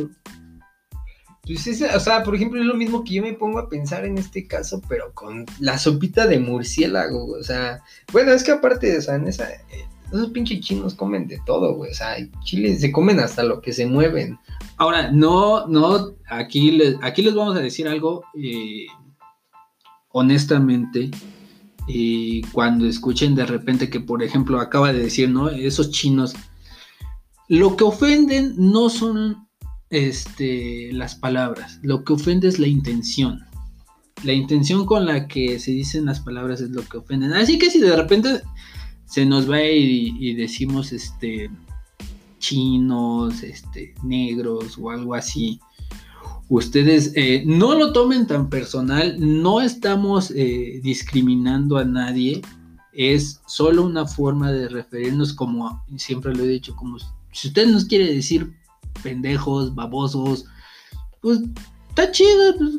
Pues 1.46 1.82
o 1.94 2.00
sea, 2.00 2.22
por 2.22 2.36
ejemplo, 2.36 2.60
es 2.60 2.66
lo 2.66 2.74
mismo 2.74 3.02
que 3.02 3.14
yo 3.14 3.22
me 3.22 3.32
pongo 3.32 3.58
a 3.58 3.70
pensar 3.70 4.04
en 4.04 4.18
este 4.18 4.46
caso, 4.46 4.82
pero 4.90 5.14
con 5.14 5.46
la 5.58 5.78
sopita 5.78 6.26
de 6.26 6.38
murciélago, 6.38 7.28
o 7.28 7.42
sea, 7.42 7.80
bueno, 8.12 8.32
es 8.32 8.44
que 8.44 8.50
aparte, 8.50 8.98
o 8.98 9.00
sea, 9.00 9.14
en 9.14 9.26
esa, 9.26 9.50
eh, 9.50 9.88
esos 10.12 10.30
pinches 10.30 10.60
chinos 10.60 10.94
comen 10.94 11.26
de 11.26 11.40
todo, 11.44 11.74
güey, 11.74 11.90
o 11.90 11.94
sea, 11.94 12.16
chiles 12.44 12.80
se 12.80 12.92
comen 12.92 13.20
hasta 13.20 13.42
lo 13.42 13.60
que 13.60 13.72
se 13.72 13.86
mueven. 13.86 14.38
Ahora, 14.76 15.10
no, 15.10 15.66
no, 15.66 16.14
aquí 16.28 16.70
les, 16.72 16.96
aquí 17.02 17.22
les 17.22 17.34
vamos 17.34 17.56
a 17.56 17.60
decir 17.60 17.88
algo, 17.88 18.24
eh, 18.40 18.86
honestamente, 20.08 21.10
y 21.86 22.42
cuando 22.52 22.86
escuchen 22.86 23.34
de 23.34 23.46
repente 23.46 23.90
que, 23.90 24.00
por 24.00 24.22
ejemplo, 24.22 24.60
acaba 24.60 24.92
de 24.92 25.00
decir, 25.00 25.30
¿no? 25.30 25.48
Esos 25.48 25.90
chinos, 25.90 26.34
lo 27.48 27.76
que 27.76 27.84
ofenden 27.84 28.54
no 28.56 28.88
son 28.90 29.46
este, 29.90 30.92
las 30.92 31.14
palabras. 31.14 31.78
Lo 31.82 32.04
que 32.04 32.14
ofende 32.14 32.48
es 32.48 32.58
la 32.58 32.66
intención. 32.66 33.44
La 34.24 34.32
intención 34.32 34.86
con 34.86 35.06
la 35.06 35.28
que 35.28 35.58
se 35.58 35.70
dicen 35.70 36.06
las 36.06 36.20
palabras 36.20 36.60
es 36.60 36.70
lo 36.70 36.82
que 36.82 36.98
ofenden. 36.98 37.32
Así 37.34 37.58
que 37.58 37.70
si 37.70 37.80
de 37.80 37.94
repente 37.94 38.42
se 39.06 39.24
nos 39.24 39.50
va 39.50 39.62
y, 39.62 40.34
decimos 40.34 40.92
este 40.92 41.50
chinos, 42.38 43.42
este 43.42 43.94
negros 44.02 44.76
o 44.78 44.90
algo 44.90 45.14
así, 45.14 45.58
ustedes 46.48 47.12
eh, 47.14 47.42
no 47.46 47.74
lo 47.74 47.92
tomen 47.92 48.26
tan 48.26 48.48
personal. 48.50 49.16
No 49.18 49.60
estamos 49.60 50.30
eh, 50.32 50.80
discriminando 50.82 51.78
a 51.78 51.84
nadie. 51.84 52.42
Es 52.92 53.40
solo 53.46 53.84
una 53.84 54.06
forma 54.06 54.52
de 54.52 54.68
referirnos 54.68 55.32
como 55.32 55.84
siempre 55.96 56.34
lo 56.34 56.44
he 56.44 56.48
dicho, 56.48 56.74
como 56.76 56.98
si 57.32 57.48
usted 57.48 57.66
nos 57.66 57.84
quiere 57.84 58.12
decir 58.12 58.54
pendejos, 59.02 59.74
babosos, 59.74 60.46
pues 61.20 61.40
está 61.90 62.10
chido, 62.10 62.56
pues, 62.56 62.70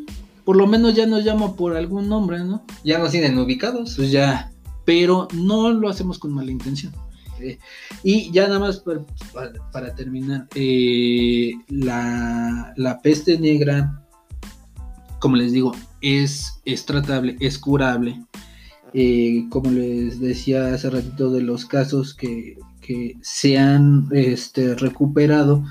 por 0.44 0.56
lo 0.56 0.66
menos 0.66 0.96
ya 0.96 1.06
nos 1.06 1.24
llama 1.24 1.56
por 1.56 1.76
algún 1.76 2.10
nombre, 2.10 2.44
¿no? 2.44 2.64
Ya 2.84 2.98
nos 2.98 3.12
tienen 3.12 3.38
ubicados. 3.38 3.96
Pues 3.96 4.12
ya, 4.12 4.52
pero 4.88 5.28
no 5.34 5.70
lo 5.70 5.90
hacemos 5.90 6.18
con 6.18 6.34
mala 6.34 6.50
intención. 6.50 6.94
Eh, 7.42 7.60
y 8.04 8.32
ya 8.32 8.48
nada 8.48 8.60
más 8.60 8.82
para, 9.74 9.94
terminar, 9.96 10.48
eh, 10.56 11.52
la, 11.68 12.74
la, 12.78 13.02
peste 13.02 13.38
negra, 13.38 14.02
como 15.20 15.36
les 15.36 15.52
digo, 15.52 15.74
es, 16.00 16.62
es 16.64 16.86
tratable, 16.86 17.36
es 17.42 17.60
curable. 17.60 18.24
Eh, 18.94 19.46
como 19.50 19.72
les 19.72 20.22
decía 20.22 20.74
hace 20.74 20.90
ratito 20.90 21.32
de 21.32 21.42
los 21.42 21.66
casos 21.66 22.14
que, 22.14 22.58
que 22.80 23.18
se 23.22 23.58
han 23.58 24.08
este, 24.14 24.74
recuperado, 24.76 25.66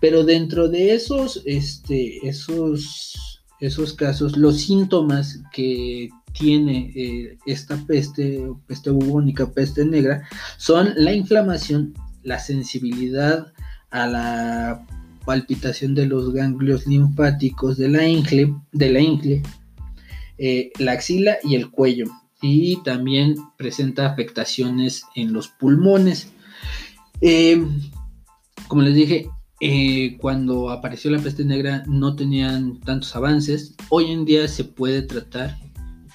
pero 0.00 0.24
dentro 0.24 0.68
de 0.68 0.96
esos, 0.96 1.42
este, 1.46 2.26
esos, 2.28 3.27
esos 3.60 3.92
casos, 3.92 4.36
los 4.36 4.60
síntomas 4.60 5.40
que 5.52 6.10
tiene 6.32 6.92
eh, 6.94 7.38
esta 7.46 7.76
peste, 7.86 8.46
peste 8.66 8.90
bubónica, 8.90 9.50
peste 9.50 9.84
negra, 9.84 10.28
son 10.56 10.92
la 10.96 11.12
inflamación, 11.12 11.94
la 12.22 12.38
sensibilidad 12.38 13.52
a 13.90 14.06
la 14.06 14.86
palpitación 15.24 15.94
de 15.94 16.06
los 16.06 16.32
ganglios 16.32 16.86
linfáticos 16.86 17.76
de 17.76 17.88
la 17.88 18.06
ingle, 18.06 18.54
de 18.72 18.90
la, 18.90 19.00
ingle 19.00 19.42
eh, 20.38 20.70
la 20.78 20.92
axila 20.92 21.38
y 21.42 21.54
el 21.54 21.70
cuello. 21.70 22.06
Y 22.40 22.80
también 22.84 23.34
presenta 23.56 24.06
afectaciones 24.06 25.02
en 25.16 25.32
los 25.32 25.48
pulmones. 25.48 26.32
Eh, 27.20 27.66
como 28.68 28.82
les 28.82 28.94
dije, 28.94 29.28
eh, 29.60 30.16
cuando 30.20 30.70
apareció 30.70 31.10
la 31.10 31.18
peste 31.18 31.44
negra 31.44 31.82
no 31.86 32.14
tenían 32.14 32.78
tantos 32.80 33.14
avances. 33.16 33.74
Hoy 33.88 34.12
en 34.12 34.24
día 34.24 34.46
se 34.46 34.64
puede 34.64 35.02
tratar, 35.02 35.56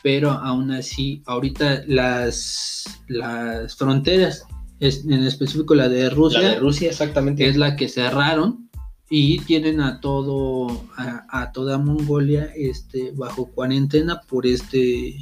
pero 0.01 0.31
aún 0.31 0.71
así, 0.71 1.21
ahorita 1.25 1.83
las, 1.87 2.85
las 3.07 3.75
fronteras, 3.75 4.45
en 4.79 5.13
específico 5.23 5.75
la 5.75 5.89
de 5.89 6.09
Rusia, 6.09 6.41
la 6.41 6.49
de 6.51 6.59
Rusia 6.59 6.89
exactamente. 6.89 7.47
es 7.47 7.57
la 7.57 7.75
que 7.75 7.87
cerraron 7.87 8.69
y 9.09 9.39
tienen 9.39 9.79
a 9.79 9.99
todo 10.01 10.85
a, 10.97 11.51
toda 11.51 11.77
Mongolia 11.77 12.51
este 12.55 13.11
bajo 13.11 13.45
cuarentena 13.45 14.21
por 14.27 14.47
este 14.47 15.17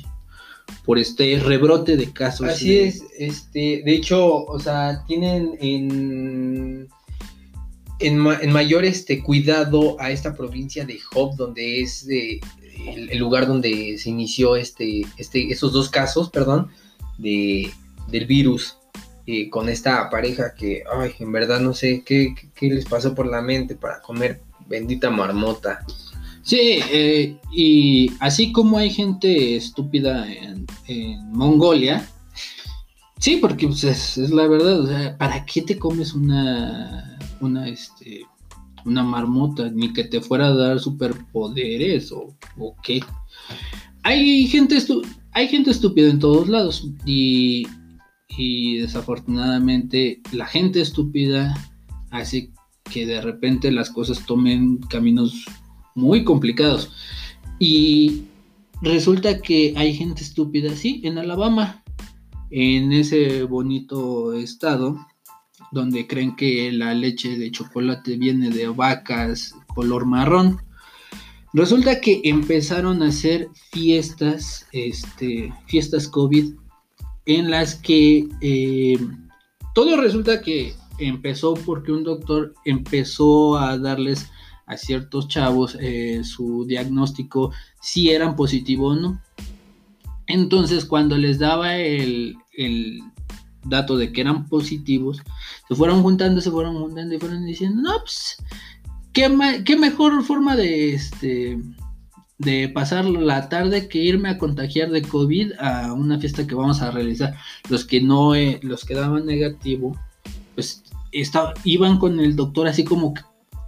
por 0.86 0.98
este 0.98 1.40
rebrote 1.40 1.98
de 1.98 2.12
casos. 2.14 2.48
Así 2.48 2.78
es, 2.78 3.04
este, 3.20 3.82
de 3.84 3.94
hecho, 3.94 4.46
o 4.46 4.60
sea, 4.60 5.04
tienen 5.06 5.58
en 5.60 6.88
en, 8.02 8.18
mayor 8.18 8.86
este, 8.86 9.22
cuidado 9.22 10.00
a 10.00 10.12
esta 10.12 10.36
provincia 10.36 10.86
de 10.86 11.00
Hob, 11.14 11.36
donde 11.36 11.82
es 11.82 12.08
el, 12.08 12.42
lugar 13.18 13.48
donde 13.48 13.98
se 13.98 14.10
inició 14.10 14.56
este, 14.56 15.06
este, 15.18 15.52
esos 15.52 15.74
dos 15.74 15.90
casos, 15.90 16.30
perdón, 16.30 16.70
de, 17.18 17.70
del 18.10 18.26
virus. 18.26 18.78
Eh, 19.28 19.52
con 19.52 19.70
esta 19.70 20.10
pareja 20.10 20.56
que, 20.56 20.84
ay, 20.92 21.12
en 21.20 21.32
verdad 21.32 21.60
no 21.60 21.76
sé 21.76 22.04
qué, 22.04 22.34
les 22.60 22.86
pasó 22.86 23.14
por 23.14 23.28
la 23.28 23.42
mente 23.42 23.76
para 23.76 24.02
comer 24.02 24.42
bendita 24.68 25.12
marmota. 25.12 25.86
Sí, 26.42 26.80
eh, 26.92 27.38
y 27.56 28.12
así 28.20 28.52
como 28.52 28.80
hay 28.80 28.90
gente 28.90 29.56
estúpida 29.56 30.28
en, 30.28 30.66
Mongolia, 31.32 32.10
sí, 33.20 33.38
porque 33.38 33.68
pues, 33.68 33.84
es, 33.84 34.18
es, 34.18 34.32
la 34.32 34.48
verdad, 34.48 34.82
o 34.82 34.88
sea, 34.88 35.18
¿para 35.18 35.46
qué 35.46 35.62
te 35.62 35.78
comes 35.78 36.14
una 36.14 37.11
una, 37.42 37.68
este, 37.68 38.26
una 38.86 39.04
marmota, 39.04 39.70
ni 39.70 39.94
que 39.94 40.04
te 40.04 40.22
fuera 40.22 40.48
a 40.48 40.56
dar 40.56 40.80
superpoderes 40.80 42.12
o, 42.12 42.36
o 42.58 42.76
qué. 42.84 43.02
Hay 44.04 44.48
gente, 44.48 44.78
hay 45.34 45.48
gente 45.48 45.72
estúpida 45.72 46.10
en 46.10 46.20
todos 46.20 46.48
lados 46.50 46.88
y, 47.06 47.68
y 48.30 48.78
desafortunadamente 48.78 50.22
la 50.32 50.46
gente 50.46 50.82
estúpida 50.82 51.54
hace 52.10 52.52
que 52.92 53.06
de 53.06 53.22
repente 53.22 53.72
las 53.72 53.90
cosas 53.90 54.26
tomen 54.26 54.78
caminos 54.78 55.46
muy 55.96 56.24
complicados. 56.24 56.92
Y 57.60 58.24
resulta 58.82 59.40
que 59.42 59.74
hay 59.78 59.94
gente 59.94 60.24
estúpida, 60.24 60.76
sí, 60.76 61.02
en 61.04 61.18
Alabama, 61.18 61.84
en 62.50 62.92
ese 62.92 63.44
bonito 63.44 64.34
estado, 64.34 64.98
donde 65.72 66.08
creen 66.08 66.36
que 66.36 66.72
la 66.72 66.94
leche 66.94 67.38
de 67.38 67.52
chocolate 67.52 68.18
viene 68.18 68.50
de 68.50 68.68
vacas 68.68 69.56
color 69.68 70.06
marrón. 70.06 70.62
Resulta 71.54 72.00
que 72.00 72.22
empezaron 72.24 73.02
a 73.02 73.08
hacer 73.08 73.50
fiestas, 73.72 74.68
este, 74.72 75.54
fiestas 75.68 76.08
COVID, 76.08 76.54
en 77.26 77.52
las 77.52 77.76
que 77.76 78.28
eh, 78.42 78.98
todo 79.74 80.00
resulta 80.00 80.42
que 80.42 80.74
empezó 80.98 81.54
porque 81.54 81.92
un 81.92 82.04
doctor 82.04 82.54
empezó 82.66 83.58
a 83.58 83.78
darles 83.78 84.30
a 84.66 84.78
ciertos 84.78 85.28
chavos 85.28 85.78
eh, 85.80 86.22
su 86.24 86.66
diagnóstico 86.66 87.52
si 87.82 88.10
eran 88.10 88.36
positivos 88.36 88.98
o 88.98 89.00
no. 89.00 89.22
Entonces 90.28 90.86
cuando 90.86 91.18
les 91.18 91.40
daba 91.40 91.76
el, 91.76 92.38
el 92.54 93.02
dato 93.64 93.98
de 93.98 94.12
que 94.12 94.22
eran 94.22 94.48
positivos, 94.48 95.22
se 95.68 95.76
fueron 95.76 96.02
juntando, 96.02 96.42
se 96.42 96.52
fueron 96.52 96.76
juntando 96.78 97.16
y 97.16 97.20
fueron 97.20 97.46
diciendo, 97.46 97.82
no, 97.82 98.00
pues, 98.00 98.38
qué, 99.14 99.78
mejor 99.78 100.24
forma 100.24 100.56
de, 100.56 100.94
este, 100.94 101.60
de 102.38 102.70
pasar 102.70 103.06
la 103.06 103.50
tarde 103.50 103.88
que 103.88 104.00
irme 104.00 104.30
a 104.30 104.38
contagiar 104.38 104.90
de 104.90 105.02
COVID 105.02 105.54
a 105.60 105.94
una 105.94 106.20
fiesta 106.20 106.48
que 106.48 106.56
vamos 106.56 106.82
a 106.82 106.92
realizar. 106.92 107.36
Los 107.70 107.86
que 107.86 108.02
no, 108.02 108.36
eh, 108.36 108.60
los 108.64 108.86
que 108.86 108.96
daban 108.96 109.26
negativo, 109.26 109.98
pues 110.56 110.84
iban 111.64 112.00
con 112.00 112.20
el 112.20 112.36
doctor 112.36 112.68
así 112.68 112.84
como, 112.84 113.14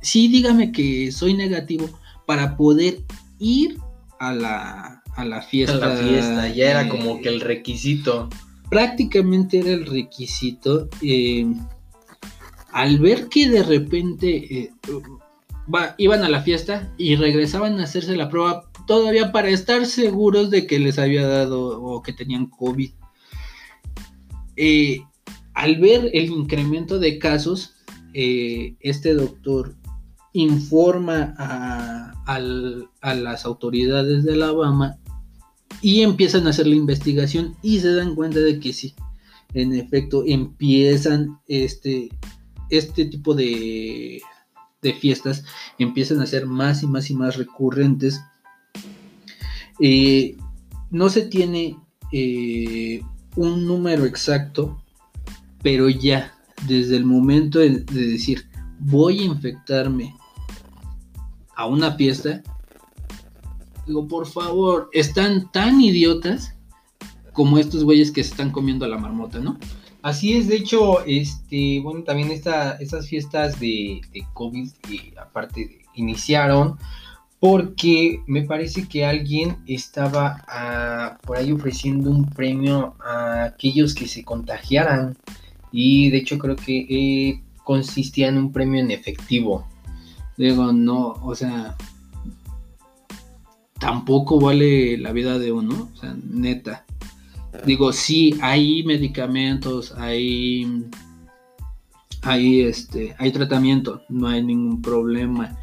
sí, 0.02 0.28
dígame 0.28 0.72
que 0.72 1.12
soy 1.12 1.34
negativo 1.34 1.90
para 2.26 2.56
poder 2.58 3.04
ir 3.40 3.78
a 4.20 4.34
la, 4.34 5.04
a 5.16 5.26
la 5.26 5.42
fiesta. 5.42 5.76
A 5.76 5.90
la 5.90 5.96
fiesta, 5.96 6.48
ya 6.50 6.72
era 6.72 6.90
como 6.90 7.22
que 7.22 7.30
el 7.30 7.42
requisito 7.42 8.30
prácticamente 8.74 9.60
era 9.60 9.70
el 9.70 9.86
requisito. 9.86 10.90
Eh, 11.04 11.46
al 12.72 12.98
ver 12.98 13.30
que 13.30 13.48
de 13.48 13.62
repente 13.62 14.62
eh, 14.62 14.72
iban 16.00 16.24
a 16.24 16.30
la 16.30 16.42
fiesta 16.42 16.92
y 16.98 17.16
regresaban 17.16 17.80
a 17.80 17.84
hacerse 17.84 18.16
la 18.16 18.30
prueba 18.30 18.72
todavía 18.88 19.32
para 19.32 19.50
estar 19.50 19.86
seguros 19.86 20.50
de 20.50 20.66
que 20.66 20.80
les 20.80 20.98
había 20.98 21.28
dado 21.28 21.84
o 21.84 22.02
que 22.02 22.14
tenían 22.14 22.48
COVID. 22.48 22.90
Eh, 24.56 25.02
al 25.54 25.76
ver 25.76 26.10
el 26.12 26.32
incremento 26.32 26.98
de 26.98 27.20
casos, 27.20 27.76
este 28.16 29.14
doctor 29.14 29.76
informa 30.34 31.36
a 31.38 32.40
las 33.14 33.46
autoridades 33.46 34.24
de 34.24 34.34
Alabama 34.34 34.98
y 35.84 36.02
empiezan 36.02 36.48
a 36.48 36.52
hacer 36.52 36.66
la 36.66 36.76
investigación 36.76 37.58
y 37.62 37.82
se 37.82 37.94
dan 37.94 38.16
cuenta 38.16 38.40
de 38.40 38.58
que 38.58 38.72
sí, 38.72 38.96
en 39.54 39.74
efecto 39.74 40.24
empiezan 40.26 41.40
este, 41.46 42.10
este 42.70 43.04
tipo 43.04 43.36
de, 43.36 44.22
de 44.82 44.94
fiestas, 44.94 45.44
empiezan 45.78 46.22
a 46.22 46.26
ser 46.26 46.46
más 46.46 46.84
y 46.84 46.88
más 46.88 47.10
y 47.10 47.16
más 47.16 47.36
recurrentes. 47.36 48.22
Eh, 49.82 50.38
no 50.90 51.10
se 51.10 51.24
tiene 51.24 51.76
eh, 52.14 53.02
un 53.36 53.68
número 53.68 54.06
exacto, 54.06 54.82
pero 55.62 55.90
ya 55.90 56.34
desde 56.66 56.96
el 56.96 57.04
momento 57.04 57.60
de 57.60 57.82
decir 57.82 58.48
voy 58.80 59.20
a 59.20 59.26
infectarme 59.26 60.16
a 61.58 61.66
una 61.66 61.92
fiesta, 61.92 62.42
Digo, 63.86 64.08
por 64.08 64.28
favor, 64.28 64.90
están 64.94 65.52
tan 65.52 65.82
idiotas 65.82 66.56
como 67.34 67.58
estos 67.58 67.84
güeyes 67.84 68.12
que 68.12 68.24
se 68.24 68.32
están 68.32 68.52
comiendo 68.52 68.86
a 68.86 68.88
la 68.90 68.98
marmota, 68.98 69.40
¿no? 69.40 69.58
Así 70.02 70.34
es, 70.34 70.48
de 70.48 70.58
hecho, 70.58 71.04
este, 71.06 71.80
bueno, 71.82 72.04
también 72.04 72.30
esta, 72.30 72.74
estas 72.74 73.08
fiestas 73.08 73.60
de, 73.60 74.02
COVID, 74.34 74.70
aparte, 75.22 75.80
iniciaron 75.96 76.78
porque 77.40 78.22
me 78.26 78.44
parece 78.44 78.88
que 78.88 79.06
alguien 79.06 79.58
estaba 79.68 80.44
ah, 80.48 81.18
por 81.24 81.38
ahí 81.38 81.52
ofreciendo 81.52 82.10
un 82.10 82.30
premio 82.30 82.96
a 83.04 83.44
aquellos 83.46 83.94
que 83.94 84.08
se 84.08 84.24
contagiaran 84.24 85.18
y 85.72 86.10
de 86.10 86.20
hecho 86.20 86.38
creo 86.38 86.56
que 86.56 86.86
eh, 86.90 87.44
consistía 87.64 88.30
en 88.30 88.38
un 88.38 88.52
premio 88.52 88.82
en 88.82 88.92
efectivo. 88.92 89.68
Digo, 90.38 90.72
no, 90.72 91.16
o 91.22 91.36
sea, 91.36 91.76
tampoco 93.84 94.40
vale 94.40 94.98
la 94.98 95.12
vida 95.12 95.38
de 95.38 95.52
uno, 95.52 95.90
o 95.94 95.98
sea, 95.98 96.16
neta. 96.26 96.86
Digo, 97.66 97.92
sí, 97.92 98.34
hay 98.42 98.82
medicamentos, 98.84 99.94
hay, 99.98 100.86
hay, 102.22 102.62
este, 102.62 103.14
hay 103.20 103.34
tratamiento, 103.34 104.02
no 104.08 104.30
hay 104.30 104.42
ningún 104.42 104.82
problema. 104.82 105.60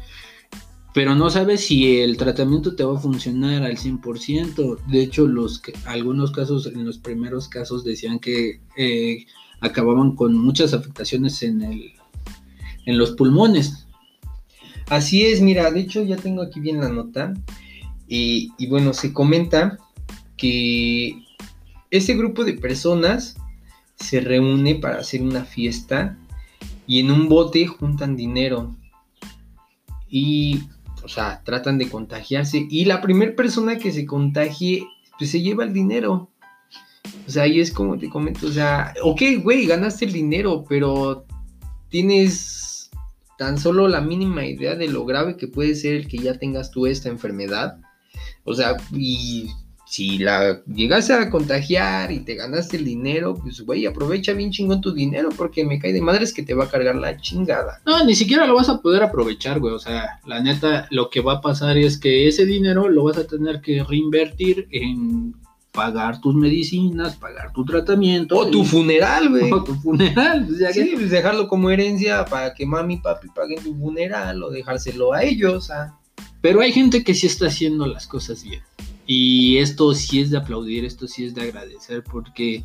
Pero 0.93 1.15
no 1.15 1.31
sabes 1.31 1.65
si 1.65 1.99
el 1.99 2.15
tratamiento 2.15 2.75
te 2.75 2.83
va 2.83 2.95
a 2.95 3.01
funcionar 3.01 3.63
al 3.63 3.77
100%. 3.77 4.85
De 4.85 5.01
hecho, 5.01 5.25
los 5.25 5.59
algunos 5.85 6.31
casos, 6.31 6.67
en 6.67 6.85
los 6.85 6.99
primeros 6.99 7.47
casos, 7.47 7.83
decían 7.83 8.19
que 8.19 8.61
eh, 8.77 9.25
acababan 9.61 10.15
con 10.15 10.37
muchas 10.37 10.75
afectaciones 10.75 11.41
en, 11.41 11.63
el, 11.63 11.93
en 12.85 12.99
los 12.99 13.13
pulmones. 13.13 13.87
Así 14.89 15.23
es, 15.23 15.41
mira, 15.41 15.71
de 15.71 15.79
hecho 15.79 16.03
ya 16.03 16.17
tengo 16.17 16.43
aquí 16.43 16.59
bien 16.59 16.81
la 16.81 16.89
nota. 16.89 17.33
Y, 18.13 18.67
bueno, 18.67 18.93
se 18.93 19.13
comenta 19.13 19.77
que 20.35 21.23
ese 21.91 22.13
grupo 22.13 22.43
de 22.43 22.55
personas 22.55 23.37
se 23.95 24.19
reúne 24.19 24.75
para 24.75 24.97
hacer 24.97 25.21
una 25.21 25.45
fiesta 25.45 26.17
y 26.85 26.99
en 26.99 27.09
un 27.09 27.29
bote 27.29 27.65
juntan 27.67 28.17
dinero 28.17 28.75
y, 30.09 30.63
o 31.05 31.07
sea, 31.07 31.41
tratan 31.45 31.77
de 31.77 31.87
contagiarse 31.87 32.67
y 32.69 32.83
la 32.83 32.99
primera 32.99 33.33
persona 33.33 33.77
que 33.77 33.93
se 33.93 34.05
contagie, 34.05 34.85
pues 35.17 35.31
se 35.31 35.41
lleva 35.41 35.63
el 35.63 35.71
dinero. 35.71 36.29
O 37.25 37.31
sea, 37.31 37.43
ahí 37.43 37.61
es 37.61 37.71
como 37.71 37.97
te 37.97 38.09
comento, 38.09 38.47
o 38.47 38.51
sea, 38.51 38.93
ok, 39.01 39.21
güey, 39.41 39.67
ganaste 39.67 40.03
el 40.03 40.11
dinero, 40.11 40.65
pero 40.67 41.25
tienes 41.87 42.89
tan 43.37 43.57
solo 43.57 43.87
la 43.87 44.01
mínima 44.01 44.45
idea 44.45 44.75
de 44.75 44.89
lo 44.89 45.05
grave 45.05 45.37
que 45.37 45.47
puede 45.47 45.75
ser 45.75 45.95
el 45.95 46.09
que 46.09 46.17
ya 46.17 46.37
tengas 46.37 46.71
tú 46.71 46.87
esta 46.87 47.07
enfermedad. 47.07 47.79
O 48.43 48.53
sea, 48.53 48.75
y 48.93 49.49
si 49.91 50.19
la 50.19 50.63
llegaste 50.65 51.11
a 51.11 51.29
contagiar 51.29 52.13
y 52.13 52.21
te 52.21 52.35
ganaste 52.35 52.77
el 52.77 52.85
dinero, 52.85 53.35
pues 53.35 53.59
güey, 53.59 53.85
aprovecha 53.85 54.31
bien 54.31 54.49
chingón 54.49 54.79
tu 54.79 54.93
dinero 54.93 55.27
porque 55.35 55.65
me 55.65 55.79
cae 55.79 55.91
de 55.91 55.99
madres 55.99 56.33
que 56.33 56.43
te 56.43 56.53
va 56.53 56.63
a 56.63 56.69
cargar 56.69 56.95
la 56.95 57.17
chingada. 57.17 57.81
No, 57.85 58.05
ni 58.05 58.15
siquiera 58.15 58.47
lo 58.47 58.55
vas 58.55 58.69
a 58.69 58.81
poder 58.81 59.03
aprovechar, 59.03 59.59
güey. 59.59 59.73
O 59.73 59.79
sea, 59.79 60.21
la 60.25 60.41
neta, 60.41 60.87
lo 60.91 61.09
que 61.09 61.19
va 61.19 61.33
a 61.33 61.41
pasar 61.41 61.77
es 61.77 61.97
que 61.97 62.29
ese 62.29 62.45
dinero 62.45 62.87
lo 62.87 63.03
vas 63.03 63.17
a 63.17 63.27
tener 63.27 63.59
que 63.59 63.83
reinvertir 63.83 64.69
en 64.71 65.35
pagar 65.73 66.21
tus 66.21 66.35
medicinas, 66.35 67.17
pagar 67.17 67.51
tu 67.51 67.65
tratamiento. 67.65 68.37
O 68.37 68.49
tu 68.49 68.63
funeral, 68.63 69.27
güey. 69.27 69.51
O 69.51 69.61
tu 69.61 69.75
funeral. 69.75 70.45
Pues, 70.47 70.73
sí, 70.73 70.91
pues 70.95 71.11
dejarlo 71.11 71.49
como 71.49 71.69
herencia 71.69 72.23
para 72.23 72.53
que 72.53 72.65
mami 72.65 72.93
y 72.93 72.97
papi 72.97 73.27
paguen 73.29 73.61
tu 73.61 73.75
funeral 73.75 74.41
o 74.41 74.51
dejárselo 74.51 75.11
a 75.11 75.23
ellos. 75.23 75.69
¿ah? 75.69 75.97
Pero 76.41 76.61
hay 76.61 76.71
gente 76.71 77.03
que 77.03 77.13
sí 77.13 77.27
está 77.27 77.47
haciendo 77.47 77.85
las 77.85 78.07
cosas 78.07 78.43
bien. 78.43 78.61
Y 79.05 79.57
esto 79.57 79.93
sí 79.93 80.21
es 80.21 80.29
de 80.31 80.37
aplaudir, 80.37 80.85
esto 80.85 81.07
sí 81.07 81.25
es 81.25 81.35
de 81.35 81.41
agradecer, 81.41 82.03
porque 82.03 82.63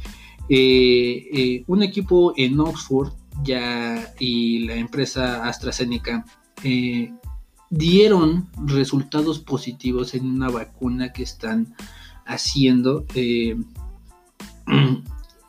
eh, 0.49 1.29
eh, 1.33 1.65
un 1.67 1.83
equipo 1.83 2.33
en 2.37 2.61
Oxford 2.61 3.13
ya 3.43 4.15
y 4.19 4.61
la 4.61 4.77
empresa 4.77 5.47
AstraZeneca 5.47 6.25
eh, 6.63 7.13
dieron 7.69 8.49
resultados 8.65 9.41
positivos 9.41 10.15
en 10.15 10.27
una 10.27 10.49
vacuna 10.49 11.13
que 11.13 11.23
están 11.23 11.75
haciendo. 12.25 13.05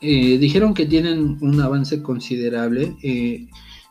dijeron 0.00 0.74
que 0.74 0.86
tienen 0.86 1.38
un 1.40 1.60
avance 1.60 2.02
considerable. 2.02 2.96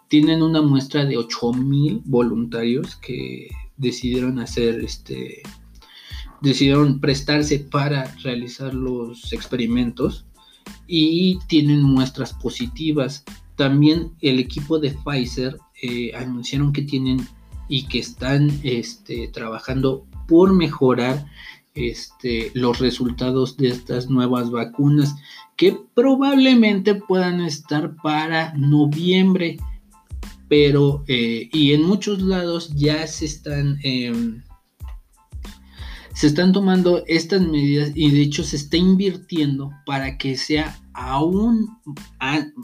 tienen 0.09 0.41
una 0.41 0.61
muestra 0.61 1.05
de 1.05 1.17
8000 1.17 2.01
voluntarios 2.05 2.97
que 2.97 3.47
decidieron 3.77 4.39
hacer 4.39 4.79
este 4.83 5.43
decidieron 6.41 6.99
prestarse 6.99 7.59
para 7.59 8.13
realizar 8.23 8.73
los 8.73 9.33
experimentos 9.33 10.25
y 10.85 11.39
tienen 11.47 11.81
muestras 11.81 12.33
positivas. 12.33 13.23
También 13.55 14.11
el 14.21 14.39
equipo 14.39 14.79
de 14.79 14.91
Pfizer 14.91 15.57
eh, 15.81 16.11
anunciaron 16.15 16.73
que 16.73 16.83
tienen 16.83 17.27
y 17.67 17.87
que 17.87 17.99
están 17.99 18.51
este, 18.63 19.27
trabajando 19.29 20.05
por 20.27 20.53
mejorar 20.53 21.25
este, 21.73 22.51
los 22.53 22.79
resultados 22.79 23.57
de 23.57 23.69
estas 23.69 24.09
nuevas 24.09 24.51
vacunas 24.51 25.15
que 25.55 25.77
probablemente 25.93 26.95
puedan 26.95 27.41
estar 27.41 27.95
para 27.97 28.53
noviembre 28.55 29.57
pero 30.47 31.03
eh, 31.07 31.49
y 31.51 31.73
en 31.73 31.83
muchos 31.83 32.21
lados 32.21 32.71
ya 32.75 33.05
se 33.07 33.25
están 33.25 33.79
em, 33.83 34.43
se 36.17 36.25
están 36.25 36.51
tomando 36.51 37.03
estas 37.05 37.41
medidas 37.41 37.91
y 37.93 38.09
de 38.09 38.21
hecho 38.21 38.43
se 38.43 38.55
está 38.55 38.75
invirtiendo 38.75 39.71
para 39.85 40.17
que 40.17 40.35
sea 40.35 40.75
aún, 40.93 41.77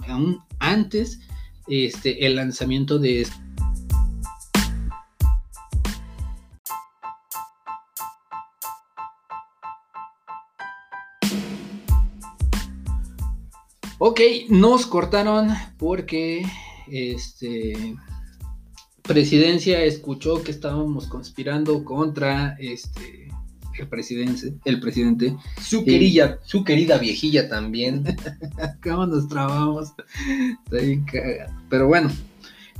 aún 0.07 0.39
antes 0.57 1.19
este, 1.67 2.25
el 2.25 2.35
lanzamiento 2.35 2.97
de 2.97 3.21
esto. 3.21 3.37
Ok, 13.99 14.19
nos 14.49 14.87
cortaron 14.87 15.49
porque 15.77 16.43
este 16.93 17.95
presidencia 19.01 19.83
escuchó 19.83 20.43
que 20.43 20.51
estábamos 20.51 21.07
conspirando 21.07 21.83
contra 21.83 22.55
este 22.59 23.29
el 23.79 23.87
presidente, 23.87 24.53
el 24.65 24.79
presidente. 24.79 25.35
Su 25.59 25.83
querida, 25.83 26.39
su 26.45 26.63
querida 26.63 26.99
viejilla 26.99 27.49
también. 27.49 28.03
¿Cómo 28.83 29.07
nos 29.07 29.27
trabamos? 29.27 29.93
Pero 31.69 31.87
bueno, 31.87 32.11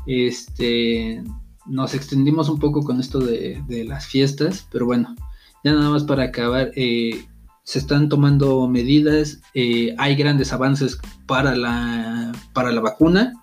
este 0.06 1.24
nos 1.66 1.94
extendimos 1.94 2.50
un 2.50 2.60
poco 2.60 2.84
con 2.84 3.00
esto 3.00 3.20
de, 3.20 3.86
las 3.88 4.06
fiestas, 4.06 4.68
pero 4.72 4.86
bueno, 4.86 5.16
ya 5.64 5.74
nada 5.74 5.90
más 5.90 6.04
para 6.04 6.24
acabar, 6.24 6.72
eh, 6.76 7.26
se 7.64 7.80
están 7.80 8.10
tomando 8.10 8.68
medidas, 8.68 9.40
eh, 9.54 9.96
hay 9.98 10.16
grandes 10.16 10.52
avances 10.52 11.00
para 11.26 11.56
la, 11.56 12.34
para 12.54 12.72
la 12.72 12.82
vacuna, 12.82 13.34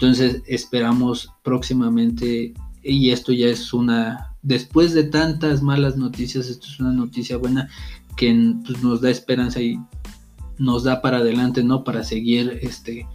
entonces 0.00 0.42
esperamos 0.46 1.30
próximamente, 1.42 2.54
y 2.82 3.10
esto 3.10 3.32
ya 3.32 3.48
es 3.48 3.74
una 3.74 4.34
después 4.40 4.94
de 4.94 5.04
tantas 5.04 5.60
malas 5.60 5.98
noticias, 5.98 6.48
esto 6.48 6.68
es 6.68 6.80
una 6.80 6.94
noticia 6.94 7.36
buena 7.36 7.68
que 8.16 8.54
pues, 8.64 8.82
nos 8.82 9.02
da 9.02 9.10
esperanza 9.10 9.60
y 9.60 9.78
nos 10.56 10.84
da 10.84 11.02
para 11.02 11.18
adelante, 11.18 11.62
¿no? 11.62 11.84
Para 11.84 12.02
seguir, 12.02 12.60
este, 12.62 13.06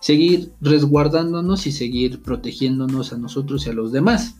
seguir 0.00 0.52
resguardándonos 0.62 1.66
y 1.66 1.72
seguir 1.72 2.22
protegiéndonos 2.22 3.12
a 3.12 3.18
nosotros 3.18 3.66
y 3.66 3.70
a 3.70 3.74
los 3.74 3.92
demás. 3.92 4.36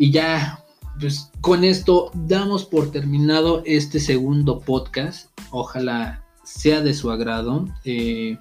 Y 0.00 0.10
ya, 0.10 0.64
pues 0.98 1.30
con 1.40 1.62
esto 1.62 2.10
damos 2.12 2.64
por 2.64 2.90
terminado 2.90 3.62
este 3.66 4.00
segundo 4.00 4.58
podcast. 4.58 5.30
Ojalá 5.52 6.24
sea 6.42 6.80
de 6.80 6.92
su 6.92 7.12
agrado. 7.12 7.68
Eh, 7.84 8.36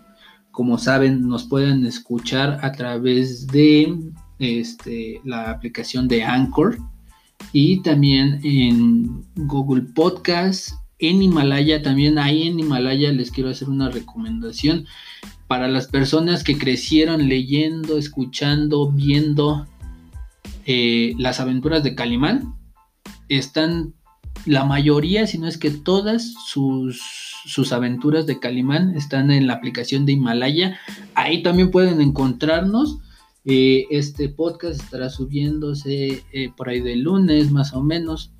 como 0.58 0.80
saben, 0.80 1.28
nos 1.28 1.44
pueden 1.44 1.86
escuchar 1.86 2.58
a 2.64 2.72
través 2.72 3.46
de 3.46 3.96
este, 4.40 5.22
la 5.24 5.52
aplicación 5.52 6.08
de 6.08 6.24
Anchor 6.24 6.80
y 7.54 7.84
también 7.84 8.40
en 8.44 9.24
Google 9.36 9.84
Podcast, 9.84 10.72
en 10.98 11.22
Himalaya, 11.22 11.84
también 11.84 12.18
ahí 12.18 12.48
en 12.48 12.60
Himalaya 12.60 13.12
les 13.12 13.30
quiero 13.30 13.52
hacer 13.52 13.70
una 13.70 13.92
recomendación 13.92 14.88
para 15.48 15.68
las 15.68 15.86
personas 15.86 16.44
que 16.44 16.58
crecieron 16.58 17.30
leyendo, 17.30 18.00
escuchando, 18.00 18.92
viendo 18.92 19.68
eh, 20.66 21.14
las 21.20 21.40
aventuras 21.40 21.84
de 21.84 21.94
Calimán. 21.94 22.56
Están 23.30 23.94
la 24.48 24.66
mayoría, 24.66 25.28
si 25.28 25.38
no 25.38 25.48
es 25.48 25.60
que 25.60 25.70
todas 25.70 26.34
sus, 26.48 27.27
sus 27.48 27.74
aventuras 27.74 28.26
de 28.28 28.40
Calimán 28.40 28.96
están 28.96 29.32
en 29.32 29.48
la 29.48 29.54
aplicación 29.54 30.06
de 30.06 30.12
Himalaya. 30.12 30.78
Ahí 31.16 31.42
también 31.42 31.72
pueden 31.72 32.02
encontrarnos 32.02 33.00
eh, 33.50 33.88
este 33.92 34.28
podcast 34.28 34.82
estará 34.82 35.10
subiéndose 35.10 36.22
eh, 36.34 36.52
por 36.58 36.68
ahí 36.68 36.82
de 36.82 36.98
lunes 36.98 37.50
más 37.50 37.74
o 37.74 37.82
menos 37.82 38.34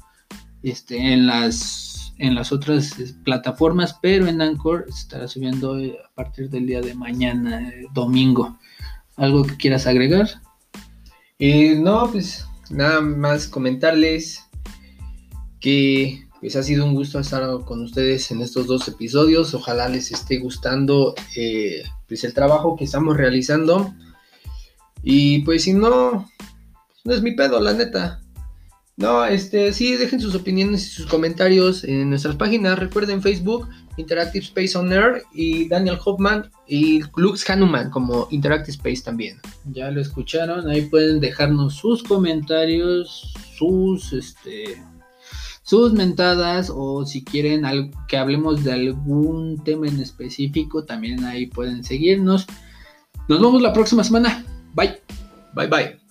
este, 0.64 1.14
en, 1.14 1.28
las, 1.28 2.14
en 2.18 2.36
las 2.36 2.52
otras 2.52 3.00
eh, 3.00 3.16
plataformas, 3.24 3.98
pero 4.02 4.28
en 4.28 4.42
Anchor 4.42 4.86
estará 4.90 5.30
subiendo 5.30 5.76
a 5.76 6.14
partir 6.14 6.50
del 6.50 6.68
día 6.68 6.82
de 6.82 6.94
mañana, 6.94 7.72
domingo. 7.94 8.60
¿Algo 9.16 9.46
que 9.46 9.56
quieras 9.56 9.88
agregar? 9.88 10.28
no, 11.40 12.12
pues 12.12 12.46
nada 12.70 13.00
más 13.00 13.48
comentarles 13.48 14.44
que 15.62 16.27
pues 16.40 16.56
ha 16.56 16.64
sido 16.64 16.86
un 16.86 16.94
gusto 16.94 17.20
estar 17.20 17.44
con 17.66 17.84
ustedes 17.84 18.32
en 18.32 18.42
estos 18.42 18.68
dos 18.68 18.88
episodios. 18.88 19.54
Ojalá 19.54 19.90
les 19.90 20.12
esté 20.12 20.38
gustando 20.38 21.16
pues 22.08 22.24
el 22.24 22.34
trabajo 22.34 22.76
que 22.76 22.86
estamos 22.86 23.18
realizando. 23.18 23.94
Y 25.04 25.40
pues 25.40 25.64
si 25.64 25.74
no, 25.74 26.30
no 27.04 27.14
es 27.14 27.22
mi 27.22 27.32
pedo, 27.32 27.60
la 27.60 27.74
neta. 27.74 28.22
No, 28.98 29.24
este, 29.26 29.74
sí, 29.74 29.96
dejen 29.96 30.20
sus 30.20 30.34
opiniones 30.34 30.88
y 30.88 30.90
sus 30.90 31.06
comentarios 31.06 31.84
en 31.84 32.10
nuestras 32.10 32.36
páginas. 32.36 32.80
Recuerden 32.80 33.22
Facebook, 33.22 33.70
Interactive 33.96 34.44
Space 34.44 34.76
On 34.76 34.92
Air 34.92 35.22
y 35.34 35.68
Daniel 35.70 36.00
Hoffman 36.04 36.50
y 36.68 37.02
Lux 37.16 37.48
Hanuman 37.48 37.92
como 37.92 38.28
Interactive 38.32 38.72
Space 38.72 39.04
también. 39.04 39.40
Ya 39.72 39.92
lo 39.92 40.02
escucharon, 40.02 40.68
ahí 40.68 40.82
pueden 40.82 41.20
dejarnos 41.20 41.76
sus 41.76 42.02
comentarios, 42.02 43.34
sus, 43.56 44.14
este, 44.14 44.82
sus 45.68 45.92
mentadas 45.92 46.72
o 46.74 47.06
si 47.06 47.26
quieren 47.26 47.66
que 48.08 48.16
hablemos 48.16 48.64
de 48.64 48.72
algún 48.72 49.62
tema 49.66 49.86
en 49.88 50.00
específico, 50.00 50.86
también 50.86 51.26
ahí 51.26 51.48
pueden 51.48 51.84
seguirnos. 51.84 52.48
Nos 53.28 53.42
vemos 53.42 53.62
la 53.62 53.74
próxima 53.74 54.02
semana. 54.06 54.46
Bye. 54.74 55.02
Bye 55.54 55.68
bye. 55.68 56.07